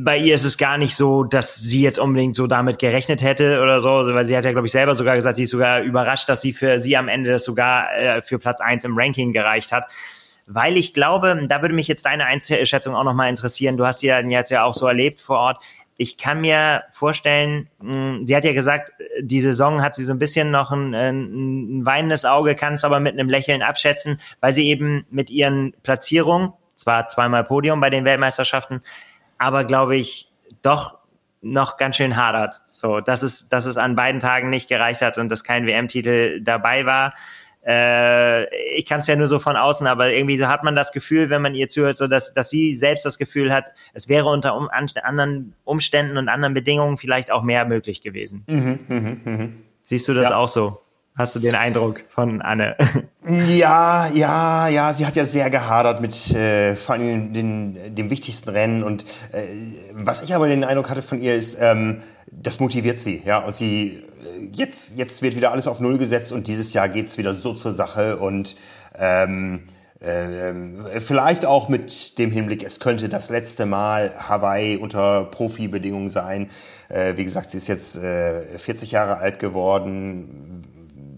bei 0.04 0.18
ihr 0.18 0.36
ist 0.36 0.46
es 0.46 0.58
gar 0.58 0.78
nicht 0.78 0.96
so, 0.96 1.24
dass 1.24 1.56
sie 1.56 1.82
jetzt 1.82 2.00
unbedingt 2.00 2.36
so 2.36 2.48
damit 2.48 2.80
gerechnet 2.80 3.22
hätte 3.22 3.62
oder 3.62 3.82
so, 3.82 3.90
weil 3.90 4.26
sie 4.26 4.36
hat 4.36 4.46
ja, 4.46 4.52
glaube 4.52 4.68
ich, 4.68 4.72
selber 4.72 4.96
sogar 4.96 5.16
gesagt, 5.16 5.38
sie 5.38 5.44
ist 5.44 5.52
sogar 5.52 5.82
überrascht, 5.82 6.30
dass 6.30 6.42
sie 6.42 6.54
für 6.54 6.80
sie 6.80 6.96
am 6.98 7.08
Ende 7.08 7.32
das 7.32 7.44
sogar 7.44 7.96
äh, 7.96 8.22
für 8.22 8.40
Platz 8.40 8.62
eins 8.62 8.86
im 8.86 8.98
Ranking 8.98 9.34
gereicht 9.34 9.72
hat. 9.72 9.88
Weil 10.46 10.78
ich 10.78 10.94
glaube, 10.94 11.46
da 11.48 11.62
würde 11.62 11.76
mich 11.76 11.88
jetzt 11.88 12.06
deine 12.06 12.26
Einschätzung 12.26 12.96
auch 12.96 13.04
nochmal 13.04 13.30
interessieren. 13.30 13.78
Du 13.78 13.86
hast 13.86 14.00
sie 14.00 14.08
ja 14.08 14.20
jetzt 14.20 14.50
ja 14.50 14.64
auch 14.64 14.74
so 14.74 14.88
erlebt 14.88 15.20
vor 15.20 15.38
Ort. 15.38 15.64
Ich 15.96 16.18
kann 16.18 16.42
mir 16.42 16.84
vorstellen, 16.92 17.70
mh, 17.82 18.22
sie 18.24 18.36
hat 18.36 18.46
ja 18.46 18.54
gesagt, 18.54 18.94
die 19.22 19.42
Saison 19.42 19.84
hat 19.84 19.96
sie 19.96 20.06
so 20.06 20.14
ein 20.14 20.20
bisschen 20.20 20.50
noch 20.50 20.72
ein, 20.72 20.94
ein 20.96 21.86
weinendes 21.86 22.26
Auge, 22.26 22.56
kann 22.56 22.76
es 22.76 22.84
aber 22.84 23.00
mit 23.00 23.14
einem 23.14 23.30
Lächeln 23.30 23.62
abschätzen, 23.62 24.20
weil 24.40 24.54
sie 24.54 24.68
eben 24.68 25.06
mit 25.12 25.30
ihren 25.30 25.74
Platzierungen 25.84 26.54
zwar 26.80 27.08
zweimal 27.08 27.44
Podium 27.44 27.82
bei 27.82 27.90
den 27.90 28.06
Weltmeisterschaften, 28.06 28.82
aber 29.40 29.64
glaube 29.64 29.98
ich 29.98 30.32
doch 30.62 31.00
noch 31.42 31.78
ganz 31.78 31.96
schön 31.96 32.16
hadert. 32.16 32.62
So, 32.70 33.00
dass 33.00 33.24
es, 33.24 33.50
dass 33.50 33.66
es 33.66 33.78
an 33.78 33.96
beiden 33.96 34.20
Tagen 34.20 34.50
nicht 34.50 34.70
gereicht 34.70 35.02
hat 35.02 35.18
und 35.18 35.30
dass 35.30 35.44
kein 35.44 35.66
WM-Titel 35.66 36.42
dabei 36.42 36.86
war. 36.86 37.14
Äh, 37.66 38.46
ich 38.76 38.86
kann 38.86 39.00
es 39.00 39.08
ja 39.08 39.16
nur 39.16 39.28
so 39.28 39.40
von 39.40 39.56
außen, 39.56 39.86
aber 39.88 40.12
irgendwie 40.12 40.38
so 40.38 40.48
hat 40.48 40.64
man 40.64 40.76
das 40.76 40.92
Gefühl, 40.92 41.30
wenn 41.30 41.42
man 41.42 41.56
ihr 41.56 41.70
zuhört, 41.70 41.98
so 41.98 42.08
dass, 42.08 42.34
dass 42.34 42.50
sie 42.50 42.76
selbst 42.76 43.06
das 43.06 43.18
Gefühl 43.18 43.54
hat, 43.54 43.72
es 43.94 44.08
wäre 44.08 44.30
unter 44.30 44.56
um, 44.56 44.70
an, 44.70 44.88
anderen 45.04 45.56
Umständen 45.66 46.18
und 46.18 46.30
anderen 46.30 46.54
Bedingungen 46.54 46.98
vielleicht 46.98 47.32
auch 47.32 47.44
mehr 47.44 47.66
möglich 47.66 48.02
gewesen. 48.02 48.44
Mhm, 48.48 48.80
mh, 48.88 49.18
mh. 49.24 49.50
Siehst 49.84 50.08
du 50.08 50.14
das 50.14 50.30
ja. 50.30 50.38
auch 50.38 50.48
so? 50.48 50.82
Hast 51.20 51.36
du 51.36 51.40
den 51.42 51.54
Eindruck 51.54 52.06
von 52.08 52.42
Anne? 52.42 52.78
Ja, 53.28 54.10
ja, 54.12 54.70
ja. 54.70 54.92
Sie 54.94 55.06
hat 55.06 55.16
ja 55.16 55.24
sehr 55.24 55.52
gehadert 55.52 56.02
mit 56.02 56.34
äh, 56.34 56.76
vor 56.76 56.96
allem 56.96 57.32
den, 57.32 57.94
dem 57.94 58.10
wichtigsten 58.10 58.50
Rennen. 58.50 58.82
Und 58.82 59.04
äh, 59.34 59.44
was 59.94 60.24
ich 60.24 60.34
aber 60.34 60.48
den 60.48 60.64
Eindruck 60.64 60.90
hatte 60.90 61.04
von 61.04 61.22
ihr 61.22 61.36
ist, 61.36 61.60
ähm, 61.62 62.02
das 62.32 62.60
motiviert 62.60 63.00
sie. 63.00 63.22
Ja, 63.26 63.40
und 63.40 63.56
sie 63.56 63.98
äh, 63.98 64.50
jetzt 64.54 64.98
jetzt 64.98 65.22
wird 65.22 65.36
wieder 65.36 65.52
alles 65.52 65.68
auf 65.68 65.80
Null 65.80 66.00
gesetzt 66.00 66.32
und 66.32 66.48
dieses 66.48 66.74
Jahr 66.74 66.90
geht's 66.90 67.20
wieder 67.20 67.36
so 67.36 67.54
zur 67.54 67.74
Sache 67.74 68.18
und 68.18 68.56
ähm, 68.98 69.64
äh, 70.00 71.00
vielleicht 71.02 71.46
auch 71.46 71.68
mit 71.68 72.18
dem 72.18 72.32
Hinblick, 72.32 72.64
es 72.64 72.80
könnte 72.80 73.10
das 73.10 73.30
letzte 73.30 73.66
Mal 73.66 74.14
Hawaii 74.18 74.78
unter 74.78 75.26
Profibedingungen 75.26 76.10
sein. 76.10 76.50
Äh, 76.88 77.18
wie 77.18 77.26
gesagt, 77.26 77.52
sie 77.52 77.58
ist 77.58 77.68
jetzt 77.68 77.98
äh, 77.98 78.58
40 78.58 78.92
Jahre 78.92 79.18
alt 79.18 79.38
geworden 79.40 80.59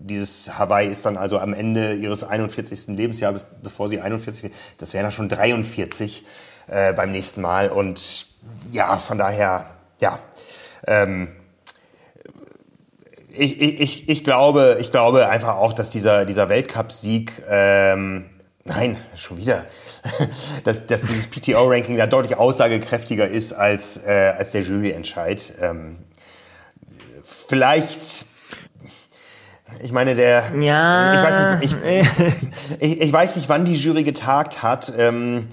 dieses 0.04 0.58
Hawaii 0.58 0.92
ist 0.92 1.06
dann 1.06 1.18
also 1.18 1.40
am 1.40 1.54
Ende 1.54 1.94
ihres 1.94 2.24
41. 2.24 2.88
Lebensjahres, 2.88 3.42
bevor 3.62 3.90
sie 3.90 4.00
41 4.00 4.44
wird, 4.44 4.54
das 4.78 4.94
wären 4.94 5.04
dann 5.04 5.12
schon 5.12 5.30
43 5.30 6.26
äh, 6.68 6.94
beim 6.94 7.12
nächsten 7.12 7.42
Mal. 7.42 7.70
Und 7.70 8.28
ja, 8.72 8.98
von 8.98 9.18
daher, 9.18 9.70
ja. 10.00 10.20
Ähm, 10.88 11.30
ich, 13.34 13.62
ich, 13.62 14.10
ich, 14.10 14.24
glaube, 14.24 14.78
ich 14.82 14.92
glaube 14.92 15.30
einfach 15.30 15.56
auch, 15.56 15.74
dass 15.74 15.90
dieser, 15.90 16.26
dieser 16.26 16.50
Weltcup-Sieg, 16.50 17.32
ähm, 17.50 18.26
nein, 18.66 18.98
schon 19.16 19.38
wieder, 19.38 19.66
dass, 20.64 20.86
dass 20.86 21.02
dieses 21.02 21.28
PTO-Ranking 21.28 21.96
da 21.96 22.08
deutlich 22.08 22.36
aussagekräftiger 22.38 23.28
ist 23.28 23.54
als, 23.54 23.98
äh, 24.06 24.34
als 24.38 24.52
der 24.52 24.62
Juryentscheid. 24.62 25.54
Ähm, 25.62 26.00
vielleicht 27.24 28.26
ich 29.82 29.92
meine, 29.92 30.16
der. 30.16 30.44
Ja. 30.60 31.14
Ich 31.14 31.24
weiß 31.24 31.60
nicht, 31.60 31.78
ich, 31.84 32.80
ich, 32.80 33.02
ich 33.02 33.14
weiß 33.14 33.36
nicht 33.36 33.50
wann 33.50 33.66
die 33.66 33.76
Jury 33.76 34.04
getagt 34.04 34.64
hat. 34.64 34.92
Ähm, 34.98 35.48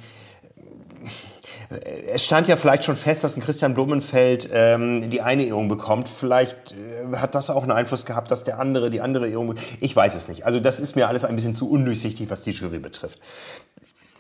es 2.11 2.25
stand 2.25 2.49
ja 2.49 2.57
vielleicht 2.57 2.85
schon 2.85 2.97
fest, 2.97 3.25
dass 3.25 3.37
ein 3.37 3.43
Christian 3.43 3.75
Blumenfeld 3.75 4.49
ähm, 4.53 5.11
die 5.11 5.21
eine 5.21 5.45
Ehrung 5.45 5.69
bekommt. 5.69 6.09
Vielleicht 6.09 6.73
äh, 6.73 7.17
hat 7.17 7.35
das 7.35 7.51
auch 7.51 7.63
einen 7.63 7.73
Einfluss 7.73 8.07
gehabt, 8.07 8.31
dass 8.31 8.45
der 8.45 8.59
andere 8.59 8.91
die 8.91 9.03
andere 9.03 9.29
Ehrung 9.29 9.49
bekommt. 9.49 9.67
Ich 9.81 9.95
weiß 9.95 10.15
es 10.15 10.29
nicht. 10.29 10.47
Also 10.47 10.61
das 10.61 10.81
ist 10.81 10.97
mir 10.97 11.09
alles 11.09 11.25
ein 11.25 11.35
bisschen 11.35 11.55
zu 11.55 11.71
undurchsichtig, 11.71 12.31
was 12.31 12.43
die 12.43 12.53
Jury 12.53 12.79
betrifft. 12.79 13.19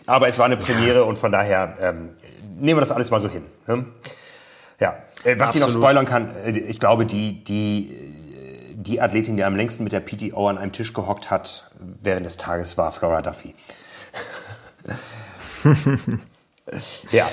Aber 0.06 0.28
es 0.28 0.38
war 0.38 0.46
eine 0.46 0.56
Premiere 0.56 0.98
ja. 0.98 1.02
und 1.02 1.18
von 1.18 1.32
daher 1.32 1.76
ähm, 1.80 2.10
nehmen 2.58 2.76
wir 2.76 2.80
das 2.80 2.92
alles 2.92 3.10
mal 3.10 3.20
so 3.20 3.28
hin. 3.28 3.44
Ne? 3.66 3.86
Ja, 4.80 4.96
äh, 5.24 5.38
was 5.38 5.48
Absolut. 5.48 5.68
ich 5.68 5.74
noch 5.74 5.80
spoilern 5.80 6.04
kann, 6.04 6.34
äh, 6.44 6.50
ich 6.50 6.80
glaube, 6.80 7.06
die, 7.06 7.44
die 7.44 7.94
die 8.80 9.00
Athletin, 9.00 9.36
die 9.36 9.42
am 9.42 9.56
längsten 9.56 9.82
mit 9.82 9.92
der 9.92 10.00
PTO 10.00 10.46
an 10.46 10.56
einem 10.56 10.70
Tisch 10.70 10.92
gehockt 10.92 11.30
hat 11.30 11.70
während 11.80 12.24
des 12.24 12.36
Tages, 12.36 12.78
war 12.78 12.92
Flora 12.92 13.22
Duffy. 13.22 13.54
ja, 17.10 17.28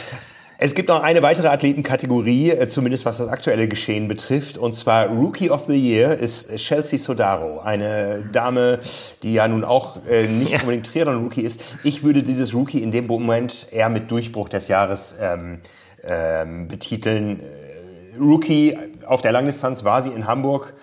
es 0.57 0.73
gibt 0.73 0.89
noch 0.89 1.03
eine 1.03 1.21
weitere 1.21 1.49
Athletenkategorie, 1.49 2.49
äh, 2.49 2.67
zumindest 2.67 3.05
was 3.05 3.19
das 3.19 3.27
aktuelle 3.27 3.67
Geschehen 3.67 4.07
betrifft. 4.07 4.57
Und 4.57 4.73
zwar 4.73 5.09
Rookie 5.09 5.51
of 5.51 5.65
the 5.67 5.75
Year 5.75 6.15
ist 6.15 6.55
Chelsea 6.55 6.97
Sodaro, 6.97 7.59
eine 7.59 8.27
Dame, 8.31 8.79
die 9.21 9.33
ja 9.33 9.47
nun 9.47 9.63
auch 9.63 10.03
äh, 10.07 10.27
nicht 10.27 10.53
ja. 10.53 10.61
unbedingt 10.61 10.87
Triathlon-Rookie 10.87 11.41
ist. 11.41 11.61
Ich 11.83 12.03
würde 12.03 12.23
dieses 12.23 12.55
Rookie 12.55 12.81
in 12.81 12.91
dem 12.91 13.05
Moment 13.05 13.67
eher 13.71 13.89
mit 13.89 14.09
Durchbruch 14.09 14.49
des 14.49 14.67
Jahres 14.67 15.17
ähm, 15.21 15.59
ähm, 16.03 16.67
betiteln. 16.67 17.41
Äh, 17.41 18.17
Rookie 18.19 18.75
auf 19.05 19.21
der 19.21 19.31
Langdistanz 19.31 19.83
war 19.83 20.01
sie 20.01 20.09
in 20.09 20.25
Hamburg. 20.25 20.73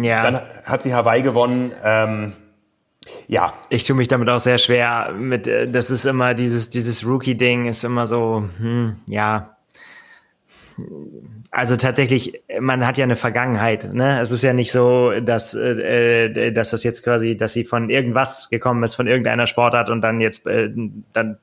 Ja. 0.00 0.20
Dann 0.20 0.40
hat 0.64 0.82
sie 0.82 0.94
Hawaii 0.94 1.22
gewonnen. 1.22 1.72
Ähm, 1.82 2.32
ja. 3.28 3.52
Ich 3.68 3.84
tue 3.84 3.96
mich 3.96 4.08
damit 4.08 4.28
auch 4.28 4.38
sehr 4.38 4.58
schwer. 4.58 5.12
Mit, 5.16 5.46
äh, 5.46 5.68
das 5.68 5.90
ist 5.90 6.04
immer 6.04 6.34
dieses, 6.34 6.70
dieses 6.70 7.06
Rookie-Ding 7.06 7.66
ist 7.66 7.84
immer 7.84 8.06
so, 8.06 8.44
hm, 8.58 8.96
ja. 9.06 9.56
Also 11.50 11.76
tatsächlich, 11.76 12.42
man 12.60 12.86
hat 12.86 12.98
ja 12.98 13.04
eine 13.04 13.16
Vergangenheit. 13.16 13.92
Ne? 13.94 14.20
Es 14.20 14.30
ist 14.30 14.42
ja 14.42 14.52
nicht 14.52 14.72
so, 14.72 15.12
dass, 15.20 15.54
äh, 15.54 16.26
äh, 16.26 16.52
dass 16.52 16.70
das 16.70 16.84
jetzt 16.84 17.02
quasi, 17.02 17.36
dass 17.36 17.54
sie 17.54 17.64
von 17.64 17.88
irgendwas 17.88 18.50
gekommen 18.50 18.82
ist, 18.82 18.94
von 18.94 19.06
irgendeiner 19.06 19.46
Sportart 19.46 19.88
und 19.88 20.02
dann 20.02 20.20
jetzt 20.20 20.46
äh, 20.46 20.68
dann 21.14 21.38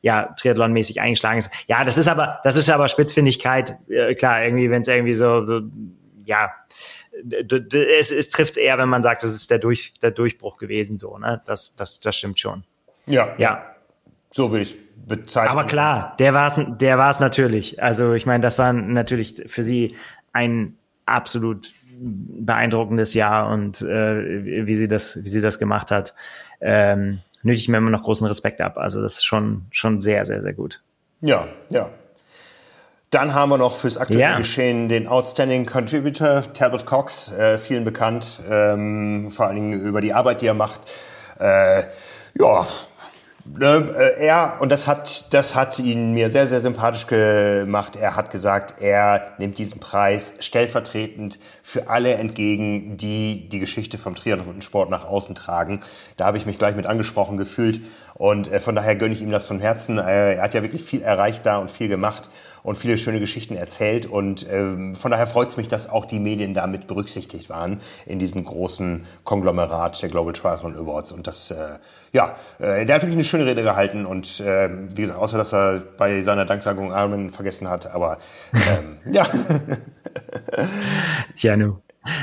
ja 0.00 0.34
Triathlon-mäßig 0.36 1.00
eingeschlagen 1.00 1.38
ist. 1.38 1.50
Ja, 1.68 1.84
das 1.84 1.96
ist 1.96 2.08
aber, 2.08 2.40
das 2.42 2.56
ist 2.56 2.68
aber 2.70 2.88
Spitzfindigkeit. 2.88 3.76
Äh, 3.88 4.16
klar, 4.16 4.42
irgendwie, 4.42 4.68
wenn 4.68 4.82
es 4.82 4.88
irgendwie 4.88 5.14
so, 5.14 5.46
so 5.46 5.60
ja, 6.24 6.50
es, 7.12 8.10
es 8.10 8.30
trifft 8.30 8.56
eher, 8.56 8.78
wenn 8.78 8.88
man 8.88 9.02
sagt, 9.02 9.22
das 9.22 9.34
ist 9.34 9.50
der, 9.50 9.58
Durch, 9.58 9.94
der 10.00 10.10
Durchbruch 10.10 10.58
gewesen, 10.58 10.98
so, 10.98 11.18
ne? 11.18 11.42
Das, 11.46 11.76
das, 11.76 12.00
das 12.00 12.16
stimmt 12.16 12.38
schon. 12.38 12.64
Ja. 13.06 13.34
Ja. 13.38 13.66
So 14.30 14.50
würde 14.50 14.62
ich 14.62 14.76
bezeichnen. 15.06 15.50
Aber 15.50 15.64
klar, 15.64 16.16
der 16.18 16.32
war 16.32 16.46
es 16.46 16.58
der 16.78 16.98
war's 16.98 17.20
natürlich. 17.20 17.82
Also 17.82 18.14
ich 18.14 18.24
meine, 18.24 18.42
das 18.42 18.58
war 18.58 18.72
natürlich 18.72 19.44
für 19.46 19.62
sie 19.62 19.96
ein 20.32 20.76
absolut 21.04 21.72
beeindruckendes 21.98 23.14
Jahr 23.14 23.50
und 23.50 23.82
äh, 23.82 24.66
wie 24.66 24.74
sie 24.74 24.88
das, 24.88 25.22
wie 25.22 25.28
sie 25.28 25.40
das 25.40 25.58
gemacht 25.58 25.90
hat, 25.90 26.14
ähm, 26.60 27.20
nötig 27.42 27.68
mir 27.68 27.78
immer 27.78 27.90
noch 27.90 28.02
großen 28.02 28.26
Respekt 28.26 28.60
ab. 28.60 28.78
Also 28.78 29.02
das 29.02 29.14
ist 29.14 29.24
schon, 29.24 29.66
schon 29.70 30.00
sehr, 30.00 30.24
sehr, 30.24 30.42
sehr 30.42 30.54
gut. 30.54 30.82
Ja, 31.20 31.46
ja. 31.70 31.90
Dann 33.12 33.34
haben 33.34 33.50
wir 33.50 33.58
noch 33.58 33.76
fürs 33.76 33.98
aktuelle 33.98 34.22
ja. 34.22 34.38
Geschehen 34.38 34.88
den 34.88 35.06
Outstanding 35.06 35.66
Contributor 35.66 36.50
Talbot 36.54 36.86
Cox, 36.86 37.30
äh, 37.30 37.58
vielen 37.58 37.84
bekannt, 37.84 38.40
ähm, 38.50 39.30
vor 39.30 39.46
allen 39.46 39.56
Dingen 39.56 39.80
über 39.82 40.00
die 40.00 40.14
Arbeit, 40.14 40.40
die 40.40 40.46
er 40.46 40.54
macht. 40.54 40.80
Äh, 41.38 41.82
ja, 42.38 42.66
Ne, 43.44 43.92
äh, 43.98 44.24
er, 44.24 44.58
und 44.60 44.70
das 44.70 44.86
hat, 44.86 45.34
das 45.34 45.56
hat 45.56 45.80
ihn 45.80 46.12
mir 46.12 46.30
sehr, 46.30 46.46
sehr 46.46 46.60
sympathisch 46.60 47.08
gemacht. 47.08 47.96
Er 47.96 48.14
hat 48.14 48.30
gesagt, 48.30 48.80
er 48.80 49.32
nimmt 49.38 49.58
diesen 49.58 49.80
Preis 49.80 50.34
stellvertretend 50.38 51.40
für 51.60 51.90
alle 51.90 52.14
entgegen, 52.14 52.96
die 52.96 53.48
die 53.48 53.58
Geschichte 53.58 53.98
vom 53.98 54.14
Triathlon-Sport 54.14 54.90
nach 54.90 55.06
außen 55.06 55.34
tragen. 55.34 55.80
Da 56.16 56.26
habe 56.26 56.38
ich 56.38 56.46
mich 56.46 56.56
gleich 56.56 56.76
mit 56.76 56.86
angesprochen 56.86 57.36
gefühlt 57.36 57.80
und 58.14 58.50
äh, 58.50 58.60
von 58.60 58.74
daher 58.74 58.96
gönne 58.96 59.14
ich 59.14 59.22
ihm 59.22 59.30
das 59.30 59.44
von 59.44 59.60
Herzen. 59.60 59.98
Äh, 59.98 60.34
er 60.34 60.42
hat 60.42 60.54
ja 60.54 60.62
wirklich 60.62 60.82
viel 60.82 61.02
erreicht 61.02 61.46
da 61.46 61.58
und 61.58 61.70
viel 61.70 61.88
gemacht 61.88 62.30
und 62.62 62.76
viele 62.76 62.98
schöne 62.98 63.20
Geschichten 63.20 63.56
erzählt. 63.56 64.06
Und 64.06 64.46
ähm, 64.50 64.94
von 64.94 65.10
daher 65.10 65.26
freut 65.26 65.48
es 65.48 65.56
mich, 65.56 65.68
dass 65.68 65.88
auch 65.88 66.04
die 66.04 66.18
Medien 66.18 66.54
damit 66.54 66.86
berücksichtigt 66.86 67.50
waren 67.50 67.80
in 68.06 68.18
diesem 68.18 68.44
großen 68.44 69.06
Konglomerat 69.24 70.02
der 70.02 70.08
Global 70.08 70.32
Triathlon 70.32 70.76
Awards. 70.76 71.12
Und 71.12 71.26
das, 71.26 71.50
äh, 71.50 71.78
ja, 72.12 72.36
äh, 72.58 72.84
der 72.84 72.96
hat 72.96 73.02
wirklich 73.02 73.16
eine 73.16 73.24
schöne 73.24 73.46
Rede 73.46 73.62
gehalten. 73.62 74.06
Und 74.06 74.40
äh, 74.40 74.68
wie 74.90 75.02
gesagt, 75.02 75.18
außer 75.18 75.38
dass 75.38 75.52
er 75.52 75.82
bei 75.96 76.22
seiner 76.22 76.44
Danksagung 76.44 76.90
Ironman 76.90 77.30
vergessen 77.30 77.68
hat, 77.68 77.92
aber 77.92 78.18
ähm, 78.54 78.90
ja. 79.12 79.26
Tja, 81.34 81.56
nu. 81.56 81.81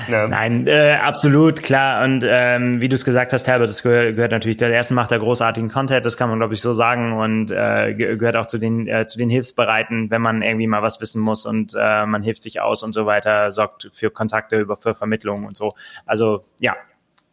Ne? 0.09 0.27
Nein, 0.27 0.67
äh, 0.67 0.97
absolut, 1.01 1.63
klar. 1.63 2.03
Und 2.03 2.25
ähm, 2.27 2.81
wie 2.81 2.89
du 2.89 2.95
es 2.95 3.05
gesagt 3.05 3.31
hast, 3.31 3.47
Herbert, 3.47 3.69
das 3.69 3.81
gehört, 3.81 4.15
gehört 4.15 4.31
natürlich, 4.31 4.57
der 4.57 4.71
erste 4.71 4.93
macht 4.93 5.11
der 5.11 5.19
großartigen 5.19 5.69
Content, 5.69 6.05
das 6.05 6.17
kann 6.17 6.29
man, 6.29 6.37
glaube 6.39 6.53
ich, 6.53 6.61
so 6.61 6.73
sagen. 6.73 7.13
Und 7.13 7.51
äh, 7.51 7.93
gehört 7.93 8.35
auch 8.35 8.47
zu 8.47 8.57
den, 8.57 8.87
äh, 8.87 9.07
zu 9.07 9.17
den 9.17 9.29
Hilfsbereiten, 9.29 10.11
wenn 10.11 10.21
man 10.21 10.41
irgendwie 10.41 10.67
mal 10.67 10.81
was 10.81 10.99
wissen 10.99 11.21
muss 11.21 11.45
und 11.45 11.73
äh, 11.79 12.05
man 12.05 12.21
hilft 12.21 12.43
sich 12.43 12.59
aus 12.59 12.83
und 12.83 12.93
so 12.93 13.05
weiter, 13.05 13.51
sorgt 13.51 13.89
für 13.93 14.11
Kontakte, 14.11 14.57
über 14.57 14.75
für 14.75 14.93
Vermittlung 14.93 15.45
und 15.45 15.55
so. 15.55 15.73
Also 16.05 16.45
ja, 16.59 16.75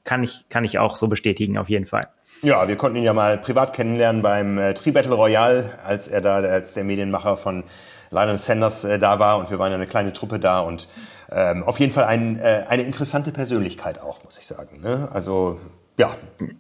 kann 0.05 0.22
ich, 0.22 0.49
kann 0.49 0.64
ich 0.64 0.78
auch 0.78 0.97
so 0.97 1.09
bestätigen, 1.09 1.59
auf 1.59 1.68
jeden 1.68 1.84
Fall. 1.84 2.09
Ja, 2.42 2.68
wir 2.68 2.76
konnten 2.76 2.99
ihn 2.99 3.05
ja 3.05 3.12
mal 3.12 3.38
privat 3.38 3.74
kennenlernen 3.74 4.22
beim 4.22 4.57
äh, 4.57 4.72
Tri-Battle 4.72 5.14
Royale, 5.14 5.78
als 5.84 6.07
er 6.07 6.20
da 6.20 6.36
als 6.36 6.74
der 6.74 6.84
Medienmacher 6.84 7.36
von 7.36 7.64
Lionel 8.11 8.38
Sanders 8.38 8.84
äh, 8.84 8.98
da 8.98 9.18
war 9.18 9.38
und 9.38 9.50
wir 9.50 9.59
waren 9.59 9.70
ja 9.70 9.76
eine 9.76 9.86
kleine 9.86 10.12
Truppe 10.12 10.38
da 10.38 10.61
und 10.61 10.88
ähm, 11.30 11.64
auf 11.64 11.80
jeden 11.80 11.92
Fall 11.92 12.04
ein, 12.04 12.38
äh, 12.38 12.64
eine 12.68 12.82
interessante 12.82 13.32
Persönlichkeit 13.32 14.00
auch, 14.00 14.22
muss 14.24 14.38
ich 14.38 14.46
sagen. 14.46 14.80
Ne? 14.80 15.09
Also 15.12 15.59
ja, 15.98 16.14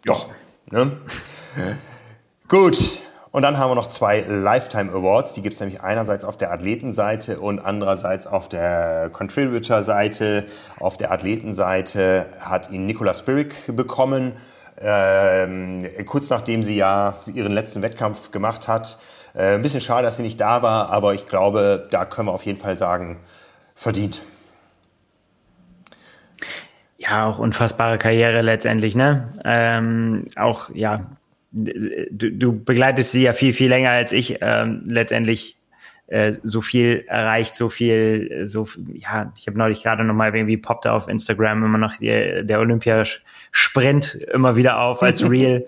doch. 0.04 0.28
Ne? 0.70 0.92
Gut. 2.48 3.00
Und 3.30 3.42
dann 3.42 3.58
haben 3.58 3.70
wir 3.70 3.74
noch 3.74 3.88
zwei 3.88 4.20
Lifetime 4.20 4.90
Awards. 4.92 5.34
Die 5.34 5.42
gibt 5.42 5.54
es 5.54 5.60
nämlich 5.60 5.82
einerseits 5.82 6.24
auf 6.24 6.38
der 6.38 6.52
Athletenseite 6.52 7.38
und 7.38 7.58
andererseits 7.58 8.26
auf 8.26 8.48
der 8.48 9.10
Contributor-Seite. 9.12 10.46
Auf 10.80 10.96
der 10.96 11.12
Athletenseite 11.12 12.26
hat 12.40 12.70
ihn 12.70 12.86
Nicola 12.86 13.12
Spirik 13.12 13.54
bekommen, 13.76 14.32
ähm, 14.80 15.86
kurz 16.06 16.30
nachdem 16.30 16.62
sie 16.62 16.76
ja 16.76 17.16
ihren 17.26 17.52
letzten 17.52 17.82
Wettkampf 17.82 18.30
gemacht 18.30 18.68
hat. 18.68 18.96
Äh, 19.36 19.54
ein 19.54 19.62
bisschen 19.62 19.80
schade, 19.80 20.04
dass 20.04 20.16
sie 20.16 20.22
nicht 20.22 20.40
da 20.40 20.62
war, 20.62 20.90
aber 20.90 21.14
ich 21.14 21.26
glaube, 21.26 21.86
da 21.90 22.04
können 22.04 22.28
wir 22.28 22.32
auf 22.32 22.46
jeden 22.46 22.58
Fall 22.58 22.78
sagen, 22.78 23.18
verdient 23.74 24.22
ja, 26.98 27.26
auch 27.26 27.38
unfassbare 27.38 27.98
Karriere 27.98 28.42
letztendlich, 28.42 28.94
ne? 28.94 29.32
Ähm, 29.44 30.26
auch, 30.36 30.70
ja, 30.74 31.06
du, 31.52 32.32
du 32.32 32.64
begleitest 32.64 33.12
sie 33.12 33.22
ja 33.22 33.32
viel, 33.32 33.52
viel 33.52 33.68
länger 33.68 33.90
als 33.90 34.12
ich, 34.12 34.38
ähm, 34.40 34.82
letztendlich 34.86 35.56
äh, 36.08 36.32
so 36.42 36.60
viel 36.60 37.04
erreicht, 37.06 37.54
so 37.54 37.68
viel, 37.68 38.42
so, 38.46 38.68
ja, 38.92 39.32
ich 39.36 39.46
habe 39.46 39.58
neulich 39.58 39.82
gerade 39.82 40.04
nochmal 40.04 40.34
irgendwie 40.34 40.56
poppt 40.56 40.86
auf 40.86 41.08
Instagram 41.08 41.64
immer 41.64 41.78
noch 41.78 41.96
die, 41.96 42.42
der 42.44 42.60
Olympiasprint 42.60 44.14
immer 44.32 44.56
wieder 44.56 44.80
auf 44.80 45.02
als 45.02 45.22
Real. 45.28 45.64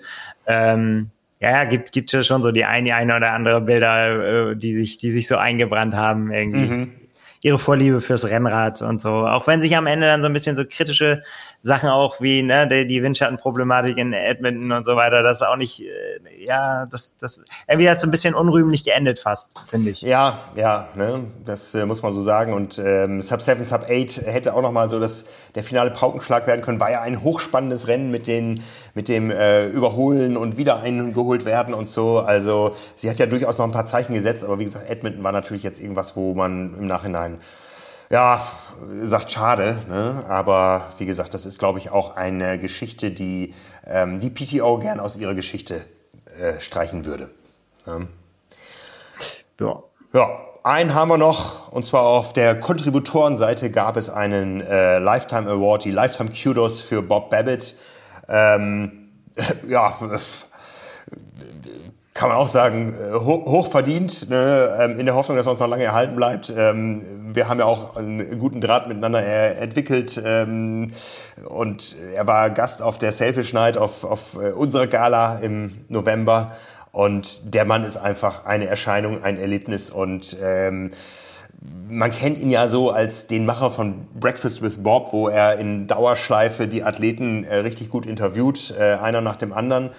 ähm, 0.47 1.11
ja, 1.41 1.51
ja, 1.51 1.64
gibt, 1.64 1.93
gibt 1.93 2.11
schon 2.11 2.43
so 2.43 2.51
die 2.51 2.64
eine, 2.64 2.95
eine 2.95 3.16
oder 3.16 3.32
andere 3.32 3.61
Bilder, 3.61 4.51
äh, 4.51 4.57
die 4.57 4.74
sich, 4.74 4.99
die 4.99 5.11
sich 5.11 5.28
so 5.28 5.36
eingebrannt 5.36 5.95
haben 5.95 6.32
irgendwie. 6.32 6.66
Mhm 6.66 6.93
ihre 7.41 7.59
Vorliebe 7.59 8.01
fürs 8.01 8.28
Rennrad 8.28 8.82
und 8.82 9.01
so. 9.01 9.11
Auch 9.11 9.47
wenn 9.47 9.61
sich 9.61 9.76
am 9.76 9.86
Ende 9.86 10.07
dann 10.07 10.22
so 10.22 10.26
ein 10.26 10.32
bisschen 10.32 10.57
so 10.57 10.64
kritische 10.64 11.22
Sachen 11.61 11.89
auch 11.89 12.21
wie 12.21 12.43
ne, 12.43 12.69
die, 12.69 12.87
die 12.87 13.03
Windschattenproblematik 13.03 13.99
in 13.99 14.13
Edmonton 14.13 14.71
und 14.71 14.85
so 14.85 14.95
weiter, 14.95 15.23
das 15.25 15.43
auch 15.43 15.57
nicht, 15.57 15.83
äh, 15.83 16.45
ja, 16.45 16.87
das, 16.87 17.17
das 17.19 17.45
irgendwie 17.67 17.91
hat 17.91 18.01
so 18.01 18.07
ein 18.07 18.13
bisschen 18.13 18.35
unrühmlich 18.35 18.85
geendet 18.85 19.19
fast, 19.19 19.59
finde 19.69 19.91
ich. 19.91 20.03
Ja, 20.03 20.45
ja, 20.55 20.89
ne, 20.95 21.25
das 21.45 21.75
äh, 21.75 21.85
muss 21.85 22.03
man 22.03 22.15
so 22.15 22.23
sagen. 22.23 22.53
Und 22.53 22.79
ähm, 22.79 23.21
Sub 23.23 23.43
7, 23.43 23.65
Sub 23.65 23.87
8 23.91 24.23
hätte 24.27 24.55
auch 24.55 24.63
nochmal 24.63 24.89
so 24.89 25.01
das, 25.01 25.27
der 25.57 25.65
finale 25.65 25.91
Paukenschlag 25.91 26.47
werden 26.47 26.63
können. 26.63 26.79
War 26.79 26.93
ja 26.93 27.01
ein 27.01 27.23
hochspannendes 27.23 27.89
Rennen 27.89 28.13
mit, 28.13 28.29
den, 28.29 28.63
mit 28.95 29.09
dem 29.09 29.33
äh, 29.33 29.67
Überholen 29.67 30.37
und 30.37 30.57
wieder 30.59 30.81
eingeholt 30.81 31.45
werden 31.45 31.75
und 31.75 31.89
so. 31.89 32.21
Also 32.21 32.73
sie 32.95 33.11
hat 33.11 33.19
ja 33.19 33.27
durchaus 33.27 33.59
noch 33.59 33.67
ein 33.67 33.73
paar 33.73 33.85
Zeichen 33.85 34.15
gesetzt, 34.15 34.45
aber 34.45 34.61
wie 34.61 34.65
gesagt, 34.65 34.89
Edmonton 34.89 35.25
war 35.25 35.33
natürlich 35.33 35.65
jetzt 35.65 35.81
irgendwas, 35.81 36.15
wo 36.15 36.35
man 36.35 36.75
im 36.79 36.87
Nachhinein 36.87 37.39
ja, 38.11 38.41
sagt 39.03 39.31
schade, 39.31 39.79
ne? 39.89 40.25
aber 40.29 40.91
wie 40.99 41.07
gesagt, 41.07 41.35
das 41.35 41.47
ist, 41.47 41.59
glaube 41.59 41.79
ich, 41.79 41.91
auch 41.91 42.17
eine 42.17 42.59
Geschichte, 42.59 43.11
die 43.11 43.55
ähm, 43.87 44.21
die 44.21 44.31
PTO 44.31 44.79
gern 44.79 45.01
aus 45.01 45.17
ihrer 45.17 45.35
Geschichte 45.35 45.85
äh, 46.41 46.61
streichen 46.61 47.05
würde. 47.05 47.31
Ne? 47.87 48.09
Ja. 49.61 49.83
Ja, 50.15 50.41
einen 50.63 50.95
haben 50.95 51.09
wir 51.09 51.19
noch, 51.19 51.71
und 51.71 51.85
zwar 51.85 52.03
auf 52.03 52.33
der 52.33 52.59
Kontributorenseite 52.59 53.71
gab 53.71 53.97
es 53.97 54.09
einen 54.09 54.61
äh, 54.63 54.99
Lifetime 54.99 55.51
Award, 55.51 55.85
die 55.85 55.91
Lifetime 55.91 56.31
Kudos 56.31 56.81
für 56.81 57.03
Bob 57.03 57.29
Babbitt. 57.29 57.77
Ähm, 58.29 59.11
ja, 59.69 59.95
kann 62.19 62.31
man 62.31 62.37
auch 62.37 62.49
sagen, 62.49 62.95
äh, 62.99 63.14
hoch 63.14 63.71
verdient, 63.71 64.29
ne? 64.29 64.77
Ähm, 64.81 64.99
in 64.99 65.07
der 65.07 65.14
Hoffnung, 65.14 65.37
dass 65.37 65.47
er 65.47 65.51
uns 65.51 65.61
noch 65.61 65.69
lange 65.69 65.85
erhalten 65.85 66.16
bleibt. 66.16 66.53
Ähm, 66.55 67.03
wir 67.33 67.49
haben 67.49 67.61
ja 67.61 67.64
auch 67.64 67.95
einen 67.95 68.41
guten 68.41 68.61
Draht 68.61 68.89
miteinander 68.89 69.25
entwickelt 69.25 70.21
ähm, 70.25 70.91
und 71.47 71.97
er 72.16 72.27
war 72.27 72.51
Gast 72.51 72.83
auf 72.83 72.99
der 72.99 73.12
Selfish 73.12 73.53
Night 73.53 73.79
auf, 73.79 74.03
auf 74.03 74.35
äh, 74.35 74.51
unserer 74.51 74.89
Gala 74.89 75.39
im 75.39 75.77
November 75.89 76.57
und 76.91 77.55
der 77.55 77.64
Mann 77.64 77.85
ist 77.85 77.97
einfach 77.97 78.45
eine 78.45 78.66
Erscheinung, 78.66 79.23
ein 79.23 79.39
Erlebnis 79.39 79.89
und 79.89 80.37
man 81.89 82.11
kennt 82.11 82.39
ihn 82.39 82.51
ja 82.51 82.69
so 82.69 82.91
als 82.91 83.27
den 83.27 83.45
Macher 83.45 83.71
von 83.71 84.07
Breakfast 84.19 84.62
with 84.62 84.83
Bob, 84.83 85.12
wo 85.12 85.29
er 85.29 85.59
in 85.59 85.87
Dauerschleife 85.87 86.66
die 86.66 86.83
Athleten 86.83 87.45
äh, 87.45 87.57
richtig 87.57 87.91
gut 87.91 88.07
interviewt, 88.07 88.75
einer 88.77 89.21
nach 89.21 89.37
dem 89.37 89.53
anderen, 89.53 89.91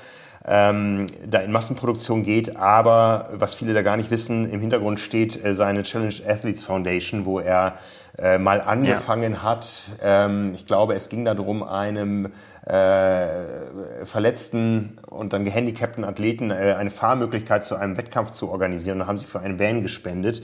ähm, 0.45 1.07
da 1.25 1.39
in 1.39 1.51
Massenproduktion 1.51 2.23
geht. 2.23 2.55
Aber 2.55 3.29
was 3.33 3.53
viele 3.53 3.73
da 3.73 3.81
gar 3.81 3.97
nicht 3.97 4.11
wissen, 4.11 4.49
im 4.49 4.61
Hintergrund 4.61 4.99
steht 4.99 5.43
äh, 5.43 5.53
seine 5.53 5.83
Challenge 5.83 6.15
Athletes 6.27 6.63
Foundation, 6.63 7.25
wo 7.25 7.39
er 7.39 7.77
äh, 8.17 8.37
mal 8.37 8.61
angefangen 8.61 9.33
ja. 9.33 9.43
hat. 9.43 9.81
Ähm, 10.01 10.53
ich 10.53 10.65
glaube, 10.65 10.95
es 10.95 11.09
ging 11.09 11.25
darum, 11.25 11.63
einem 11.63 12.31
äh, 12.65 13.27
verletzten 14.03 14.97
und 15.07 15.33
dann 15.33 15.45
gehandicapten 15.45 16.03
Athleten 16.03 16.51
äh, 16.51 16.75
eine 16.77 16.89
Fahrmöglichkeit 16.89 17.63
zu 17.63 17.75
einem 17.75 17.97
Wettkampf 17.97 18.31
zu 18.31 18.49
organisieren. 18.49 18.99
Da 18.99 19.07
haben 19.07 19.17
sie 19.17 19.25
für 19.25 19.39
einen 19.39 19.59
Van 19.59 19.81
gespendet 19.81 20.43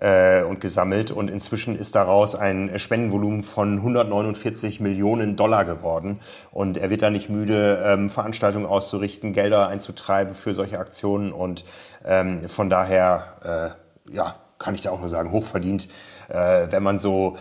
äh, 0.00 0.42
und 0.42 0.60
gesammelt. 0.60 1.10
Und 1.10 1.30
inzwischen 1.30 1.76
ist 1.76 1.94
daraus 1.94 2.34
ein 2.34 2.78
Spendenvolumen 2.78 3.42
von 3.42 3.78
149 3.78 4.80
Millionen 4.80 5.36
Dollar 5.36 5.64
geworden. 5.64 6.20
Und 6.50 6.76
er 6.76 6.90
wird 6.90 7.02
da 7.02 7.10
nicht 7.10 7.28
müde, 7.28 7.82
ähm, 7.86 8.10
Veranstaltungen 8.10 8.66
auszurichten, 8.66 9.32
Gelder 9.32 9.68
einzutreiben 9.68 10.34
für 10.34 10.54
solche 10.54 10.78
Aktionen. 10.78 11.32
Und 11.32 11.64
ähm, 12.04 12.48
von 12.48 12.70
daher 12.70 13.76
äh, 14.10 14.14
ja, 14.14 14.36
kann 14.58 14.74
ich 14.74 14.80
da 14.80 14.90
auch 14.90 15.00
nur 15.00 15.08
sagen, 15.08 15.32
hochverdient, 15.32 15.88
äh, 16.28 16.66
wenn 16.70 16.82
man 16.82 16.98
so 16.98 17.36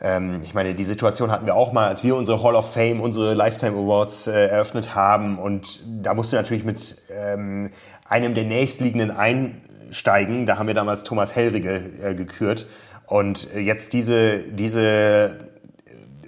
ähm, 0.00 0.40
ich 0.42 0.54
meine, 0.54 0.74
die 0.74 0.84
Situation 0.84 1.30
hatten 1.30 1.46
wir 1.46 1.54
auch 1.54 1.72
mal, 1.72 1.88
als 1.88 2.02
wir 2.02 2.16
unsere 2.16 2.42
Hall 2.42 2.54
of 2.54 2.72
Fame, 2.72 3.00
unsere 3.00 3.34
Lifetime 3.34 3.78
Awards 3.78 4.26
äh, 4.26 4.46
eröffnet 4.46 4.94
haben. 4.94 5.38
Und 5.38 5.84
da 6.02 6.14
musste 6.14 6.36
natürlich 6.36 6.64
mit 6.64 6.96
ähm, 7.10 7.70
einem 8.08 8.34
der 8.34 8.44
nächstliegenden 8.44 9.10
ein 9.10 9.60
steigen. 9.92 10.46
Da 10.46 10.58
haben 10.58 10.66
wir 10.66 10.74
damals 10.74 11.04
Thomas 11.04 11.36
Hellrige 11.36 11.82
äh, 12.02 12.14
gekürt. 12.14 12.66
Und 13.06 13.52
äh, 13.54 13.60
jetzt 13.60 13.92
diese, 13.92 14.38
diese, 14.38 15.36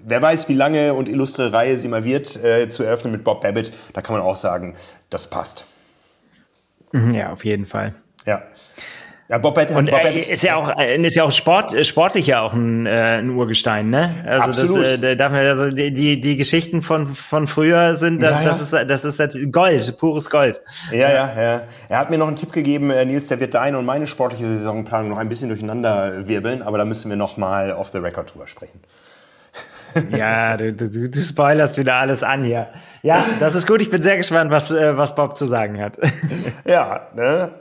wer 0.04 0.22
weiß, 0.22 0.48
wie 0.48 0.54
lange 0.54 0.94
und 0.94 1.08
illustre 1.08 1.52
Reihe 1.52 1.78
sie 1.78 1.88
mal 1.88 2.04
wird, 2.04 2.42
äh, 2.42 2.68
zu 2.68 2.82
eröffnen 2.82 3.12
mit 3.12 3.24
Bob 3.24 3.40
Babbitt, 3.40 3.72
da 3.92 4.02
kann 4.02 4.16
man 4.16 4.24
auch 4.24 4.36
sagen, 4.36 4.76
das 5.10 5.28
passt. 5.28 5.66
Mhm, 6.92 7.12
ja, 7.12 7.32
auf 7.32 7.44
jeden 7.44 7.66
Fall. 7.66 7.94
Ja. 8.26 8.42
Ja, 9.28 9.38
Bob 9.38 9.54
Batt, 9.54 9.70
und 9.70 9.90
Bob 9.90 10.04
äh, 10.04 10.18
ist 10.18 10.42
ja 10.42 10.56
auch 10.56 10.78
äh, 10.78 11.00
ist 11.02 11.14
ja 11.14 11.24
auch 11.24 11.32
Sport 11.32 11.72
äh, 11.72 11.84
sportlich 11.84 12.26
ja 12.26 12.42
auch 12.42 12.52
ein, 12.52 12.84
äh, 12.84 13.18
ein 13.18 13.30
Urgestein, 13.30 13.88
ne? 13.88 14.10
Also 14.26 14.50
Absolut. 14.50 14.84
das 14.84 15.02
äh, 15.02 15.16
darf 15.16 15.32
man 15.32 15.46
also 15.46 15.70
die, 15.70 15.94
die 15.94 16.20
die 16.20 16.36
Geschichten 16.36 16.82
von 16.82 17.14
von 17.14 17.46
früher 17.46 17.94
sind 17.94 18.22
das, 18.22 18.32
ja, 18.32 18.42
ja. 18.42 18.48
das 18.48 18.60
ist 18.60 18.72
das 18.72 19.04
ist 19.04 19.52
Gold, 19.52 19.96
pures 19.96 20.28
Gold. 20.28 20.60
Ja, 20.92 21.10
ja, 21.10 21.32
ja. 21.36 21.62
Er 21.88 21.98
hat 21.98 22.10
mir 22.10 22.18
noch 22.18 22.26
einen 22.26 22.36
Tipp 22.36 22.52
gegeben, 22.52 22.88
Nils, 22.88 23.28
der 23.28 23.40
wird 23.40 23.54
deine 23.54 23.78
und 23.78 23.86
meine 23.86 24.06
sportliche 24.06 24.44
Saisonplanung 24.44 25.08
noch 25.08 25.18
ein 25.18 25.30
bisschen 25.30 25.48
durcheinander 25.48 26.28
wirbeln, 26.28 26.60
aber 26.60 26.76
da 26.76 26.84
müssen 26.84 27.08
wir 27.08 27.16
noch 27.16 27.38
mal 27.38 27.72
off 27.72 27.90
the 27.92 27.98
record 27.98 28.34
drüber 28.34 28.46
sprechen. 28.46 28.80
ja, 30.10 30.56
du, 30.56 30.72
du, 30.72 31.08
du 31.08 31.22
spoilerst 31.22 31.78
wieder 31.78 31.94
alles 31.94 32.22
an 32.22 32.44
hier. 32.44 32.68
Ja, 33.02 33.24
das 33.40 33.54
ist 33.54 33.66
gut. 33.66 33.80
Ich 33.80 33.90
bin 33.90 34.02
sehr 34.02 34.16
gespannt, 34.16 34.50
was, 34.50 34.70
was 34.70 35.14
Bob 35.14 35.36
zu 35.36 35.46
sagen 35.46 35.80
hat. 35.80 35.96
ja, 36.66 37.08
ne? 37.14 37.52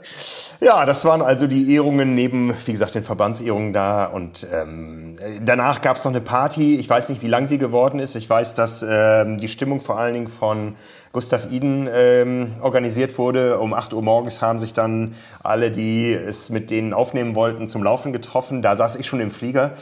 Ja, 0.64 0.86
das 0.86 1.04
waren 1.04 1.20
also 1.20 1.46
die 1.46 1.74
Ehrungen 1.74 2.14
neben, 2.14 2.54
wie 2.64 2.72
gesagt, 2.72 2.94
den 2.94 3.04
Verbandsehrungen 3.04 3.74
da. 3.74 4.06
Und 4.06 4.46
ähm, 4.50 5.14
danach 5.44 5.82
gab 5.82 5.98
es 5.98 6.04
noch 6.06 6.12
eine 6.12 6.22
Party. 6.22 6.76
Ich 6.76 6.88
weiß 6.88 7.10
nicht, 7.10 7.20
wie 7.20 7.28
lang 7.28 7.44
sie 7.44 7.58
geworden 7.58 8.00
ist. 8.00 8.16
Ich 8.16 8.30
weiß, 8.30 8.54
dass 8.54 8.82
ähm, 8.88 9.36
die 9.36 9.48
Stimmung 9.48 9.82
vor 9.82 9.98
allen 9.98 10.14
Dingen 10.14 10.28
von 10.28 10.74
Gustav 11.12 11.52
Iden 11.52 11.86
ähm, 11.92 12.52
organisiert 12.62 13.18
wurde. 13.18 13.58
Um 13.58 13.74
8 13.74 13.92
Uhr 13.92 14.00
morgens 14.00 14.40
haben 14.40 14.58
sich 14.58 14.72
dann 14.72 15.14
alle, 15.42 15.70
die 15.70 16.14
es 16.14 16.48
mit 16.48 16.70
denen 16.70 16.94
aufnehmen 16.94 17.34
wollten, 17.34 17.68
zum 17.68 17.82
Laufen 17.82 18.14
getroffen. 18.14 18.62
Da 18.62 18.74
saß 18.74 18.96
ich 18.96 19.06
schon 19.06 19.20
im 19.20 19.30
Flieger. 19.30 19.72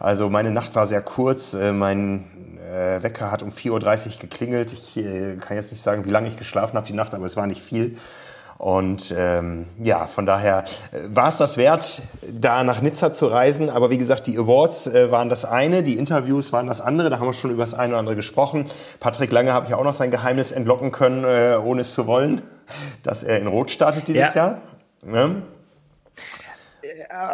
Also 0.00 0.28
meine 0.28 0.50
Nacht 0.50 0.74
war 0.74 0.88
sehr 0.88 1.02
kurz. 1.02 1.54
Äh, 1.54 1.70
mein 1.70 2.24
äh, 2.68 3.00
Wecker 3.00 3.30
hat 3.30 3.44
um 3.44 3.50
4.30 3.50 4.14
Uhr 4.14 4.20
geklingelt. 4.22 4.72
Ich 4.72 4.96
äh, 4.96 5.36
kann 5.36 5.56
jetzt 5.56 5.70
nicht 5.70 5.82
sagen, 5.82 6.04
wie 6.04 6.10
lange 6.10 6.26
ich 6.26 6.36
geschlafen 6.36 6.76
habe 6.76 6.86
die 6.88 6.94
Nacht, 6.94 7.14
aber 7.14 7.26
es 7.26 7.36
war 7.36 7.46
nicht 7.46 7.62
viel. 7.62 7.96
Und 8.62 9.12
ähm, 9.18 9.66
ja, 9.82 10.06
von 10.06 10.24
daher 10.24 10.62
äh, 10.92 10.98
war 11.08 11.26
es 11.26 11.38
das 11.38 11.58
wert, 11.58 12.00
da 12.32 12.62
nach 12.62 12.80
Nizza 12.80 13.12
zu 13.12 13.26
reisen. 13.26 13.68
Aber 13.68 13.90
wie 13.90 13.98
gesagt, 13.98 14.28
die 14.28 14.38
Awards 14.38 14.86
äh, 14.86 15.10
waren 15.10 15.28
das 15.28 15.44
eine, 15.44 15.82
die 15.82 15.94
Interviews 15.94 16.52
waren 16.52 16.68
das 16.68 16.80
andere. 16.80 17.10
Da 17.10 17.18
haben 17.18 17.26
wir 17.26 17.32
schon 17.32 17.50
über 17.50 17.64
das 17.64 17.74
eine 17.74 17.88
oder 17.88 17.98
andere 17.98 18.14
gesprochen. 18.14 18.66
Patrick 19.00 19.32
Lange 19.32 19.52
habe 19.52 19.66
ich 19.66 19.74
auch 19.74 19.82
noch 19.82 19.94
sein 19.94 20.12
Geheimnis 20.12 20.52
entlocken 20.52 20.92
können, 20.92 21.24
äh, 21.24 21.56
ohne 21.56 21.80
es 21.80 21.92
zu 21.92 22.06
wollen, 22.06 22.40
dass 23.02 23.24
er 23.24 23.40
in 23.40 23.48
Rot 23.48 23.72
startet 23.72 24.06
dieses 24.06 24.32
ja. 24.34 24.60
Jahr. 25.04 25.12
Ja. 25.12 25.30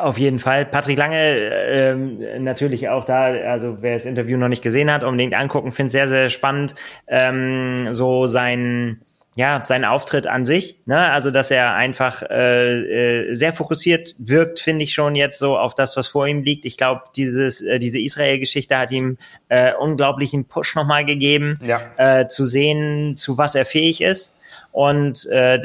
Auf 0.02 0.16
jeden 0.16 0.38
Fall. 0.38 0.64
Patrick 0.64 0.96
Lange 0.96 1.36
ähm, 1.36 2.42
natürlich 2.42 2.88
auch 2.88 3.04
da, 3.04 3.24
also 3.24 3.82
wer 3.82 3.96
das 3.96 4.06
Interview 4.06 4.38
noch 4.38 4.48
nicht 4.48 4.62
gesehen 4.62 4.90
hat, 4.90 5.04
unbedingt 5.04 5.34
angucken, 5.34 5.72
finde 5.72 5.88
es 5.88 5.92
sehr, 5.92 6.08
sehr 6.08 6.30
spannend. 6.30 6.74
Ähm, 7.06 7.92
so 7.92 8.26
sein, 8.26 9.02
ja, 9.38 9.62
sein 9.64 9.84
Auftritt 9.84 10.26
an 10.26 10.46
sich, 10.46 10.80
ne? 10.86 11.12
Also 11.12 11.30
dass 11.30 11.52
er 11.52 11.74
einfach 11.74 12.24
äh, 12.28 13.28
äh, 13.28 13.34
sehr 13.36 13.52
fokussiert 13.52 14.16
wirkt, 14.18 14.58
finde 14.58 14.82
ich 14.82 14.92
schon 14.92 15.14
jetzt 15.14 15.38
so 15.38 15.56
auf 15.56 15.76
das, 15.76 15.96
was 15.96 16.08
vor 16.08 16.26
ihm 16.26 16.42
liegt. 16.42 16.64
Ich 16.66 16.76
glaube, 16.76 17.02
dieses, 17.14 17.60
äh, 17.60 17.78
diese 17.78 18.00
Israel-Geschichte 18.00 18.76
hat 18.76 18.90
ihm 18.90 19.16
äh, 19.48 19.74
unglaublichen 19.74 20.46
Push 20.46 20.74
nochmal 20.74 21.04
gegeben, 21.04 21.60
ja. 21.64 21.80
äh, 21.98 22.26
zu 22.26 22.46
sehen, 22.46 23.16
zu 23.16 23.38
was 23.38 23.54
er 23.54 23.64
fähig 23.64 24.00
ist 24.00 24.34
und 24.72 25.26
äh, 25.30 25.56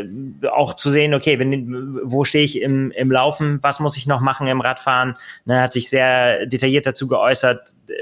äh, 0.00 0.08
auch 0.50 0.74
zu 0.74 0.90
sehen, 0.90 1.12
okay, 1.12 1.38
wenn, 1.38 2.00
wo 2.02 2.24
stehe 2.24 2.44
ich 2.44 2.60
im, 2.62 2.90
im 2.92 3.10
Laufen, 3.10 3.58
was 3.62 3.80
muss 3.80 3.96
ich 3.96 4.06
noch 4.06 4.20
machen 4.20 4.46
im 4.46 4.60
Radfahren. 4.60 5.16
Ne, 5.44 5.60
hat 5.60 5.72
sich 5.72 5.88
sehr 5.88 6.46
detailliert 6.46 6.86
dazu 6.86 7.08
geäußert, 7.08 7.74
äh, 7.88 7.94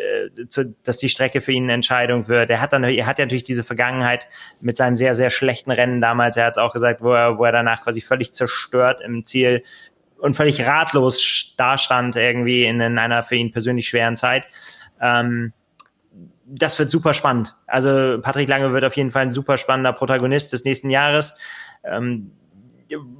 zu, 0.48 0.74
dass 0.82 0.98
die 0.98 1.08
Strecke 1.08 1.40
für 1.40 1.52
ihn 1.52 1.64
eine 1.64 1.74
Entscheidung 1.74 2.28
wird. 2.28 2.50
Er 2.50 2.60
hat 2.60 2.72
dann, 2.72 2.84
er 2.84 3.06
hat 3.06 3.18
ja 3.18 3.24
natürlich 3.24 3.44
diese 3.44 3.64
Vergangenheit 3.64 4.26
mit 4.60 4.76
seinem 4.76 4.96
sehr, 4.96 5.14
sehr 5.14 5.30
schlechten 5.30 5.70
Rennen 5.70 6.00
damals. 6.00 6.36
Er 6.36 6.46
hat 6.46 6.52
es 6.52 6.58
auch 6.58 6.72
gesagt, 6.72 7.02
wo 7.02 7.12
er, 7.12 7.38
wo 7.38 7.44
er 7.44 7.52
danach 7.52 7.82
quasi 7.82 8.00
völlig 8.00 8.32
zerstört 8.32 9.00
im 9.00 9.24
Ziel 9.24 9.62
und 10.18 10.34
völlig 10.34 10.64
ratlos 10.64 11.54
dastand 11.56 12.16
irgendwie 12.16 12.64
in, 12.64 12.80
in 12.80 12.98
einer 12.98 13.22
für 13.22 13.34
ihn 13.34 13.52
persönlich 13.52 13.88
schweren 13.88 14.16
Zeit. 14.16 14.46
Ähm, 15.00 15.52
das 16.44 16.78
wird 16.78 16.90
super 16.90 17.14
spannend. 17.14 17.56
Also 17.66 18.18
Patrick 18.20 18.48
Lange 18.48 18.72
wird 18.72 18.84
auf 18.84 18.96
jeden 18.96 19.10
Fall 19.10 19.22
ein 19.22 19.32
super 19.32 19.58
spannender 19.58 19.92
Protagonist 19.92 20.52
des 20.52 20.64
nächsten 20.64 20.90
Jahres. 20.90 21.36
Ähm, 21.84 22.32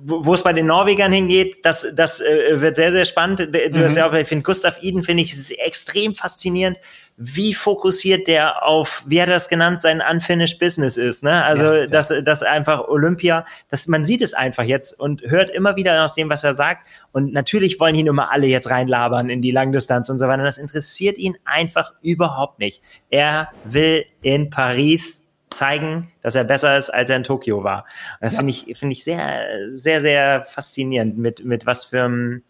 wo 0.04 0.34
es 0.34 0.42
bei 0.42 0.52
den 0.52 0.66
Norwegern 0.66 1.12
hingeht, 1.12 1.64
das, 1.64 1.86
das 1.94 2.20
äh, 2.20 2.60
wird 2.60 2.76
sehr, 2.76 2.92
sehr 2.92 3.04
spannend. 3.04 3.40
Du 3.40 3.46
mhm. 3.46 3.84
hast 3.84 3.96
ja 3.96 4.08
auch, 4.08 4.14
ich 4.14 4.28
finde, 4.28 4.42
Gustav 4.42 4.82
Iden 4.82 5.02
finde 5.02 5.22
ich 5.22 5.32
ist 5.32 5.50
extrem 5.52 6.14
faszinierend, 6.14 6.78
wie 7.16 7.54
fokussiert 7.54 8.26
der 8.26 8.66
auf, 8.66 9.02
wie 9.06 9.20
hat 9.20 9.28
er 9.28 9.34
das 9.34 9.48
genannt, 9.48 9.82
sein 9.82 10.02
unfinished 10.08 10.58
Business 10.58 10.96
ist. 10.96 11.22
Ne? 11.22 11.44
Also, 11.44 11.64
ja, 11.74 11.86
dass 11.86 12.12
das 12.24 12.42
einfach 12.42 12.88
Olympia, 12.88 13.44
dass 13.70 13.86
man 13.86 14.04
sieht 14.04 14.22
es 14.22 14.34
einfach 14.34 14.64
jetzt 14.64 14.98
und 14.98 15.22
hört 15.22 15.50
immer 15.50 15.76
wieder 15.76 16.04
aus 16.04 16.14
dem, 16.14 16.30
was 16.30 16.42
er 16.42 16.54
sagt. 16.54 16.88
Und 17.12 17.32
natürlich 17.32 17.78
wollen 17.78 17.94
ihn 17.94 18.06
immer 18.06 18.32
alle 18.32 18.46
jetzt 18.46 18.70
reinlabern 18.70 19.28
in 19.28 19.42
die 19.42 19.50
Langdistanz 19.50 20.08
und 20.08 20.18
so 20.18 20.26
weiter. 20.26 20.42
Das 20.42 20.58
interessiert 20.58 21.18
ihn 21.18 21.36
einfach 21.44 21.92
überhaupt 22.02 22.58
nicht. 22.58 22.82
Er 23.10 23.48
will 23.64 24.04
in 24.22 24.50
Paris 24.50 25.21
zeigen, 25.54 26.12
dass 26.22 26.34
er 26.34 26.44
besser 26.44 26.76
ist, 26.76 26.90
als 26.90 27.10
er 27.10 27.16
in 27.16 27.24
Tokio 27.24 27.64
war. 27.64 27.84
Und 28.20 28.26
das 28.26 28.34
ja. 28.34 28.38
finde 28.38 28.52
ich, 28.52 28.78
finde 28.78 28.92
ich 28.92 29.04
sehr, 29.04 29.44
sehr, 29.70 30.02
sehr 30.02 30.44
faszinierend, 30.44 31.18
mit, 31.18 31.44
mit 31.44 31.66
was 31.66 31.84
für 31.84 32.04
einem, 32.04 32.42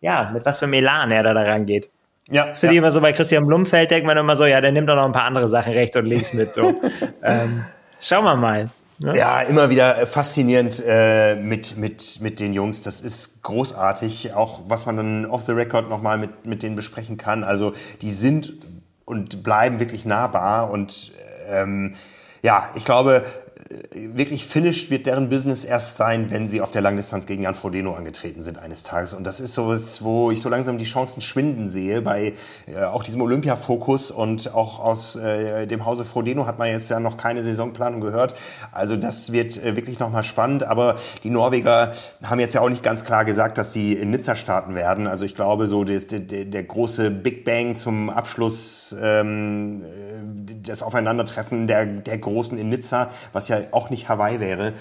ja, 0.00 0.30
mit 0.32 0.44
was 0.44 0.58
für 0.58 0.64
einem 0.64 0.74
Elan 0.74 1.10
er 1.10 1.22
da 1.22 1.34
daran 1.34 1.66
geht. 1.66 1.90
Ja. 2.28 2.46
Das 2.46 2.60
finde 2.60 2.74
ja. 2.74 2.78
ich 2.78 2.78
immer 2.78 2.90
so 2.90 3.00
bei 3.00 3.12
Christian 3.12 3.46
Blumfeld, 3.46 3.90
denkt 3.90 4.06
man 4.06 4.16
immer 4.16 4.36
so, 4.36 4.44
ja, 4.46 4.60
der 4.60 4.72
nimmt 4.72 4.90
auch 4.90 4.96
noch 4.96 5.04
ein 5.04 5.12
paar 5.12 5.24
andere 5.24 5.48
Sachen 5.48 5.72
rechts 5.72 5.96
und 5.96 6.06
links 6.06 6.32
mit, 6.32 6.52
so. 6.52 6.62
ähm, 7.22 7.64
schauen 8.00 8.24
wir 8.24 8.36
mal. 8.36 8.70
Ne? 8.98 9.16
Ja, 9.16 9.42
immer 9.42 9.68
wieder 9.68 9.94
faszinierend 10.06 10.82
äh, 10.86 11.36
mit, 11.36 11.76
mit, 11.76 12.20
mit 12.20 12.40
den 12.40 12.54
Jungs. 12.54 12.80
Das 12.80 13.02
ist 13.02 13.42
großartig. 13.42 14.32
Auch 14.32 14.62
was 14.68 14.86
man 14.86 14.96
dann 14.96 15.26
off 15.26 15.44
the 15.46 15.52
record 15.52 15.90
nochmal 15.90 16.16
mit, 16.16 16.46
mit 16.46 16.62
denen 16.62 16.76
besprechen 16.76 17.18
kann. 17.18 17.44
Also 17.44 17.74
die 18.00 18.10
sind 18.10 18.54
und 19.04 19.42
bleiben 19.42 19.80
wirklich 19.80 20.06
nahbar 20.06 20.70
und 20.70 21.12
ähm, 21.48 21.94
ja, 22.42 22.70
ich 22.74 22.84
glaube, 22.84 23.24
wirklich 23.94 24.44
finished 24.44 24.90
wird 24.90 25.06
deren 25.06 25.28
Business 25.28 25.64
erst 25.64 25.96
sein, 25.96 26.30
wenn 26.30 26.48
sie 26.48 26.60
auf 26.60 26.70
der 26.70 26.82
Langdistanz 26.82 27.26
gegen 27.26 27.42
Jan 27.42 27.54
Frodeno 27.54 27.94
angetreten 27.94 28.42
sind 28.42 28.58
eines 28.58 28.82
Tages. 28.82 29.14
Und 29.14 29.24
das 29.24 29.40
ist 29.40 29.54
so, 29.54 29.74
wo 30.00 30.30
ich 30.30 30.40
so 30.40 30.48
langsam 30.48 30.78
die 30.78 30.84
Chancen 30.84 31.20
schwinden 31.20 31.68
sehe 31.68 32.02
bei 32.02 32.34
äh, 32.66 32.84
auch 32.84 33.02
diesem 33.02 33.20
Olympia-Fokus 33.20 34.10
und 34.10 34.54
auch 34.54 34.78
aus 34.78 35.16
äh, 35.16 35.66
dem 35.66 35.84
Hause 35.84 36.04
Frodeno 36.04 36.46
hat 36.46 36.58
man 36.58 36.68
jetzt 36.68 36.88
ja 36.90 37.00
noch 37.00 37.16
keine 37.16 37.42
Saisonplanung 37.42 38.00
gehört. 38.00 38.34
Also 38.72 38.96
das 38.96 39.32
wird 39.32 39.62
äh, 39.62 39.74
wirklich 39.76 39.98
nochmal 39.98 40.22
spannend. 40.22 40.62
Aber 40.62 40.96
die 41.24 41.30
Norweger 41.30 41.92
haben 42.24 42.40
jetzt 42.40 42.54
ja 42.54 42.60
auch 42.60 42.70
nicht 42.70 42.82
ganz 42.82 43.04
klar 43.04 43.24
gesagt, 43.24 43.58
dass 43.58 43.72
sie 43.72 43.94
in 43.94 44.10
Nizza 44.10 44.36
starten 44.36 44.74
werden. 44.74 45.06
Also 45.06 45.24
ich 45.24 45.34
glaube, 45.34 45.66
so 45.66 45.84
das, 45.84 46.06
der, 46.06 46.20
der 46.20 46.62
große 46.62 47.10
Big 47.10 47.44
Bang 47.44 47.76
zum 47.76 48.10
Abschluss, 48.10 48.94
ähm, 49.02 49.82
das 50.62 50.82
Aufeinandertreffen 50.82 51.66
der, 51.66 51.86
der 51.86 52.18
Großen 52.18 52.58
in 52.58 52.68
Nizza, 52.68 53.08
was 53.32 53.48
ja 53.48 53.55
auch 53.72 53.90
nicht 53.90 54.08
Hawaii 54.08 54.40
wäre, 54.40 54.72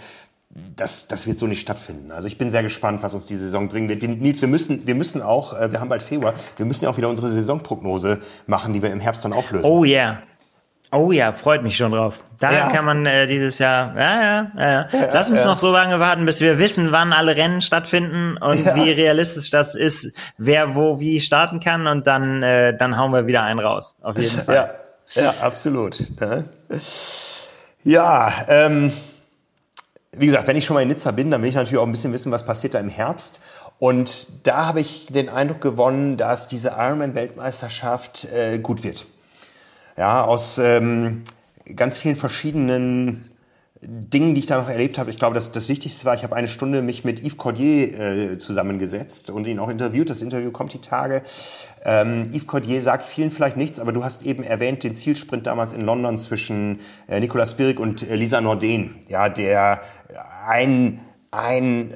das, 0.76 1.08
das 1.08 1.28
wird 1.28 1.38
so 1.38 1.48
nicht 1.48 1.62
stattfinden. 1.62 2.12
Also 2.12 2.28
ich 2.28 2.38
bin 2.38 2.50
sehr 2.50 2.64
gespannt, 2.64 3.04
was 3.04 3.14
uns 3.14 3.26
die 3.26 3.36
Saison 3.36 3.68
bringen 3.68 3.90
wird. 3.90 4.02
Wir, 4.02 4.10
Nils, 4.10 4.42
wir 4.42 4.48
müssen, 4.48 4.88
wir 4.88 4.96
müssen 4.96 5.22
auch, 5.22 5.60
äh, 5.60 5.72
wir 5.72 5.82
haben 5.82 5.90
bald 5.90 6.04
Februar, 6.04 6.34
wir 6.56 6.66
müssen 6.66 6.86
ja 6.86 6.90
auch 6.90 6.98
wieder 6.98 7.10
unsere 7.10 7.28
Saisonprognose 7.30 8.20
machen, 8.48 8.74
die 8.74 8.82
wir 8.82 8.92
im 8.92 9.02
Herbst 9.02 9.26
dann 9.26 9.34
auflösen. 9.34 9.70
Oh 9.70 9.84
yeah. 9.84 10.20
Oh 10.92 11.12
ja, 11.12 11.34
freut 11.34 11.62
mich 11.62 11.76
schon 11.76 11.92
drauf. 11.92 12.16
Da 12.40 12.54
ja. 12.54 12.70
kann 12.70 12.86
man 12.86 13.06
äh, 13.06 13.28
dieses 13.28 13.60
Jahr, 13.60 13.96
ja, 13.98 14.22
ja, 14.22 14.52
ja. 14.58 14.88
ja 14.92 15.10
Lass 15.14 15.30
uns 15.30 15.44
noch 15.44 15.58
so 15.58 15.72
lange 15.72 16.00
warten, 16.00 16.26
bis 16.26 16.40
wir 16.40 16.58
wissen, 16.58 16.92
wann 16.92 17.12
alle 17.12 17.36
Rennen 17.36 17.62
stattfinden 17.62 18.38
und 18.38 18.66
wie 18.76 18.92
realistisch 18.92 19.50
das 19.50 19.76
ist, 19.76 20.16
wer 20.38 20.76
wo 20.76 21.00
wie 21.02 21.20
starten 21.20 21.60
kann 21.60 21.88
und 21.88 22.08
dann, 22.08 22.44
äh, 22.44 22.78
dann 22.78 22.98
hauen 22.98 23.12
wir 23.12 23.28
wieder 23.28 23.44
einen 23.44 23.60
raus. 23.60 23.98
Auf 24.04 24.18
jeden 24.18 24.46
Fall. 24.46 24.56
Ja, 25.16 25.22
ja 25.22 25.34
absolut. 25.42 26.06
Ja, 27.88 28.34
ähm, 28.48 28.92
wie 30.12 30.26
gesagt, 30.26 30.48
wenn 30.48 30.58
ich 30.58 30.66
schon 30.66 30.74
mal 30.74 30.82
in 30.82 30.88
Nizza 30.88 31.12
bin, 31.12 31.30
dann 31.30 31.44
will 31.44 31.50
ich 31.50 31.56
natürlich 31.56 31.78
auch 31.78 31.86
ein 31.86 31.92
bisschen 31.92 32.14
wissen, 32.14 32.32
was 32.32 32.44
passiert 32.44 32.74
da 32.74 32.80
im 32.80 32.90
Herbst. 32.90 33.40
Und 33.78 34.28
da 34.42 34.66
habe 34.66 34.80
ich 34.80 35.06
den 35.06 35.30
Eindruck 35.30 35.62
gewonnen, 35.62 36.18
dass 36.18 36.48
diese 36.48 36.70
Ironman-Weltmeisterschaft 36.70 38.26
äh, 38.34 38.58
gut 38.58 38.84
wird. 38.84 39.06
Ja, 39.98 40.24
aus 40.24 40.58
ähm, 40.58 41.26
ganz 41.76 42.00
vielen 42.00 42.16
verschiedenen 42.16 43.30
Dingen, 43.88 44.34
die 44.34 44.40
ich 44.40 44.46
da 44.48 44.58
noch 44.58 44.70
erlebt 44.70 44.98
habe. 44.98 45.10
Ich 45.10 45.18
glaube, 45.18 45.36
das, 45.36 45.52
das 45.52 45.70
Wichtigste 45.70 46.06
war, 46.06 46.16
ich 46.16 46.24
habe 46.24 46.36
eine 46.36 46.48
Stunde 46.48 46.82
mich 46.82 47.04
mit 47.04 47.24
Yves 47.24 47.38
Cordier 47.38 48.00
äh, 48.00 48.38
zusammengesetzt 48.38 49.30
und 49.30 49.46
ihn 49.48 49.60
auch 49.60 49.70
interviewt. 49.70 50.10
Das 50.10 50.22
Interview 50.22 50.52
kommt 50.52 50.74
die 50.74 50.82
Tage. 50.82 51.22
Ähm, 51.84 52.24
Yves 52.32 52.48
Cordier 52.48 52.82
sagt 52.82 53.06
vielen 53.06 53.30
vielleicht 53.30 53.58
nichts, 53.58 53.80
aber 53.80 53.92
du 53.92 54.04
hast 54.04 54.26
eben 54.26 54.44
erwähnt 54.44 54.84
den 54.84 54.96
Zielsprint 54.96 55.46
damals 55.46 55.74
in 55.74 55.82
London 55.82 56.18
zwischen 56.18 56.80
äh, 57.08 57.20
Nicolas 57.20 57.52
Spirik 57.52 57.80
und 57.80 58.10
äh, 58.10 58.16
Lisa 58.16 58.42
Norden. 58.42 58.96
Ja, 59.08 59.30
der 59.30 59.82
ein, 60.48 61.00
ein 61.32 61.94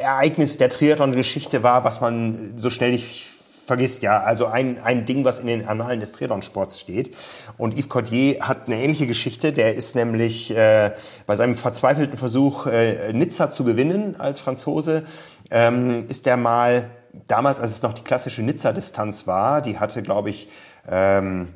Ereignis 0.00 0.56
der 0.56 0.70
Triathlon-Geschichte 0.70 1.62
war, 1.62 1.84
was 1.84 2.00
man 2.00 2.52
so 2.56 2.70
schnell 2.70 2.92
nicht 2.92 3.35
vergisst, 3.66 4.02
ja. 4.02 4.22
Also 4.22 4.46
ein, 4.46 4.82
ein 4.82 5.04
Ding, 5.04 5.24
was 5.24 5.40
in 5.40 5.46
den 5.46 5.66
Annalen 5.66 6.00
des 6.00 6.12
Triathlon-Sports 6.12 6.80
steht. 6.80 7.16
Und 7.58 7.76
Yves 7.76 7.88
Cordier 7.88 8.40
hat 8.40 8.66
eine 8.66 8.80
ähnliche 8.80 9.06
Geschichte. 9.06 9.52
Der 9.52 9.74
ist 9.74 9.94
nämlich 9.94 10.56
äh, 10.56 10.92
bei 11.26 11.36
seinem 11.36 11.56
verzweifelten 11.56 12.16
Versuch, 12.16 12.66
äh, 12.66 13.12
Nizza 13.12 13.50
zu 13.50 13.64
gewinnen 13.64 14.18
als 14.18 14.38
Franzose, 14.40 15.04
ähm, 15.50 16.06
ist 16.08 16.26
der 16.26 16.36
mal 16.36 16.90
damals, 17.28 17.60
als 17.60 17.72
es 17.72 17.82
noch 17.82 17.92
die 17.92 18.02
klassische 18.02 18.42
Nizza-Distanz 18.42 19.26
war, 19.26 19.62
die 19.62 19.78
hatte, 19.78 20.02
glaube 20.02 20.30
ich, 20.30 20.48
ähm, 20.88 21.48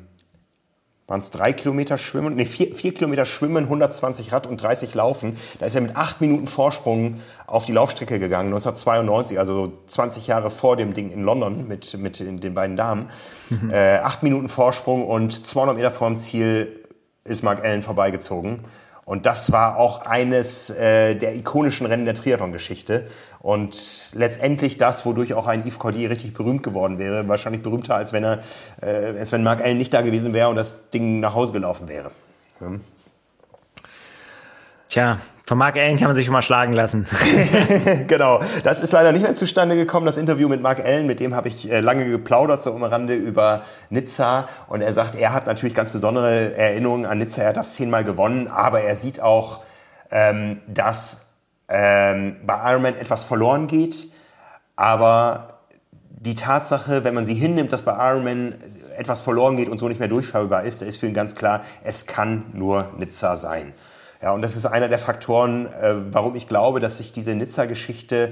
waren 1.11 1.19
es 1.19 1.29
drei 1.29 1.51
Kilometer 1.51 1.97
Schwimmen, 1.97 2.35
nee, 2.35 2.45
vier, 2.45 2.73
vier 2.73 2.93
Kilometer 2.93 3.25
Schwimmen, 3.25 3.65
120 3.65 4.31
Rad 4.31 4.47
und 4.47 4.63
30 4.63 4.95
Laufen. 4.95 5.37
Da 5.59 5.65
ist 5.65 5.75
er 5.75 5.81
mit 5.81 5.95
acht 5.95 6.21
Minuten 6.21 6.47
Vorsprung 6.47 7.19
auf 7.47 7.65
die 7.65 7.73
Laufstrecke 7.73 8.17
gegangen, 8.17 8.47
1992, 8.47 9.37
also 9.37 9.73
20 9.87 10.27
Jahre 10.27 10.49
vor 10.49 10.77
dem 10.77 10.93
Ding 10.93 11.11
in 11.11 11.23
London 11.23 11.67
mit, 11.67 11.97
mit 11.97 12.19
den 12.19 12.53
beiden 12.53 12.77
Damen. 12.77 13.09
Mhm. 13.49 13.71
Äh, 13.71 13.97
acht 13.97 14.23
Minuten 14.23 14.47
Vorsprung 14.47 15.05
und 15.05 15.45
200 15.45 15.75
Meter 15.75 15.91
vor 15.91 16.07
dem 16.07 16.15
Ziel 16.15 16.79
ist 17.25 17.43
Mark 17.43 17.61
Allen 17.63 17.81
vorbeigezogen. 17.81 18.61
Und 19.11 19.25
das 19.25 19.51
war 19.51 19.75
auch 19.75 20.05
eines 20.05 20.69
äh, 20.69 21.15
der 21.15 21.35
ikonischen 21.35 21.85
Rennen 21.85 22.05
der 22.05 22.13
Triathlon-Geschichte. 22.13 23.07
Und 23.41 23.75
letztendlich 24.13 24.77
das, 24.77 25.05
wodurch 25.05 25.33
auch 25.33 25.47
ein 25.47 25.65
Yves 25.65 25.79
Cordier 25.79 26.09
richtig 26.09 26.33
berühmt 26.33 26.63
geworden 26.63 26.97
wäre. 26.97 27.27
Wahrscheinlich 27.27 27.61
berühmter, 27.61 27.95
als 27.95 28.13
wenn 28.13 28.23
er, 28.23 28.39
äh, 28.81 29.19
als 29.19 29.33
wenn 29.33 29.43
Mark 29.43 29.61
Allen 29.61 29.77
nicht 29.77 29.93
da 29.93 30.01
gewesen 30.01 30.33
wäre 30.33 30.47
und 30.47 30.55
das 30.55 30.89
Ding 30.91 31.19
nach 31.19 31.35
Hause 31.35 31.51
gelaufen 31.51 31.89
wäre. 31.89 32.11
Ja. 32.61 32.67
Tja, 34.87 35.19
von 35.51 35.57
Mark 35.57 35.75
Allen 35.75 35.97
kann 35.97 36.07
man 36.07 36.15
sich 36.15 36.25
schon 36.25 36.31
mal 36.31 36.41
schlagen 36.41 36.71
lassen. 36.71 37.05
genau. 38.07 38.39
Das 38.63 38.81
ist 38.81 38.93
leider 38.93 39.11
nicht 39.11 39.21
mehr 39.21 39.35
zustande 39.35 39.75
gekommen, 39.75 40.05
das 40.05 40.15
Interview 40.15 40.47
mit 40.47 40.61
Mark 40.61 40.79
Allen. 40.79 41.07
Mit 41.07 41.19
dem 41.19 41.35
habe 41.35 41.49
ich 41.49 41.69
äh, 41.69 41.81
lange 41.81 42.09
geplaudert, 42.09 42.63
so 42.63 42.73
am 42.73 42.85
Rande 42.85 43.15
über 43.15 43.63
Nizza. 43.89 44.47
Und 44.69 44.79
er 44.79 44.93
sagt, 44.93 45.15
er 45.15 45.33
hat 45.33 45.47
natürlich 45.47 45.75
ganz 45.75 45.91
besondere 45.91 46.55
Erinnerungen 46.55 47.05
an 47.05 47.17
Nizza. 47.17 47.41
Er 47.41 47.49
hat 47.49 47.57
das 47.57 47.73
zehnmal 47.73 48.05
gewonnen, 48.05 48.47
aber 48.47 48.79
er 48.79 48.95
sieht 48.95 49.19
auch, 49.19 49.59
ähm, 50.09 50.61
dass 50.67 51.33
ähm, 51.67 52.37
bei 52.45 52.71
Ironman 52.71 52.95
etwas 52.95 53.25
verloren 53.25 53.67
geht. 53.67 54.07
Aber 54.77 55.59
die 56.11 56.35
Tatsache, 56.35 57.03
wenn 57.03 57.13
man 57.13 57.25
sie 57.25 57.33
hinnimmt, 57.33 57.73
dass 57.73 57.81
bei 57.81 57.91
Ironman 57.91 58.55
etwas 58.97 59.19
verloren 59.19 59.57
geht 59.57 59.67
und 59.67 59.79
so 59.79 59.89
nicht 59.89 59.99
mehr 59.99 60.07
durchführbar 60.07 60.63
ist, 60.63 60.81
da 60.81 60.85
ist 60.85 60.95
für 60.95 61.07
ihn 61.07 61.13
ganz 61.13 61.35
klar, 61.35 61.59
es 61.83 62.07
kann 62.07 62.45
nur 62.53 62.87
Nizza 62.97 63.35
sein. 63.35 63.73
Ja, 64.21 64.33
und 64.33 64.41
das 64.41 64.55
ist 64.55 64.65
einer 64.65 64.87
der 64.87 64.99
Faktoren, 64.99 65.65
äh, 65.65 65.95
warum 66.11 66.35
ich 66.35 66.47
glaube, 66.47 66.79
dass 66.79 66.99
sich 66.99 67.11
diese 67.11 67.33
Nizza-Geschichte 67.33 68.31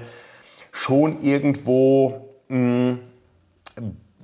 schon 0.72 1.22
irgendwo 1.22 2.30
mh, 2.48 3.00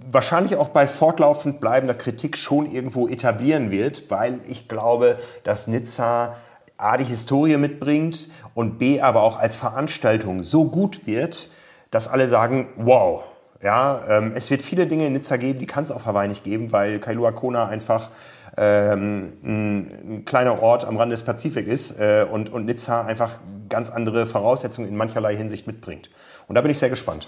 wahrscheinlich 0.07 0.57
auch 0.57 0.69
bei 0.69 0.85
fortlaufend 0.85 1.59
bleibender 1.59 1.95
Kritik 1.95 2.37
schon 2.37 2.67
irgendwo 2.67 3.07
etablieren 3.07 3.71
wird, 3.71 4.11
weil 4.11 4.39
ich 4.47 4.67
glaube, 4.67 5.17
dass 5.43 5.67
Nizza 5.67 6.35
A, 6.77 6.97
die 6.97 7.05
Historie 7.05 7.57
mitbringt 7.57 8.29
und 8.53 8.77
B, 8.77 9.01
aber 9.01 9.23
auch 9.23 9.39
als 9.39 9.55
Veranstaltung 9.55 10.43
so 10.43 10.65
gut 10.65 11.07
wird, 11.07 11.49
dass 11.89 12.07
alle 12.07 12.27
sagen, 12.27 12.67
wow, 12.75 13.23
ja, 13.63 14.01
ähm, 14.07 14.33
es 14.35 14.51
wird 14.51 14.61
viele 14.61 14.85
Dinge 14.85 15.07
in 15.07 15.13
Nizza 15.13 15.37
geben, 15.37 15.59
die 15.59 15.65
kann 15.65 15.83
es 15.83 15.91
auf 15.91 16.05
Hawaii 16.05 16.27
nicht 16.27 16.43
geben, 16.43 16.71
weil 16.71 16.99
Kailua 16.99 17.31
Kona 17.31 17.67
einfach 17.67 18.11
ähm, 18.57 19.33
ein, 19.43 19.91
ein, 20.07 20.25
kleiner 20.25 20.61
Ort 20.61 20.85
am 20.85 20.97
Rande 20.97 21.13
des 21.13 21.23
Pazifik 21.23 21.67
ist 21.67 21.99
äh, 21.99 22.25
und, 22.29 22.49
und 22.49 22.65
Nizza 22.65 23.05
einfach 23.05 23.39
ganz 23.69 23.89
andere 23.89 24.25
Voraussetzungen 24.25 24.87
in 24.87 24.95
mancherlei 24.95 25.35
Hinsicht 25.35 25.67
mitbringt. 25.67 26.09
Und 26.47 26.55
da 26.55 26.61
bin 26.61 26.71
ich 26.71 26.79
sehr 26.79 26.89
gespannt. 26.89 27.27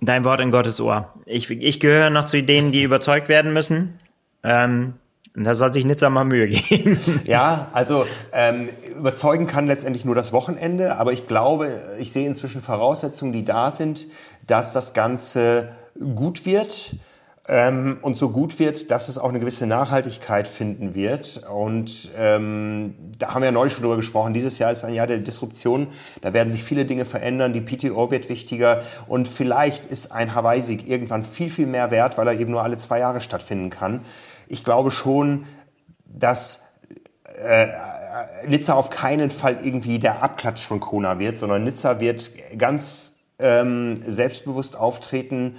Dein 0.00 0.24
Wort 0.24 0.40
in 0.40 0.50
Gottes 0.50 0.80
Ohr. 0.80 1.12
Ich, 1.26 1.50
ich 1.50 1.80
gehöre 1.80 2.08
noch 2.08 2.24
zu 2.24 2.42
denen, 2.42 2.72
die 2.72 2.82
überzeugt 2.82 3.28
werden 3.28 3.52
müssen. 3.52 3.98
Ähm, 4.42 4.94
und 5.36 5.44
da 5.44 5.54
soll 5.54 5.72
sich 5.72 5.84
Nizza 5.84 6.10
mal 6.10 6.24
Mühe 6.24 6.48
geben. 6.48 6.98
Ja, 7.24 7.68
also 7.72 8.06
ähm, 8.32 8.68
überzeugen 8.96 9.46
kann 9.46 9.66
letztendlich 9.66 10.04
nur 10.04 10.14
das 10.14 10.32
Wochenende, 10.32 10.96
aber 10.96 11.12
ich 11.12 11.28
glaube, 11.28 11.70
ich 11.98 12.12
sehe 12.12 12.26
inzwischen 12.26 12.62
Voraussetzungen, 12.62 13.32
die 13.32 13.44
da 13.44 13.70
sind, 13.70 14.06
dass 14.46 14.72
das 14.72 14.92
Ganze 14.94 15.68
gut 16.16 16.46
wird 16.46 16.96
ähm, 17.50 17.98
und 18.00 18.16
so 18.16 18.30
gut 18.30 18.60
wird, 18.60 18.92
dass 18.92 19.08
es 19.08 19.18
auch 19.18 19.28
eine 19.28 19.40
gewisse 19.40 19.66
Nachhaltigkeit 19.66 20.46
finden 20.46 20.94
wird. 20.94 21.42
Und 21.52 22.10
ähm, 22.16 22.94
da 23.18 23.34
haben 23.34 23.42
wir 23.42 23.46
ja 23.46 23.52
neulich 23.52 23.72
schon 23.72 23.82
drüber 23.82 23.96
gesprochen. 23.96 24.32
Dieses 24.32 24.60
Jahr 24.60 24.70
ist 24.70 24.84
ein 24.84 24.94
Jahr 24.94 25.08
der 25.08 25.18
Disruption. 25.18 25.88
Da 26.20 26.32
werden 26.32 26.50
sich 26.50 26.62
viele 26.62 26.84
Dinge 26.84 27.04
verändern. 27.04 27.52
Die 27.52 27.60
PTO 27.60 28.12
wird 28.12 28.28
wichtiger. 28.28 28.82
Und 29.08 29.26
vielleicht 29.26 29.84
ist 29.84 30.12
ein 30.12 30.36
Hawaii-Sieg 30.36 30.88
irgendwann 30.88 31.24
viel, 31.24 31.50
viel 31.50 31.66
mehr 31.66 31.90
wert, 31.90 32.16
weil 32.18 32.28
er 32.28 32.38
eben 32.38 32.52
nur 32.52 32.62
alle 32.62 32.76
zwei 32.76 33.00
Jahre 33.00 33.20
stattfinden 33.20 33.68
kann. 33.68 34.02
Ich 34.46 34.62
glaube 34.62 34.92
schon, 34.92 35.44
dass 36.06 36.68
äh, 37.36 37.66
Nizza 38.46 38.74
auf 38.74 38.90
keinen 38.90 39.30
Fall 39.30 39.56
irgendwie 39.64 39.98
der 39.98 40.22
Abklatsch 40.22 40.64
von 40.64 40.78
Kona 40.78 41.18
wird, 41.18 41.36
sondern 41.36 41.64
Nizza 41.64 41.98
wird 41.98 42.30
ganz 42.56 43.24
ähm, 43.40 44.02
selbstbewusst 44.06 44.76
auftreten 44.76 45.56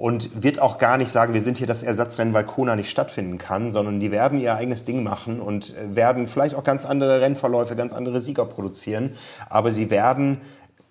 und 0.00 0.42
wird 0.42 0.60
auch 0.60 0.78
gar 0.78 0.96
nicht 0.96 1.10
sagen, 1.10 1.34
wir 1.34 1.42
sind 1.42 1.58
hier 1.58 1.66
das 1.66 1.82
Ersatzrennen, 1.82 2.32
weil 2.32 2.44
Kona 2.44 2.74
nicht 2.74 2.88
stattfinden 2.88 3.36
kann, 3.36 3.70
sondern 3.70 4.00
die 4.00 4.10
werden 4.10 4.40
ihr 4.40 4.54
eigenes 4.54 4.86
Ding 4.86 5.02
machen 5.02 5.40
und 5.40 5.76
äh, 5.76 5.94
werden 5.94 6.26
vielleicht 6.26 6.54
auch 6.54 6.64
ganz 6.64 6.86
andere 6.86 7.20
Rennverläufe, 7.20 7.76
ganz 7.76 7.92
andere 7.92 8.18
Sieger 8.18 8.46
produzieren, 8.46 9.10
aber 9.50 9.72
sie 9.72 9.90
werden 9.90 10.40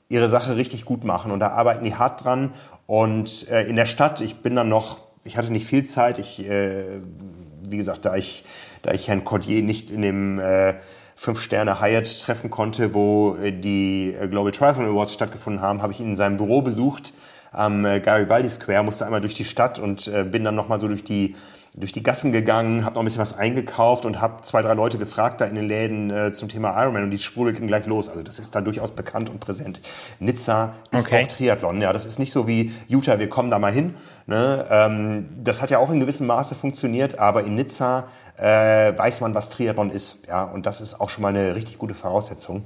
ihre 0.10 0.28
Sache 0.28 0.57
richtig 0.57 0.86
gut 0.86 1.05
machen 1.05 1.32
und 1.32 1.39
da 1.39 1.47
arbeiten 1.47 1.86
die 1.86 1.95
hart 1.95 2.24
dran. 2.24 2.53
Und 2.86 3.49
äh, 3.49 3.64
in 3.64 3.78
der 3.78 3.88
Stadt, 3.88 4.22
ich 4.22 4.43
bin 4.43 4.55
dann 4.55 4.70
noch, 4.70 4.99
ich 5.24 5.38
hatte 5.38 5.51
nicht 5.51 5.66
viel 5.66 5.86
Zeit, 5.86 6.20
ich, 6.20 6.47
äh, 6.47 6.84
wie 7.64 7.78
gesagt, 7.78 8.05
da 8.05 8.16
ich, 8.16 8.45
da 8.84 8.91
ich 8.91 9.07
Herrn 9.07 9.26
Cordier 9.26 9.64
nicht 9.64 9.89
in 9.89 10.03
dem 10.03 10.38
äh, 10.38 10.76
Fünf-Sterne 11.16 11.82
Hyatt 11.82 12.22
treffen 12.22 12.51
konnte, 12.51 12.93
wo 12.93 13.38
äh, 13.38 13.51
die 13.51 14.14
äh, 14.14 14.28
Global 14.28 14.51
Triathlon 14.51 14.88
Awards 14.88 15.14
stattgefunden 15.14 15.64
haben, 15.64 15.82
habe 15.82 15.93
ich 15.93 15.99
ihn 15.99 16.10
in 16.10 16.16
seinem 16.16 16.38
Büro 16.38 16.62
besucht 16.62 17.14
am 17.51 17.85
äh, 17.85 17.99
Garibaldi 17.99 18.49
Square, 18.49 18.83
musste 18.83 19.05
einmal 19.05 19.21
durch 19.21 19.35
die 19.35 19.45
Stadt 19.45 19.79
und 19.79 20.07
äh, 20.07 20.23
bin 20.23 20.43
dann 20.43 20.55
nochmal 20.55 20.79
so 20.79 20.87
durch 20.87 21.03
die 21.03 21.35
durch 21.79 21.91
die 21.91 22.03
Gassen 22.03 22.31
gegangen, 22.31 22.83
habe 22.83 22.95
noch 22.95 23.03
ein 23.03 23.05
bisschen 23.05 23.21
was 23.21 23.37
eingekauft 23.37 24.05
und 24.05 24.19
habe 24.19 24.41
zwei, 24.41 24.61
drei 24.61 24.73
Leute 24.73 24.97
gefragt 24.97 25.39
da 25.39 25.45
in 25.45 25.55
den 25.55 25.67
Läden 25.67 26.09
äh, 26.09 26.33
zum 26.33 26.49
Thema 26.49 26.79
Ironman 26.81 27.03
und 27.03 27.11
die 27.11 27.19
Sprudeln 27.19 27.55
ging 27.55 27.67
gleich 27.67 27.85
los. 27.85 28.09
Also 28.09 28.23
das 28.23 28.39
ist 28.39 28.55
da 28.55 28.61
durchaus 28.61 28.91
bekannt 28.91 29.29
und 29.29 29.39
präsent. 29.39 29.81
Nizza 30.19 30.73
ist 30.91 31.07
okay. 31.07 31.23
auch 31.23 31.27
Triathlon. 31.27 31.81
Ja, 31.81 31.93
das 31.93 32.05
ist 32.05 32.19
nicht 32.19 32.31
so 32.31 32.47
wie 32.47 32.73
Utah, 32.87 33.19
wir 33.19 33.29
kommen 33.29 33.51
da 33.51 33.59
mal 33.59 33.71
hin. 33.71 33.95
Ne? 34.25 34.65
Ähm, 34.69 35.29
das 35.43 35.61
hat 35.61 35.69
ja 35.69 35.77
auch 35.77 35.91
in 35.91 35.99
gewissem 35.99 36.27
Maße 36.27 36.55
funktioniert, 36.55 37.19
aber 37.19 37.43
in 37.43 37.55
Nizza 37.55 38.07
äh, 38.37 38.97
weiß 38.97 39.21
man, 39.21 39.35
was 39.35 39.49
Triathlon 39.49 39.89
ist. 39.91 40.27
Ja, 40.27 40.43
und 40.43 40.65
das 40.65 40.81
ist 40.81 40.99
auch 40.99 41.09
schon 41.09 41.21
mal 41.21 41.29
eine 41.29 41.55
richtig 41.55 41.77
gute 41.77 41.93
Voraussetzung. 41.93 42.65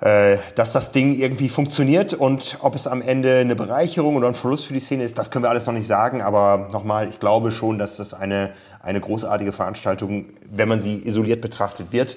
Äh, 0.00 0.38
dass 0.56 0.72
das 0.72 0.90
Ding 0.90 1.14
irgendwie 1.14 1.48
funktioniert 1.48 2.14
und 2.14 2.58
ob 2.60 2.74
es 2.74 2.88
am 2.88 3.00
Ende 3.00 3.38
eine 3.38 3.54
Bereicherung 3.54 4.16
oder 4.16 4.26
ein 4.26 4.34
Verlust 4.34 4.66
für 4.66 4.72
die 4.74 4.80
Szene 4.80 5.04
ist, 5.04 5.16
das 5.18 5.30
können 5.30 5.44
wir 5.44 5.50
alles 5.50 5.66
noch 5.66 5.72
nicht 5.72 5.86
sagen. 5.86 6.20
Aber 6.20 6.68
nochmal, 6.72 7.08
ich 7.08 7.20
glaube 7.20 7.52
schon, 7.52 7.78
dass 7.78 7.96
das 7.96 8.12
eine, 8.12 8.50
eine 8.82 9.00
großartige 9.00 9.52
Veranstaltung, 9.52 10.26
wenn 10.50 10.68
man 10.68 10.80
sie 10.80 11.06
isoliert 11.06 11.40
betrachtet, 11.40 11.92
wird. 11.92 12.16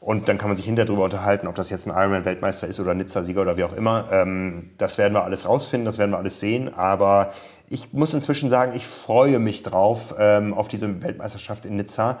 Und 0.00 0.28
dann 0.28 0.38
kann 0.38 0.48
man 0.48 0.56
sich 0.56 0.66
hinterher 0.66 0.86
darüber 0.86 1.04
unterhalten, 1.04 1.48
ob 1.48 1.54
das 1.54 1.70
jetzt 1.70 1.86
ein 1.86 1.90
Ironman-Weltmeister 1.90 2.68
ist 2.68 2.78
oder 2.78 2.94
Nizza-Sieger 2.94 3.40
oder 3.40 3.56
wie 3.56 3.64
auch 3.64 3.72
immer. 3.72 4.08
Ähm, 4.12 4.70
das 4.78 4.98
werden 4.98 5.14
wir 5.14 5.24
alles 5.24 5.48
rausfinden, 5.48 5.86
das 5.86 5.98
werden 5.98 6.12
wir 6.12 6.18
alles 6.18 6.38
sehen. 6.38 6.72
Aber 6.72 7.32
ich 7.68 7.92
muss 7.92 8.14
inzwischen 8.14 8.48
sagen, 8.50 8.72
ich 8.74 8.86
freue 8.86 9.38
mich 9.38 9.62
drauf, 9.62 10.14
ähm, 10.18 10.54
auf 10.54 10.68
diese 10.68 11.02
Weltmeisterschaft 11.02 11.66
in 11.66 11.76
Nizza. 11.76 12.18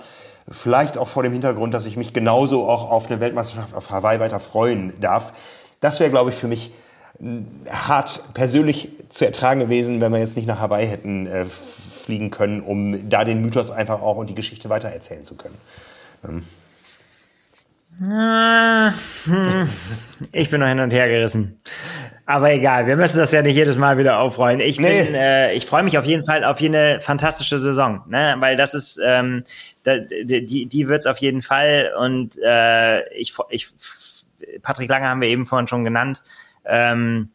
Vielleicht 0.50 0.96
auch 0.98 1.08
vor 1.08 1.22
dem 1.22 1.32
Hintergrund, 1.32 1.74
dass 1.74 1.86
ich 1.86 1.96
mich 1.96 2.12
genauso 2.12 2.66
auch 2.66 2.90
auf 2.90 3.10
eine 3.10 3.20
Weltmeisterschaft 3.20 3.74
auf 3.74 3.90
Hawaii 3.90 4.20
weiter 4.20 4.40
freuen 4.40 4.98
darf. 5.00 5.32
Das 5.80 6.00
wäre, 6.00 6.10
glaube 6.10 6.30
ich, 6.30 6.36
für 6.36 6.48
mich 6.48 6.72
hart 7.70 8.22
persönlich 8.34 8.90
zu 9.08 9.24
ertragen 9.24 9.60
gewesen, 9.60 10.00
wenn 10.00 10.12
wir 10.12 10.18
jetzt 10.18 10.36
nicht 10.36 10.46
nach 10.46 10.60
Hawaii 10.60 10.86
hätten 10.86 11.26
äh, 11.26 11.44
fliegen 11.44 12.30
können, 12.30 12.60
um 12.60 13.08
da 13.08 13.24
den 13.24 13.42
Mythos 13.42 13.70
einfach 13.70 14.00
auch 14.00 14.16
und 14.16 14.30
die 14.30 14.34
Geschichte 14.34 14.68
weiter 14.68 14.88
erzählen 14.88 15.24
zu 15.24 15.34
können. 15.34 15.56
Ähm. 16.24 16.42
Ah, 18.00 18.92
hm. 19.24 19.68
Ich 20.30 20.50
bin 20.50 20.60
noch 20.60 20.68
hin 20.68 20.78
und 20.78 20.92
her 20.92 21.08
gerissen. 21.08 21.60
Aber 22.28 22.52
egal, 22.52 22.86
wir 22.86 22.96
müssen 22.98 23.16
das 23.16 23.32
ja 23.32 23.40
nicht 23.40 23.54
jedes 23.54 23.78
Mal 23.78 23.96
wieder 23.96 24.18
aufrollen. 24.18 24.60
Ich 24.60 24.78
nee. 24.78 25.04
bin, 25.04 25.14
äh, 25.14 25.54
ich 25.54 25.64
freue 25.64 25.82
mich 25.82 25.96
auf 25.96 26.04
jeden 26.04 26.26
Fall 26.26 26.44
auf 26.44 26.60
eine 26.60 27.00
fantastische 27.00 27.58
Saison, 27.58 28.02
ne? 28.06 28.36
Weil 28.38 28.54
das 28.54 28.74
ist, 28.74 29.00
ähm, 29.02 29.44
da, 29.82 29.96
die, 29.96 30.66
die 30.66 30.88
wird's 30.88 31.06
auf 31.06 31.16
jeden 31.16 31.40
Fall. 31.40 31.90
Und 31.98 32.38
äh, 32.44 33.08
ich, 33.14 33.34
ich, 33.48 33.68
Patrick 34.60 34.90
Lange 34.90 35.08
haben 35.08 35.22
wir 35.22 35.28
eben 35.28 35.46
vorhin 35.46 35.68
schon 35.68 35.84
genannt. 35.84 36.22
Ähm, 36.66 37.30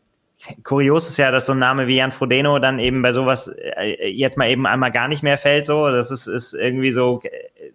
kurios 0.63 1.09
ist 1.09 1.17
ja, 1.17 1.31
dass 1.31 1.47
so 1.47 1.53
ein 1.53 1.59
Name 1.59 1.87
wie 1.87 1.95
Jan 1.95 2.11
Frodeno 2.11 2.59
dann 2.59 2.77
eben 2.77 3.01
bei 3.01 3.11
sowas 3.11 3.47
äh, 3.47 4.11
jetzt 4.11 4.37
mal 4.37 4.47
eben 4.47 4.67
einmal 4.67 4.91
gar 4.91 5.07
nicht 5.07 5.23
mehr 5.23 5.39
fällt. 5.39 5.65
So, 5.65 5.89
das 5.89 6.11
ist, 6.11 6.27
ist 6.27 6.53
irgendwie 6.53 6.91
so, 6.91 7.19
äh, 7.23 7.71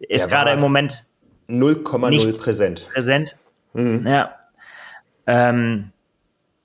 ist 0.00 0.28
gerade 0.28 0.50
im 0.50 0.60
Moment 0.60 1.06
0,0 1.48 2.38
präsent. 2.38 2.90
Präsent. 2.92 3.38
Mhm. 3.72 4.06
Ja. 4.06 4.34
Ähm, 5.26 5.92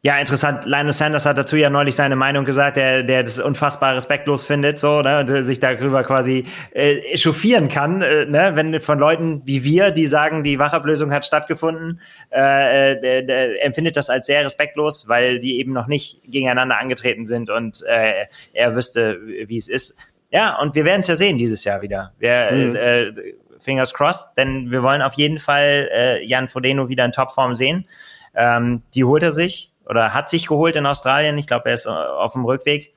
ja, 0.04 0.18
interessant. 0.18 0.66
Lionel 0.66 0.93
Sanders 0.93 1.28
hat 1.28 1.38
dazu 1.38 1.56
ja 1.56 1.70
neulich 1.70 1.95
seine 1.95 2.16
Meinung 2.16 2.43
gesagt, 2.43 2.76
der, 2.76 3.04
der 3.04 3.22
das 3.22 3.38
unfassbar 3.38 3.95
respektlos 3.95 4.43
findet, 4.43 4.80
so, 4.80 5.04
ne, 5.04 5.20
und 5.20 5.43
sich 5.43 5.60
darüber 5.60 6.04
quasi 6.04 6.43
äh, 6.74 6.97
echauffieren 7.14 7.68
kann, 7.68 8.02
äh, 8.02 8.26
ne, 8.26 8.54
wenn 8.56 8.80
von 8.80 8.97
Leuten 8.97 9.43
wie 9.45 9.64
wir, 9.64 9.91
die 9.91 10.08
sagen, 10.08 10.41
die 10.43 10.58
Wachablösung 10.58 11.12
hat 11.12 11.24
stattgefunden, 11.24 12.02
äh, 12.32 12.93
äh 12.93 13.02
der, 13.02 13.22
der 13.22 13.64
empfindet 13.64 13.95
das 13.95 14.10
als 14.10 14.26
sehr 14.26 14.43
respektlos, 14.43 15.08
weil 15.08 15.39
die 15.39 15.60
eben 15.60 15.72
noch 15.72 15.86
nicht 15.86 16.22
gegeneinander 16.24 16.80
angetreten 16.80 17.28
sind 17.28 17.52
und 17.52 17.84
äh, 17.88 18.26
er 18.54 18.76
wüsste, 18.76 19.20
wie 19.45 19.58
es 19.58 19.68
ist. 19.68 19.99
Ja, 20.32 20.58
und 20.60 20.74
wir 20.74 20.84
werden 20.84 21.02
es 21.02 21.08
ja 21.08 21.16
sehen 21.16 21.38
dieses 21.38 21.64
Jahr 21.64 21.84
wieder. 21.84 22.14
Wir, 22.18 22.49
mhm. 22.52 22.76
äh, 22.76 23.12
fingers 23.60 23.93
crossed, 23.93 24.36
denn 24.36 24.72
wir 24.72 24.82
wollen 24.82 25.04
auf 25.04 25.14
jeden 25.14 25.38
Fall 25.38 25.89
äh, 25.93 26.26
Jan 26.26 26.47
Frodeno 26.47 26.89
wieder 26.89 27.06
in 27.06 27.12
Topform 27.12 27.54
sehen. 27.54 27.86
Ähm, 28.34 28.82
die 28.95 29.04
holt 29.04 29.22
er 29.22 29.32
sich 29.32 29.71
oder 29.86 30.14
hat 30.14 30.30
sich 30.30 30.48
geholt 30.48 30.76
in 30.76 30.86
Australien. 30.86 31.38
Ich 31.38 31.48
glaube, 31.48 31.70
er 31.70 31.76
ist 31.76 31.86
äh, 31.86 31.90
auf 31.90 32.34
dem 32.34 32.46
Rückweg. 32.46 32.94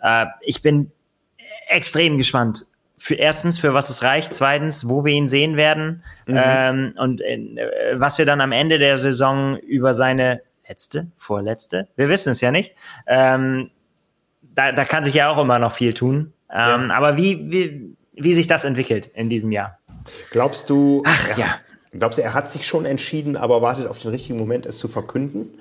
Äh, 0.00 0.26
ich 0.40 0.62
bin 0.62 0.90
extrem 1.68 2.16
gespannt. 2.16 2.66
Für 2.96 3.14
erstens, 3.14 3.58
für 3.58 3.74
was 3.74 3.90
es 3.90 4.02
reicht. 4.02 4.34
Zweitens, 4.34 4.88
wo 4.88 5.04
wir 5.04 5.12
ihn 5.12 5.28
sehen 5.28 5.56
werden. 5.56 6.02
Mhm. 6.26 6.40
Ähm, 6.42 6.94
und 6.96 7.20
äh, 7.20 7.94
was 7.94 8.18
wir 8.18 8.26
dann 8.26 8.40
am 8.40 8.52
Ende 8.52 8.78
der 8.78 8.98
Saison 8.98 9.56
über 9.58 9.94
seine 9.94 10.42
letzte, 10.68 11.08
vorletzte, 11.16 11.88
wir 11.96 12.08
wissen 12.08 12.30
es 12.30 12.40
ja 12.40 12.50
nicht. 12.50 12.74
Ähm, 13.06 13.70
da, 14.42 14.72
da 14.72 14.84
kann 14.84 15.04
sich 15.04 15.14
ja 15.14 15.30
auch 15.30 15.38
immer 15.38 15.58
noch 15.58 15.72
viel 15.72 15.94
tun. 15.94 16.32
Ähm, 16.50 16.88
ja. 16.88 16.94
Aber 16.94 17.16
wie, 17.16 17.50
wie, 17.50 17.96
wie 18.14 18.34
sich 18.34 18.46
das 18.46 18.64
entwickelt 18.64 19.06
in 19.14 19.28
diesem 19.28 19.52
Jahr? 19.52 19.78
Glaubst 20.30 20.70
du, 20.70 21.02
Ach, 21.06 21.28
er, 21.28 21.38
ja. 21.38 21.54
glaubst 21.92 22.18
du, 22.18 22.22
er 22.22 22.34
hat 22.34 22.50
sich 22.50 22.66
schon 22.66 22.84
entschieden, 22.84 23.36
aber 23.36 23.62
wartet 23.62 23.86
auf 23.86 23.98
den 23.98 24.10
richtigen 24.10 24.38
Moment, 24.38 24.66
es 24.66 24.78
zu 24.78 24.88
verkünden? 24.88 25.58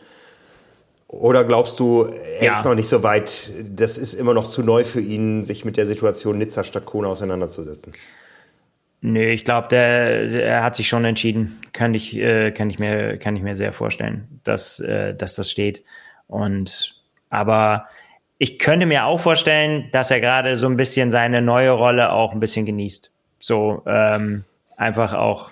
Oder 1.10 1.46
glaubst 1.46 1.80
du, 1.80 2.04
er 2.40 2.46
ja. 2.46 2.54
ist 2.54 2.66
noch 2.66 2.76
nicht 2.76 2.90
so 2.90 3.02
weit, 3.02 3.54
das 3.64 3.98
ist 3.98 4.14
immer 4.14 4.34
noch 4.34 4.46
zu 4.46 4.62
neu 4.62 4.84
für 4.84 5.00
ihn, 5.00 5.44
sich 5.44 5.64
mit 5.64 5.78
der 5.78 5.86
Situation 5.86 6.38
Nizza 6.38 6.64
statt 6.64 6.86
Kona 6.86 7.08
auseinanderzusetzen? 7.08 7.94
Nö, 9.00 9.30
ich 9.30 9.46
glaube, 9.46 9.70
der, 9.70 10.28
der, 10.28 10.46
er 10.46 10.64
hat 10.64 10.76
sich 10.76 10.90
schon 10.90 11.06
entschieden. 11.06 11.62
Kann 11.72 11.94
ich, 11.94 12.18
äh, 12.18 12.52
kann 12.52 12.70
ich 12.70 12.78
mir, 12.80 13.18
kann 13.18 13.38
ich 13.38 13.44
mir 13.44 13.56
sehr 13.56 13.72
vorstellen, 13.72 14.42
dass, 14.44 14.80
äh, 14.82 15.16
dass 15.16 15.36
das 15.36 15.50
steht. 15.50 15.84
Und 16.28 17.02
aber 17.30 17.86
ich 18.38 18.60
könnte 18.60 18.86
mir 18.86 19.06
auch 19.06 19.20
vorstellen, 19.20 19.90
dass 19.92 20.12
er 20.12 20.20
gerade 20.20 20.58
so 20.58 20.68
ein 20.68 20.78
bisschen 20.78 21.10
seine 21.10 21.42
neue 21.42 21.72
Rolle 21.72 22.12
auch 22.12 22.34
ein 22.34 22.40
bisschen 22.40 22.66
genießt. 22.66 23.14
So 23.40 23.84
ähm, 23.86 24.44
einfach 24.76 25.14
auch 25.14 25.52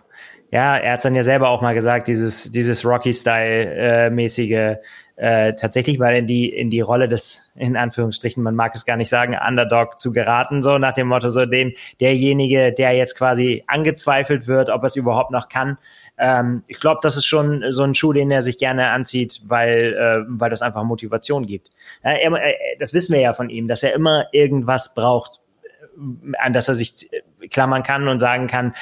ja, 0.52 0.78
er 0.78 0.94
hat 0.94 1.04
dann 1.04 1.16
ja 1.16 1.24
selber 1.24 1.50
auch 1.50 1.62
mal 1.62 1.74
gesagt, 1.74 2.08
dieses, 2.08 2.50
dieses 2.50 2.86
Rocky-Style-mäßige, 2.86 4.78
äh, 5.18 5.54
tatsächlich 5.54 5.98
mal 5.98 6.16
in 6.16 6.28
die, 6.28 6.50
in 6.50 6.70
die 6.70 6.82
Rolle 6.82 7.08
des, 7.08 7.52
in 7.56 7.78
Anführungsstrichen, 7.78 8.44
man 8.44 8.56
mag 8.56 8.76
es 8.76 8.86
gar 8.86 8.98
nicht 8.98 9.10
sagen, 9.10 9.38
Underdog 9.48 9.98
zu 9.98 10.12
geraten, 10.12 10.62
so 10.62 10.78
nach 10.78 10.94
dem 10.94 11.08
Motto, 11.08 11.30
so 11.30 11.46
dem, 11.46 11.74
derjenige, 12.02 12.74
der 12.74 12.94
jetzt 12.94 13.18
quasi 13.18 13.64
angezweifelt 13.68 14.48
wird, 14.48 14.70
ob 14.70 14.84
er 14.84 14.88
es 14.88 14.96
überhaupt 14.96 15.32
noch 15.32 15.48
kann. 15.48 15.78
Ähm, 16.18 16.64
ich 16.68 16.80
glaube, 16.80 17.00
das 17.02 17.16
ist 17.16 17.26
schon 17.26 17.64
so 17.70 17.84
ein 17.84 17.96
Schuh, 17.96 18.12
den 18.12 18.30
er 18.30 18.42
sich 18.42 18.58
gerne 18.58 18.90
anzieht, 18.90 19.42
weil, 19.46 19.94
äh, 19.94 20.26
weil 20.28 20.50
das 20.50 20.62
einfach 20.62 20.84
Motivation 20.84 21.46
gibt. 21.46 21.72
Ja, 22.04 22.12
er, 22.12 22.32
er, 22.34 22.56
das 22.80 22.94
wissen 22.94 23.14
wir 23.14 23.22
ja 23.22 23.34
von 23.34 23.50
ihm, 23.50 23.68
dass 23.68 23.84
er 23.84 23.94
immer 23.94 24.26
irgendwas 24.34 24.94
braucht, 24.96 25.40
äh, 25.64 26.38
an 26.40 26.52
das 26.52 26.68
er 26.68 26.76
sich 26.76 27.10
klammern 27.52 27.84
kann 27.84 28.08
und 28.10 28.20
sagen 28.20 28.48
kann, 28.48 28.74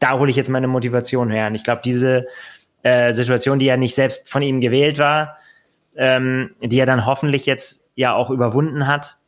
da 0.00 0.18
hole 0.18 0.30
ich 0.30 0.36
jetzt 0.36 0.50
meine 0.50 0.68
Motivation 0.68 1.30
her. 1.30 1.46
Und 1.46 1.54
ich 1.54 1.64
glaube, 1.64 1.80
diese 1.84 2.26
äh, 2.82 3.12
Situation, 3.12 3.58
die 3.58 3.66
ja 3.66 3.76
nicht 3.76 3.94
selbst 3.94 4.28
von 4.28 4.42
ihm 4.42 4.60
gewählt 4.60 4.98
war, 4.98 5.38
ähm, 5.98 6.54
die 6.62 6.78
er 6.78 6.86
dann 6.86 7.04
hoffentlich 7.04 7.44
jetzt 7.44 7.84
ja 7.94 8.14
auch 8.14 8.30
überwunden 8.30 8.86
hat 8.86 9.18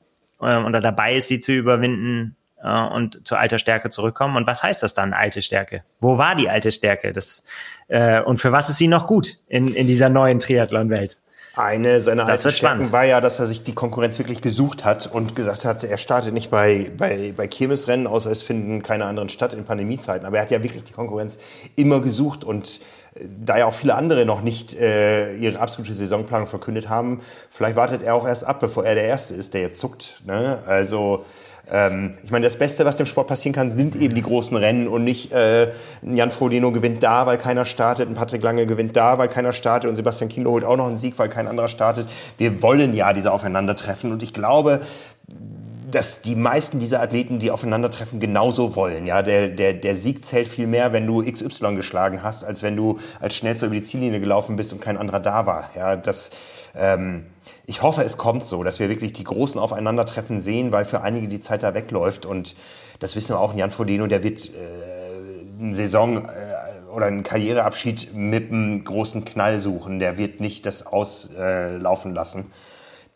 äh, 0.41 0.57
oder 0.57 0.81
dabei 0.81 1.16
ist, 1.16 1.29
sie 1.29 1.41
zu 1.41 1.53
überwinden 1.53 2.37
äh, 2.62 2.81
und 2.81 3.27
zu 3.27 3.37
alter 3.37 3.59
Stärke 3.59 3.91
zurückkommen. 3.91 4.37
Und 4.37 4.47
was 4.47 4.62
heißt 4.62 4.83
das 4.83 4.95
dann, 4.95 5.12
alte 5.12 5.43
Stärke? 5.43 5.83
Wo 6.01 6.16
war 6.16 6.37
die 6.37 6.49
alte 6.49 6.71
Stärke? 6.71 7.12
Das, 7.12 7.43
äh, 7.89 8.23
und 8.23 8.39
für 8.39 8.53
was 8.53 8.71
ist 8.71 8.79
sie 8.79 8.89
noch 8.89 9.09
gut 9.09 9.39
in, 9.49 9.75
in 9.75 9.89
dieser 9.89 10.09
neuen 10.09 10.39
Triathlon-Welt? 10.39 11.18
Eine 11.57 12.01
seiner 12.01 12.23
das 12.23 12.47
alten 12.47 12.57
Stärken 12.57 12.77
spannend. 12.77 12.93
war 12.93 13.05
ja, 13.05 13.21
dass 13.21 13.41
er 13.41 13.47
sich 13.47 13.64
die 13.64 13.75
Konkurrenz 13.75 14.21
wirklich 14.21 14.41
gesucht 14.41 14.85
hat 14.85 15.09
und 15.12 15.35
gesagt 15.35 15.64
hat, 15.64 15.83
er 15.83 15.99
startet 15.99 16.33
nicht 16.33 16.49
bei, 16.51 16.93
bei, 16.97 17.35
bei 17.37 17.49
Kirmesrennen, 17.49 18.07
außer 18.07 18.31
es 18.31 18.43
finden 18.43 18.85
keine 18.85 19.05
anderen 19.07 19.29
statt 19.29 19.53
in 19.53 19.64
Pandemiezeiten. 19.64 20.25
Aber 20.25 20.37
er 20.37 20.43
hat 20.43 20.53
ja 20.53 20.62
wirklich 20.62 20.85
die 20.85 20.93
Konkurrenz 20.93 21.41
immer 21.75 22.01
gesucht 22.01 22.45
und 22.45 22.81
da 23.15 23.59
ja 23.59 23.67
auch 23.67 23.75
viele 23.75 23.95
andere 23.95 24.25
noch 24.25 24.43
nicht 24.43 24.75
äh, 24.75 25.35
ihre 25.37 25.59
absolute 25.59 25.93
Saisonplanung 25.95 26.47
verkündet 26.47 26.89
haben, 26.89 27.21
vielleicht 27.49 27.77
wartet 27.77 28.03
er 28.03 28.15
auch 28.15 28.27
erst 28.27 28.45
ab, 28.45 28.61
bevor 28.61 28.85
er 28.85 28.95
der 28.95 29.05
Erste 29.05 29.35
ist, 29.35 29.55
der 29.55 29.63
jetzt 29.63 29.79
zuckt. 29.79 30.23
Ne? 30.25 30.63
Also 30.67 31.25
ähm, 31.71 32.15
ich 32.23 32.31
meine, 32.31 32.45
das 32.45 32.57
Beste, 32.57 32.85
was 32.85 32.97
dem 32.97 33.07
Sport 33.07 33.29
passieren 33.29 33.55
kann, 33.55 33.71
sind 33.71 33.97
eben 33.97 34.15
die 34.15 34.23
großen 34.23 34.57
Rennen 34.57 34.89
und 34.89 35.05
nicht 35.05 35.33
äh, 35.33 35.71
Jan 36.03 36.31
Frodeno 36.31 36.73
gewinnt 36.73 37.03
da, 37.03 37.27
weil 37.27 37.39
keiner 37.39 37.65
startet, 37.65 38.09
ein 38.09 38.15
Patrick 38.15 38.43
Lange 38.43 38.67
gewinnt 38.67 38.97
da, 38.97 39.19
weil 39.19 39.29
keiner 39.29 39.53
startet 39.53 39.89
und 39.89 39.97
Sebastian 39.97 40.29
Kienle 40.29 40.51
holt 40.51 40.65
auch 40.65 40.77
noch 40.77 40.87
einen 40.87 40.99
Sieg, 40.99 41.19
weil 41.19 41.29
kein 41.29 41.47
anderer 41.47 41.69
startet. 41.69 42.09
Wir 42.39 42.63
wollen 42.63 42.95
ja 42.95 43.13
diese 43.13 43.33
Aufeinandertreffen 43.33 44.13
und 44.13 44.23
ich 44.23 44.33
glaube, 44.33 44.81
dass 45.91 46.22
die 46.22 46.36
meisten 46.36 46.78
dieser 46.78 47.01
Athleten, 47.03 47.38
die 47.38 47.51
aufeinandertreffen, 47.51 48.20
genauso 48.20 48.76
wollen. 48.76 49.07
Ja, 49.07 49.22
der, 49.22 49.49
der, 49.49 49.74
der 49.74 49.97
Sieg 49.97 50.24
zählt 50.24 50.49
viel 50.49 50.66
mehr, 50.66 50.93
wenn 50.93 51.07
du 51.07 51.22
XY 51.22 51.76
geschlagen 51.76 52.22
hast, 52.22 52.45
als 52.45 52.62
wenn 52.62 52.76
du 52.76 52.99
als 53.20 53.36
schnellster 53.36 53.66
über 53.66 53.76
die 53.76 53.82
Ziellinie 53.82 54.20
gelaufen 54.20 54.57
bist 54.57 54.72
und 54.72 54.80
kein 54.80 54.97
anderer 54.97 55.20
da 55.20 55.47
war. 55.47 55.70
Ja, 55.76 55.97
das, 55.97 56.30
ähm, 56.74 57.26
ich 57.66 57.82
hoffe, 57.82 58.03
es 58.03 58.16
kommt 58.16 58.47
so, 58.47 58.64
dass 58.64 58.80
wir 58.80 58.88
wirklich 58.88 59.12
die 59.12 59.24
großen 59.24 59.61
Aufeinandertreffen 59.61 60.41
sehen, 60.41 60.72
weil 60.72 60.84
für 60.84 61.03
einige 61.03 61.28
die 61.28 61.41
Zeit 61.41 61.62
da 61.62 61.74
wegläuft. 61.74 62.26
Und 62.26 62.57
das 62.99 63.16
wissen 63.16 63.34
wir 63.34 63.41
auch, 63.41 63.55
Jan 63.55 63.70
Frodeno, 63.70 64.07
der 64.07 64.22
wird 64.22 64.51
äh, 64.51 65.62
eine 65.62 65.74
Saison 65.74 66.24
äh, 66.26 66.30
oder 66.95 67.07
einen 67.07 67.22
Karriereabschied 67.22 68.14
mit 68.14 68.51
einem 68.51 68.84
großen 68.84 69.24
Knall 69.24 69.61
suchen. 69.61 69.99
Der 69.99 70.18
wird 70.18 70.41
nicht 70.41 70.66
das 70.66 70.86
auslaufen 70.86 72.12
äh, 72.12 72.14
lassen. 72.14 72.51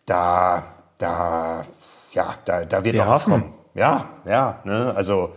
Da, 0.07 0.65
da, 0.99 1.65
ja, 2.15 2.35
da, 2.45 2.65
da 2.65 2.85
wird 2.85 2.95
wir 2.95 3.05
noch 3.05 3.11
was 3.11 3.25
kommen. 3.25 3.53
Ja, 3.75 4.09
ja, 4.25 4.61
ne, 4.65 4.93
also 4.95 5.35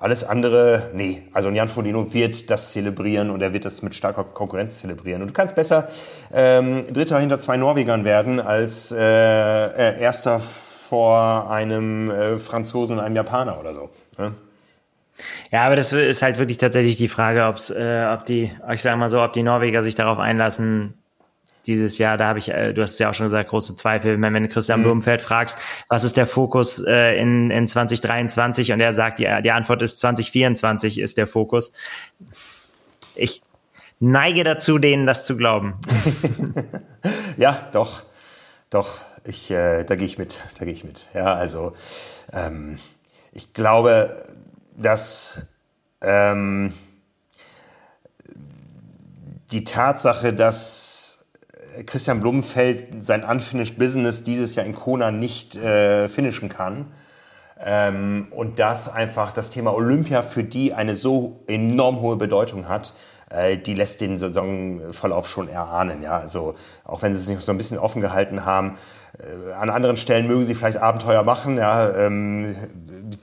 alles 0.00 0.22
andere, 0.22 0.90
nee. 0.94 1.22
Also 1.32 1.50
Jan 1.50 1.68
Frodeno 1.68 2.12
wird 2.14 2.50
das 2.50 2.72
zelebrieren 2.72 3.30
und 3.30 3.42
er 3.42 3.52
wird 3.52 3.64
das 3.64 3.82
mit 3.82 3.96
starker 3.96 4.22
Konkurrenz 4.22 4.78
zelebrieren. 4.78 5.22
Und 5.22 5.28
du 5.28 5.34
kannst 5.34 5.56
besser 5.56 5.88
ähm, 6.32 6.84
Dritter 6.92 7.18
hinter 7.18 7.38
zwei 7.40 7.56
Norwegern 7.56 8.04
werden 8.04 8.38
als 8.38 8.92
äh, 8.92 8.96
äh, 8.98 10.00
Erster 10.00 10.38
vor 10.38 11.50
einem 11.50 12.10
äh, 12.10 12.38
Franzosen 12.38 12.98
und 12.98 13.04
einem 13.04 13.16
Japaner 13.16 13.58
oder 13.58 13.74
so. 13.74 13.90
Ne? 14.18 14.34
Ja, 15.50 15.66
aber 15.66 15.74
das 15.74 15.92
ist 15.92 16.22
halt 16.22 16.38
wirklich 16.38 16.58
tatsächlich 16.58 16.96
die 16.96 17.08
Frage, 17.08 17.46
ob's, 17.46 17.70
äh, 17.70 18.06
ob 18.12 18.24
die, 18.24 18.52
ich 18.72 18.82
sage 18.82 18.96
mal 18.96 19.08
so, 19.08 19.20
ob 19.20 19.32
die 19.32 19.42
Norweger 19.42 19.82
sich 19.82 19.96
darauf 19.96 20.20
einlassen, 20.20 20.94
dieses 21.68 21.98
Jahr, 21.98 22.16
da 22.16 22.28
habe 22.28 22.38
ich, 22.38 22.48
äh, 22.48 22.72
du 22.72 22.82
hast 22.82 22.94
es 22.94 22.98
ja 22.98 23.10
auch 23.10 23.14
schon 23.14 23.26
gesagt, 23.26 23.50
große 23.50 23.76
Zweifel. 23.76 24.20
Wenn, 24.20 24.34
wenn 24.34 24.42
du 24.42 24.48
Christian 24.48 24.80
mhm. 24.80 24.84
Blumenfeld 24.84 25.20
fragst, 25.20 25.58
was 25.88 26.02
ist 26.02 26.16
der 26.16 26.26
Fokus 26.26 26.82
äh, 26.84 27.16
in, 27.20 27.50
in 27.50 27.68
2023 27.68 28.72
und 28.72 28.80
er 28.80 28.92
sagt, 28.92 29.18
die, 29.18 29.28
die 29.44 29.50
Antwort 29.50 29.82
ist 29.82 30.00
2024 30.00 30.98
ist 30.98 31.18
der 31.18 31.26
Fokus. 31.26 31.72
ich 33.14 33.42
neige 34.00 34.44
dazu, 34.44 34.78
denen 34.78 35.06
das 35.06 35.24
zu 35.24 35.36
glauben. 35.36 35.74
ja, 37.36 37.68
doch, 37.72 38.02
doch. 38.70 38.98
Ich, 39.24 39.50
äh, 39.50 39.84
da 39.84 39.94
gehe 39.96 40.06
ich 40.06 40.16
mit, 40.16 40.40
da 40.58 40.64
gehe 40.64 40.72
ich 40.72 40.84
mit. 40.84 41.06
Ja, 41.12 41.34
also 41.34 41.74
ähm, 42.32 42.78
ich 43.32 43.52
glaube, 43.52 44.24
dass 44.76 45.48
ähm, 46.00 46.72
die 49.50 49.64
Tatsache, 49.64 50.32
dass 50.32 51.17
Christian 51.86 52.20
Blumenfeld 52.20 53.02
sein 53.02 53.24
Unfinished 53.24 53.78
Business 53.78 54.24
dieses 54.24 54.54
Jahr 54.54 54.66
in 54.66 54.74
Kona 54.74 55.10
nicht 55.10 55.56
äh, 55.56 56.08
finishen 56.08 56.48
kann, 56.48 56.86
ähm, 57.60 58.28
und 58.30 58.58
dass 58.58 58.88
einfach 58.92 59.32
das 59.32 59.50
Thema 59.50 59.74
Olympia 59.74 60.22
für 60.22 60.44
die 60.44 60.74
eine 60.74 60.94
so 60.94 61.40
enorm 61.46 62.00
hohe 62.00 62.16
Bedeutung 62.16 62.68
hat, 62.68 62.94
äh, 63.30 63.56
die 63.56 63.74
lässt 63.74 64.00
den 64.00 64.16
Saisonverlauf 64.16 65.28
schon 65.28 65.48
erahnen. 65.48 66.02
Ja? 66.02 66.18
Also 66.18 66.54
auch 66.84 67.02
wenn 67.02 67.12
sie 67.14 67.20
es 67.20 67.28
nicht 67.28 67.42
so 67.42 67.52
ein 67.52 67.58
bisschen 67.58 67.78
offen 67.78 68.00
gehalten 68.00 68.44
haben, 68.44 68.76
an 69.58 69.70
anderen 69.70 69.96
Stellen 69.96 70.28
mögen 70.28 70.44
sie 70.44 70.54
vielleicht 70.54 70.78
Abenteuer 70.78 71.24
machen. 71.24 71.56
Ja, 71.56 71.90
ähm, 72.06 72.54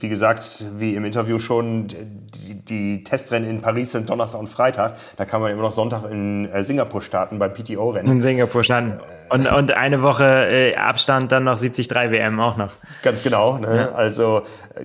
wie 0.00 0.08
gesagt, 0.08 0.64
wie 0.78 0.94
im 0.94 1.04
Interview 1.04 1.38
schon, 1.38 1.88
die, 1.88 2.64
die, 2.64 3.04
Testrennen 3.04 3.48
in 3.48 3.62
Paris 3.62 3.92
sind 3.92 4.10
Donnerstag 4.10 4.40
und 4.40 4.48
Freitag. 4.48 4.96
Da 5.16 5.24
kann 5.24 5.40
man 5.40 5.52
immer 5.52 5.62
noch 5.62 5.72
Sonntag 5.72 6.10
in 6.10 6.50
äh, 6.50 6.62
Singapur 6.64 7.00
starten 7.00 7.38
beim 7.38 7.54
PTO-Rennen. 7.54 8.10
In 8.10 8.20
Singapur 8.20 8.62
starten. 8.62 9.00
Und, 9.28 9.50
und 9.50 9.72
eine 9.72 10.02
Woche 10.02 10.24
äh, 10.24 10.76
Abstand 10.76 11.32
dann 11.32 11.44
noch 11.44 11.58
73 11.58 11.90
WM 11.90 12.38
auch 12.40 12.56
noch. 12.56 12.72
Ganz 13.02 13.22
genau. 13.22 13.58
Ne? 13.58 13.76
Ja. 13.76 13.92
Also 13.92 14.42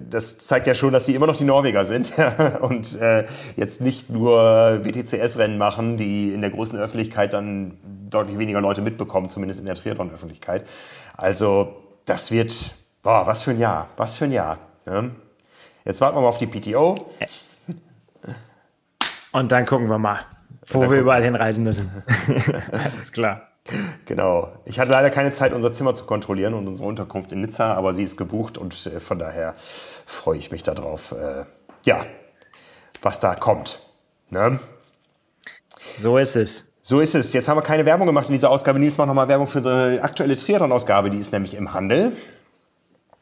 das 0.09 0.39
zeigt 0.39 0.65
ja 0.67 0.73
schon, 0.73 0.93
dass 0.93 1.05
sie 1.05 1.13
immer 1.13 1.27
noch 1.27 1.35
die 1.35 1.43
Norweger 1.43 1.85
sind 1.85 2.13
und 2.61 2.99
äh, 2.99 3.25
jetzt 3.57 3.81
nicht 3.81 4.09
nur 4.09 4.79
WTCS-Rennen 4.83 5.57
machen, 5.57 5.97
die 5.97 6.33
in 6.33 6.41
der 6.41 6.49
großen 6.49 6.79
Öffentlichkeit 6.79 7.33
dann 7.33 7.73
deutlich 8.09 8.37
weniger 8.37 8.61
Leute 8.61 8.81
mitbekommen, 8.81 9.29
zumindest 9.29 9.59
in 9.59 9.65
der 9.65 9.75
Triathlon-Öffentlichkeit. 9.75 10.65
Also 11.21 11.75
das 12.05 12.31
wird, 12.31 12.73
boah, 13.03 13.27
was 13.27 13.43
für 13.43 13.51
ein 13.51 13.59
Jahr, 13.59 13.89
was 13.95 14.15
für 14.15 14.25
ein 14.25 14.31
Jahr. 14.31 14.57
Ne? 14.87 15.11
Jetzt 15.85 16.01
warten 16.01 16.17
wir 16.17 16.21
mal 16.21 16.27
auf 16.27 16.39
die 16.39 16.47
PTO. 16.47 16.95
Und 19.31 19.51
dann 19.51 19.67
gucken 19.67 19.87
wir 19.87 19.99
mal, 19.99 20.25
wo 20.65 20.81
wir 20.89 20.99
überall 20.99 21.23
hinreisen 21.23 21.63
müssen. 21.63 22.03
Alles 22.71 23.11
klar. 23.11 23.49
Genau. 24.05 24.51
Ich 24.65 24.79
hatte 24.79 24.89
leider 24.89 25.11
keine 25.11 25.31
Zeit, 25.31 25.53
unser 25.53 25.71
Zimmer 25.71 25.93
zu 25.93 26.05
kontrollieren 26.05 26.55
und 26.55 26.67
unsere 26.67 26.87
Unterkunft 26.87 27.31
in 27.31 27.41
Nizza, 27.41 27.75
aber 27.75 27.93
sie 27.93 28.03
ist 28.03 28.17
gebucht 28.17 28.57
und 28.57 28.73
äh, 28.87 28.99
von 28.99 29.19
daher 29.19 29.53
freue 30.07 30.39
ich 30.39 30.51
mich 30.51 30.63
darauf, 30.63 31.11
äh, 31.11 31.45
ja, 31.85 32.03
was 33.03 33.19
da 33.19 33.35
kommt. 33.35 33.79
Ne? 34.31 34.59
So 35.99 36.17
ist 36.17 36.35
es. 36.35 36.70
So 36.81 36.99
ist 36.99 37.13
es. 37.13 37.31
Jetzt 37.33 37.47
haben 37.47 37.57
wir 37.57 37.61
keine 37.61 37.85
Werbung 37.85 38.07
gemacht 38.07 38.27
in 38.27 38.33
dieser 38.33 38.49
Ausgabe. 38.49 38.79
Nils 38.79 38.97
macht 38.97 39.07
nochmal 39.07 39.27
Werbung 39.27 39.47
für 39.47 39.59
unsere 39.59 40.01
aktuelle 40.01 40.35
Triathlon-Ausgabe. 40.35 41.09
Die 41.09 41.19
ist 41.19 41.31
nämlich 41.31 41.55
im 41.55 41.73
Handel. 41.73 42.11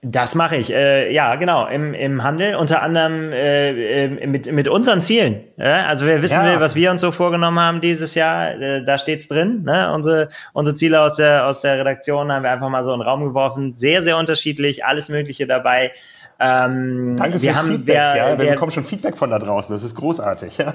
Das 0.01 0.34
mache 0.34 0.55
ich, 0.55 0.72
äh, 0.72 1.14
ja, 1.14 1.36
genau, 1.36 1.68
im, 1.68 1.93
im 1.93 2.24
Handel, 2.24 2.55
unter 2.55 2.82
anderem 2.82 3.34
äh, 3.34 4.05
äh, 4.05 4.28
mit, 4.28 4.49
mit 4.49 4.70
unseren 4.70 5.01
Zielen. 5.01 5.43
Ja? 5.57 5.88
Also 5.88 6.05
wer 6.05 6.22
wissen 6.22 6.39
ja. 6.39 6.53
will, 6.53 6.62
was 6.62 6.74
wir 6.74 6.89
uns 6.89 7.01
so 7.01 7.12
vorgenommen 7.12 7.60
haben 7.60 7.82
dieses 7.82 8.16
Jahr, 8.16 8.51
äh, 8.51 8.86
da 8.86 8.97
steht's 8.97 9.28
drin. 9.28 9.64
Ne? 9.64 9.91
Unsere, 9.93 10.30
unsere 10.53 10.74
Ziele 10.74 11.01
aus 11.01 11.18
der, 11.18 11.45
aus 11.45 11.60
der 11.60 11.80
Redaktion 11.80 12.32
haben 12.32 12.43
wir 12.43 12.51
einfach 12.51 12.70
mal 12.70 12.86
so 12.86 12.93
in 12.93 12.99
den 13.01 13.07
Raum 13.10 13.26
geworfen. 13.26 13.76
Sehr, 13.76 14.01
sehr 14.01 14.18
unterschiedlich, 14.18 14.86
alles 14.86 15.10
Mögliche 15.10 15.47
dabei. 15.47 15.91
Ähm, 16.39 17.18
Danke 17.18 17.38
fürs 17.38 17.57
haben, 17.57 17.68
Feedback, 17.68 17.95
wer, 17.95 18.16
ja. 18.16 18.30
Wir 18.30 18.45
wer, 18.45 18.53
bekommen 18.53 18.72
schon 18.72 18.86
Feedback 18.86 19.18
von 19.18 19.30
da 19.30 19.38
draußen, 19.38 19.76
das 19.76 19.84
ist 19.84 19.95
großartig. 19.95 20.60
Ja, 20.60 20.74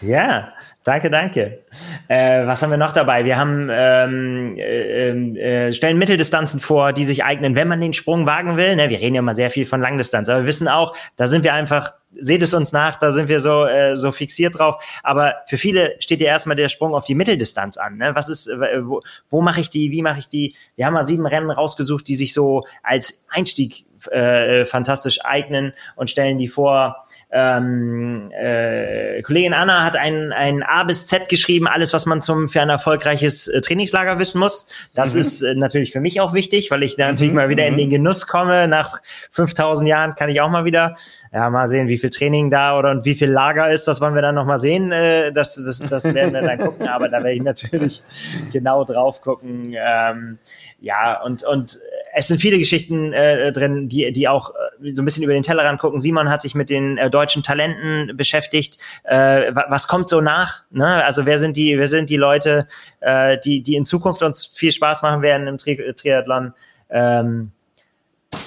ja 0.00 0.48
Danke, 0.84 1.10
danke. 1.10 1.64
Äh, 2.08 2.44
was 2.46 2.60
haben 2.60 2.70
wir 2.70 2.76
noch 2.76 2.92
dabei? 2.92 3.24
Wir 3.24 3.38
haben 3.38 3.68
ähm, 3.70 4.56
äh, 4.56 5.68
äh, 5.68 5.72
stellen 5.72 5.96
Mitteldistanzen 5.96 6.58
vor, 6.58 6.92
die 6.92 7.04
sich 7.04 7.22
eignen, 7.22 7.54
wenn 7.54 7.68
man 7.68 7.80
den 7.80 7.92
Sprung 7.92 8.26
wagen 8.26 8.56
will. 8.56 8.74
Ne, 8.74 8.90
wir 8.90 8.98
reden 8.98 9.14
ja 9.14 9.22
mal 9.22 9.34
sehr 9.34 9.50
viel 9.50 9.64
von 9.64 9.80
Langdistanz, 9.80 10.28
aber 10.28 10.40
wir 10.40 10.48
wissen 10.48 10.66
auch, 10.66 10.96
da 11.14 11.28
sind 11.28 11.44
wir 11.44 11.54
einfach, 11.54 11.92
seht 12.18 12.42
es 12.42 12.52
uns 12.52 12.72
nach, 12.72 12.96
da 12.96 13.12
sind 13.12 13.28
wir 13.28 13.38
so 13.38 13.64
äh, 13.64 13.96
so 13.96 14.10
fixiert 14.10 14.58
drauf. 14.58 14.82
Aber 15.04 15.36
für 15.46 15.56
viele 15.56 15.94
steht 16.00 16.20
ja 16.20 16.26
erstmal 16.26 16.56
der 16.56 16.68
Sprung 16.68 16.94
auf 16.94 17.04
die 17.04 17.14
Mitteldistanz 17.14 17.76
an. 17.76 17.98
Ne? 17.98 18.16
Was 18.16 18.28
ist, 18.28 18.48
äh, 18.48 18.84
wo, 18.84 19.02
wo 19.30 19.40
mache 19.40 19.60
ich 19.60 19.70
die? 19.70 19.92
Wie 19.92 20.02
mache 20.02 20.18
ich 20.18 20.28
die? 20.28 20.56
Wir 20.74 20.86
haben 20.86 20.94
mal 20.94 21.06
sieben 21.06 21.26
Rennen 21.26 21.50
rausgesucht, 21.52 22.08
die 22.08 22.16
sich 22.16 22.34
so 22.34 22.64
als 22.82 23.24
Einstieg 23.28 23.86
äh, 24.10 24.66
fantastisch 24.66 25.24
eignen 25.24 25.72
und 25.96 26.10
stellen 26.10 26.38
die 26.38 26.48
vor. 26.48 27.04
Ähm, 27.34 28.30
äh, 28.32 29.22
Kollegin 29.22 29.54
Anna 29.54 29.84
hat 29.84 29.96
ein, 29.96 30.32
ein 30.32 30.62
A 30.62 30.84
bis 30.84 31.06
Z 31.06 31.30
geschrieben, 31.30 31.66
alles, 31.66 31.94
was 31.94 32.04
man 32.04 32.20
zum 32.20 32.48
für 32.48 32.60
ein 32.60 32.68
erfolgreiches 32.68 33.48
äh, 33.48 33.62
Trainingslager 33.62 34.18
wissen 34.18 34.38
muss. 34.38 34.68
Das 34.94 35.14
mhm. 35.14 35.20
ist 35.22 35.40
äh, 35.40 35.54
natürlich 35.54 35.92
für 35.92 36.00
mich 36.00 36.20
auch 36.20 36.34
wichtig, 36.34 36.70
weil 36.70 36.82
ich 36.82 36.96
da 36.96 37.10
natürlich 37.10 37.32
mhm. 37.32 37.36
mal 37.36 37.48
wieder 37.48 37.66
in 37.66 37.78
den 37.78 37.86
mhm. 37.86 37.92
Genuss 37.92 38.26
komme. 38.26 38.68
Nach 38.68 39.00
5000 39.30 39.88
Jahren 39.88 40.14
kann 40.14 40.28
ich 40.28 40.42
auch 40.42 40.50
mal 40.50 40.66
wieder 40.66 40.94
ja, 41.32 41.48
mal 41.48 41.66
sehen, 41.66 41.88
wie 41.88 41.96
viel 41.96 42.10
Training 42.10 42.50
da 42.50 42.78
oder 42.78 42.90
und 42.90 43.06
wie 43.06 43.14
viel 43.14 43.30
Lager 43.30 43.70
ist, 43.70 43.88
das 43.88 44.02
wollen 44.02 44.14
wir 44.14 44.20
dann 44.20 44.34
nochmal 44.34 44.58
sehen. 44.58 44.92
Äh, 44.92 45.32
das, 45.32 45.54
das, 45.54 45.78
das 45.78 46.04
werden 46.12 46.34
wir 46.34 46.42
dann 46.42 46.58
gucken, 46.58 46.86
aber 46.86 47.08
da 47.08 47.18
werde 47.18 47.32
ich 47.32 47.42
natürlich 47.42 48.02
genau 48.52 48.84
drauf 48.84 49.22
gucken. 49.22 49.74
Ähm, 49.74 50.38
ja, 50.80 51.22
und, 51.22 51.42
und 51.44 51.80
es 52.14 52.28
sind 52.28 52.40
viele 52.40 52.58
Geschichten 52.58 53.12
äh, 53.12 53.52
drin, 53.52 53.88
die, 53.88 54.12
die 54.12 54.28
auch 54.28 54.50
äh, 54.82 54.92
so 54.92 55.02
ein 55.02 55.04
bisschen 55.04 55.24
über 55.24 55.32
den 55.32 55.42
Tellerrand 55.42 55.80
gucken. 55.80 55.98
Simon 55.98 56.28
hat 56.28 56.42
sich 56.42 56.54
mit 56.54 56.68
den 56.68 56.98
äh, 56.98 57.10
deutschen 57.10 57.42
Talenten 57.42 58.16
beschäftigt. 58.16 58.78
Äh, 59.04 59.54
was 59.54 59.88
kommt 59.88 60.08
so 60.08 60.20
nach? 60.20 60.62
Ne? 60.70 61.04
Also 61.04 61.24
wer 61.26 61.38
sind 61.38 61.56
die, 61.56 61.78
wer 61.78 61.88
sind 61.88 62.10
die 62.10 62.16
Leute, 62.16 62.68
äh, 63.00 63.38
die, 63.38 63.62
die 63.62 63.76
in 63.76 63.84
Zukunft 63.84 64.22
uns 64.22 64.46
viel 64.46 64.72
Spaß 64.72 65.02
machen 65.02 65.22
werden 65.22 65.46
im 65.46 65.58
Tri 65.58 65.92
Triathlon? 65.94 66.52
Ähm, 66.90 67.52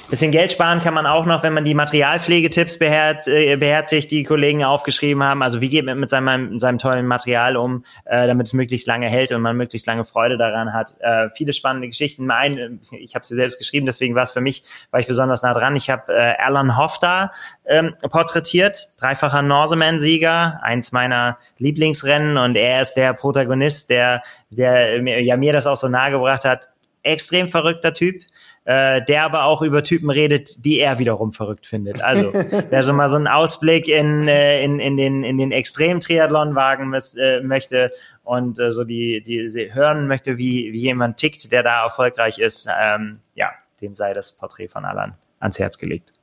Bisschen 0.08 0.32
Geld 0.32 0.52
sparen 0.52 0.82
kann 0.82 0.94
man 0.94 1.08
auch 1.08 1.26
noch, 1.26 1.42
wenn 1.42 1.54
man 1.54 1.66
die 1.66 1.74
Materialpflegetipps 1.74 2.78
beherz, 2.78 3.26
äh, 3.26 3.56
beherzigt, 3.56 4.12
die 4.12 4.24
Kollegen 4.24 4.64
aufgeschrieben 4.64 5.24
haben. 5.24 5.42
Also 5.42 5.62
wie 5.62 5.70
geht 5.70 5.84
man 5.84 6.00
mit 6.00 6.12
seinem, 6.12 6.60
seinem 6.60 6.78
tollen 6.78 7.08
Material 7.08 7.58
um, 7.58 7.84
äh, 8.06 8.28
damit 8.28 8.46
es 8.46 8.54
möglichst 8.54 8.86
lange 8.86 9.08
hält 9.08 9.32
und 9.32 9.42
man 9.42 9.58
möglichst 9.58 9.88
lange 9.88 10.06
Freude 10.06 10.38
daran 10.38 10.74
hat. 10.74 10.96
Äh, 11.00 11.30
viele 11.36 11.54
spannende 11.54 11.88
Geschichten. 11.88 12.28
Mein, 12.28 12.80
ich 12.92 13.16
habe 13.16 13.26
sie 13.26 13.34
selbst 13.34 13.58
geschrieben, 13.58 13.88
deswegen 13.88 14.14
war 14.14 14.24
es 14.24 14.32
für 14.32 14.42
mich, 14.42 14.64
war 14.92 15.00
ich 15.00 15.08
besonders 15.08 15.42
nah 15.42 15.56
dran. 15.56 15.76
Ich 15.76 15.90
habe 15.90 16.14
äh, 16.14 16.36
Alan 16.38 16.78
Hofda 16.78 17.32
ähm, 17.66 17.96
porträtiert, 18.08 18.94
dreifacher 19.00 19.42
Norseman-Sieger, 19.42 20.60
eins 20.62 20.92
meiner 20.92 21.40
Lieblingsrennen 21.58 22.38
und 22.38 22.56
er 22.56 22.84
ist 22.84 22.94
der 22.94 23.14
Protagonist, 23.14 23.90
der, 23.90 24.22
der 24.52 25.02
ja 25.02 25.36
mir 25.36 25.52
das 25.52 25.66
auch 25.66 25.78
so 25.78 25.88
nahegebracht 25.88 26.46
hat. 26.46 26.70
Extrem 27.02 27.50
verrückter 27.50 27.94
Typ 27.94 28.22
äh, 28.66 29.04
der 29.04 29.24
aber 29.24 29.44
auch 29.44 29.62
über 29.62 29.84
Typen 29.84 30.10
redet, 30.10 30.66
die 30.66 30.80
er 30.80 30.98
wiederum 30.98 31.32
verrückt 31.32 31.68
findet. 31.68 32.02
Also, 32.02 32.34
wer 32.70 32.84
so 32.84 32.94
mal 32.94 33.10
so 33.10 33.16
einen 33.16 33.28
Ausblick 33.28 33.88
in, 33.88 34.28
äh, 34.28 34.64
in, 34.64 34.80
in 34.80 34.98
den, 34.98 35.24
in 35.24 35.38
den 35.38 35.52
Extrem-Triathlon 35.52 36.56
wagen 36.56 36.90
müß, 36.90 37.16
äh, 37.16 37.42
möchte 37.42 37.92
und 38.24 38.60
äh, 38.60 38.72
so 38.72 38.84
die, 38.84 39.22
die 39.22 39.72
hören 39.74 40.08
möchte, 40.08 40.38
wie, 40.38 40.74
wie 40.74 40.82
jemand 40.82 41.18
tickt, 41.18 41.52
der 41.52 41.62
da 41.62 41.84
erfolgreich 41.84 42.40
ist, 42.40 42.68
ähm, 42.80 43.20
ja, 43.36 43.52
dem 43.82 43.94
sei 43.94 44.14
das 44.14 44.32
Porträt 44.32 44.68
von 44.68 44.84
Alan 44.84 45.14
ans 45.40 45.60
Herz 45.60 45.78
gelegt. 45.78 46.14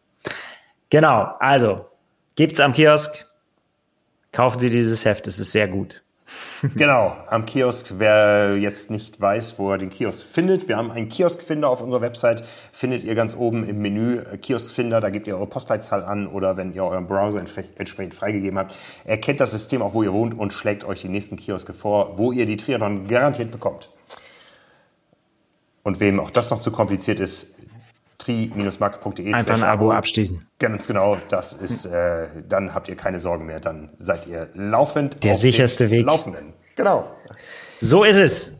Genau, 0.90 1.32
also, 1.38 1.86
gibt's 2.34 2.58
am 2.58 2.74
Kiosk, 2.74 3.24
kaufen 4.32 4.58
Sie 4.58 4.68
dieses 4.68 5.04
Heft, 5.04 5.28
es 5.28 5.38
ist 5.38 5.52
sehr 5.52 5.68
gut. 5.68 6.02
genau, 6.76 7.16
am 7.28 7.44
Kiosk. 7.44 7.94
Wer 7.98 8.56
jetzt 8.56 8.90
nicht 8.90 9.20
weiß, 9.20 9.58
wo 9.58 9.72
er 9.72 9.78
den 9.78 9.90
Kiosk 9.90 10.26
findet, 10.26 10.68
wir 10.68 10.76
haben 10.76 10.92
einen 10.92 11.08
Kioskfinder 11.08 11.68
auf 11.68 11.80
unserer 11.80 12.02
Website. 12.02 12.44
Findet 12.72 13.02
ihr 13.02 13.16
ganz 13.16 13.36
oben 13.36 13.68
im 13.68 13.82
Menü 13.82 14.18
äh, 14.18 14.38
Kioskfinder. 14.38 15.00
Da 15.00 15.10
gebt 15.10 15.26
ihr 15.26 15.36
eure 15.36 15.48
Postleitzahl 15.48 16.04
an 16.04 16.28
oder 16.28 16.56
wenn 16.56 16.72
ihr 16.72 16.84
euren 16.84 17.06
Browser 17.06 17.40
entsprechend 17.40 18.14
freigegeben 18.14 18.58
habt, 18.58 18.76
erkennt 19.04 19.40
das 19.40 19.50
System 19.50 19.82
auch, 19.82 19.94
wo 19.94 20.02
ihr 20.02 20.12
wohnt 20.12 20.38
und 20.38 20.52
schlägt 20.52 20.84
euch 20.84 21.00
die 21.00 21.08
nächsten 21.08 21.36
Kioske 21.36 21.72
vor, 21.72 22.16
wo 22.16 22.30
ihr 22.30 22.46
die 22.46 22.56
Triathlon 22.56 23.08
garantiert 23.08 23.50
bekommt. 23.50 23.90
Und 25.82 25.98
wem 25.98 26.20
auch 26.20 26.30
das 26.30 26.50
noch 26.50 26.60
zu 26.60 26.70
kompliziert 26.70 27.18
ist, 27.18 27.56
tri-marke.de. 28.24 29.32
Einfach 29.32 29.54
ein 29.54 29.62
Abo 29.62 29.92
abschließen. 29.92 30.46
Ganz 30.58 30.86
genau, 30.86 31.16
das 31.28 31.52
ist, 31.52 31.86
äh, 31.86 32.26
dann 32.48 32.74
habt 32.74 32.88
ihr 32.88 32.96
keine 32.96 33.20
Sorgen 33.20 33.46
mehr, 33.46 33.60
dann 33.60 33.90
seid 33.98 34.26
ihr 34.26 34.48
laufend. 34.54 35.22
Der 35.24 35.36
sicherste 35.36 35.90
Weg. 35.90 36.06
Laufenden. 36.06 36.52
Genau. 36.76 37.10
So 37.80 38.04
ist 38.04 38.16
es. 38.16 38.58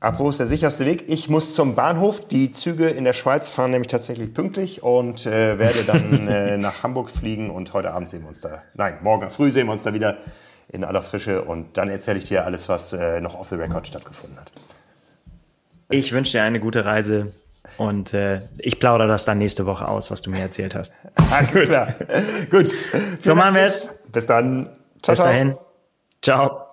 Apropos 0.00 0.36
der 0.36 0.46
sicherste 0.46 0.84
Weg. 0.84 1.04
Ich 1.08 1.30
muss 1.30 1.54
zum 1.54 1.74
Bahnhof. 1.74 2.28
Die 2.28 2.50
Züge 2.50 2.88
in 2.88 3.04
der 3.04 3.14
Schweiz 3.14 3.48
fahren 3.48 3.70
nämlich 3.70 3.88
tatsächlich 3.88 4.34
pünktlich 4.34 4.82
und 4.82 5.24
äh, 5.24 5.58
werde 5.58 5.82
dann 5.84 6.28
äh, 6.28 6.58
nach 6.58 6.82
Hamburg 6.82 7.10
fliegen 7.10 7.48
und 7.48 7.72
heute 7.72 7.92
Abend 7.92 8.10
sehen 8.10 8.20
wir 8.20 8.28
uns 8.28 8.42
da. 8.42 8.62
Nein, 8.74 8.98
morgen 9.02 9.30
früh 9.30 9.50
sehen 9.50 9.66
wir 9.66 9.72
uns 9.72 9.82
da 9.82 9.94
wieder 9.94 10.18
in 10.68 10.84
aller 10.84 11.00
Frische 11.00 11.42
und 11.42 11.78
dann 11.78 11.88
erzähle 11.88 12.18
ich 12.18 12.24
dir 12.24 12.44
alles, 12.44 12.68
was 12.68 12.92
äh, 12.92 13.20
noch 13.20 13.34
off 13.34 13.48
the 13.48 13.54
record 13.54 13.86
stattgefunden 13.86 14.38
hat. 14.38 14.52
Ich 15.88 16.12
wünsche 16.12 16.32
dir 16.32 16.42
eine 16.42 16.60
gute 16.60 16.84
Reise. 16.84 17.32
Und 17.78 18.14
äh, 18.14 18.42
ich 18.58 18.78
plaudere 18.78 19.08
das 19.08 19.24
dann 19.24 19.38
nächste 19.38 19.66
Woche 19.66 19.88
aus, 19.88 20.10
was 20.10 20.22
du 20.22 20.30
mir 20.30 20.40
erzählt 20.40 20.74
hast. 20.74 20.94
Alles 21.30 21.68
klar. 21.68 21.94
Gut. 22.50 22.74
So 23.20 23.34
machen 23.34 23.54
wir 23.54 23.62
es. 23.62 24.02
Bis 24.12 24.26
dann. 24.26 24.66
Ciao, 25.02 25.12
Bis 25.12 25.16
ciao. 25.16 25.26
dahin. 25.26 25.58
Ciao. 26.22 26.63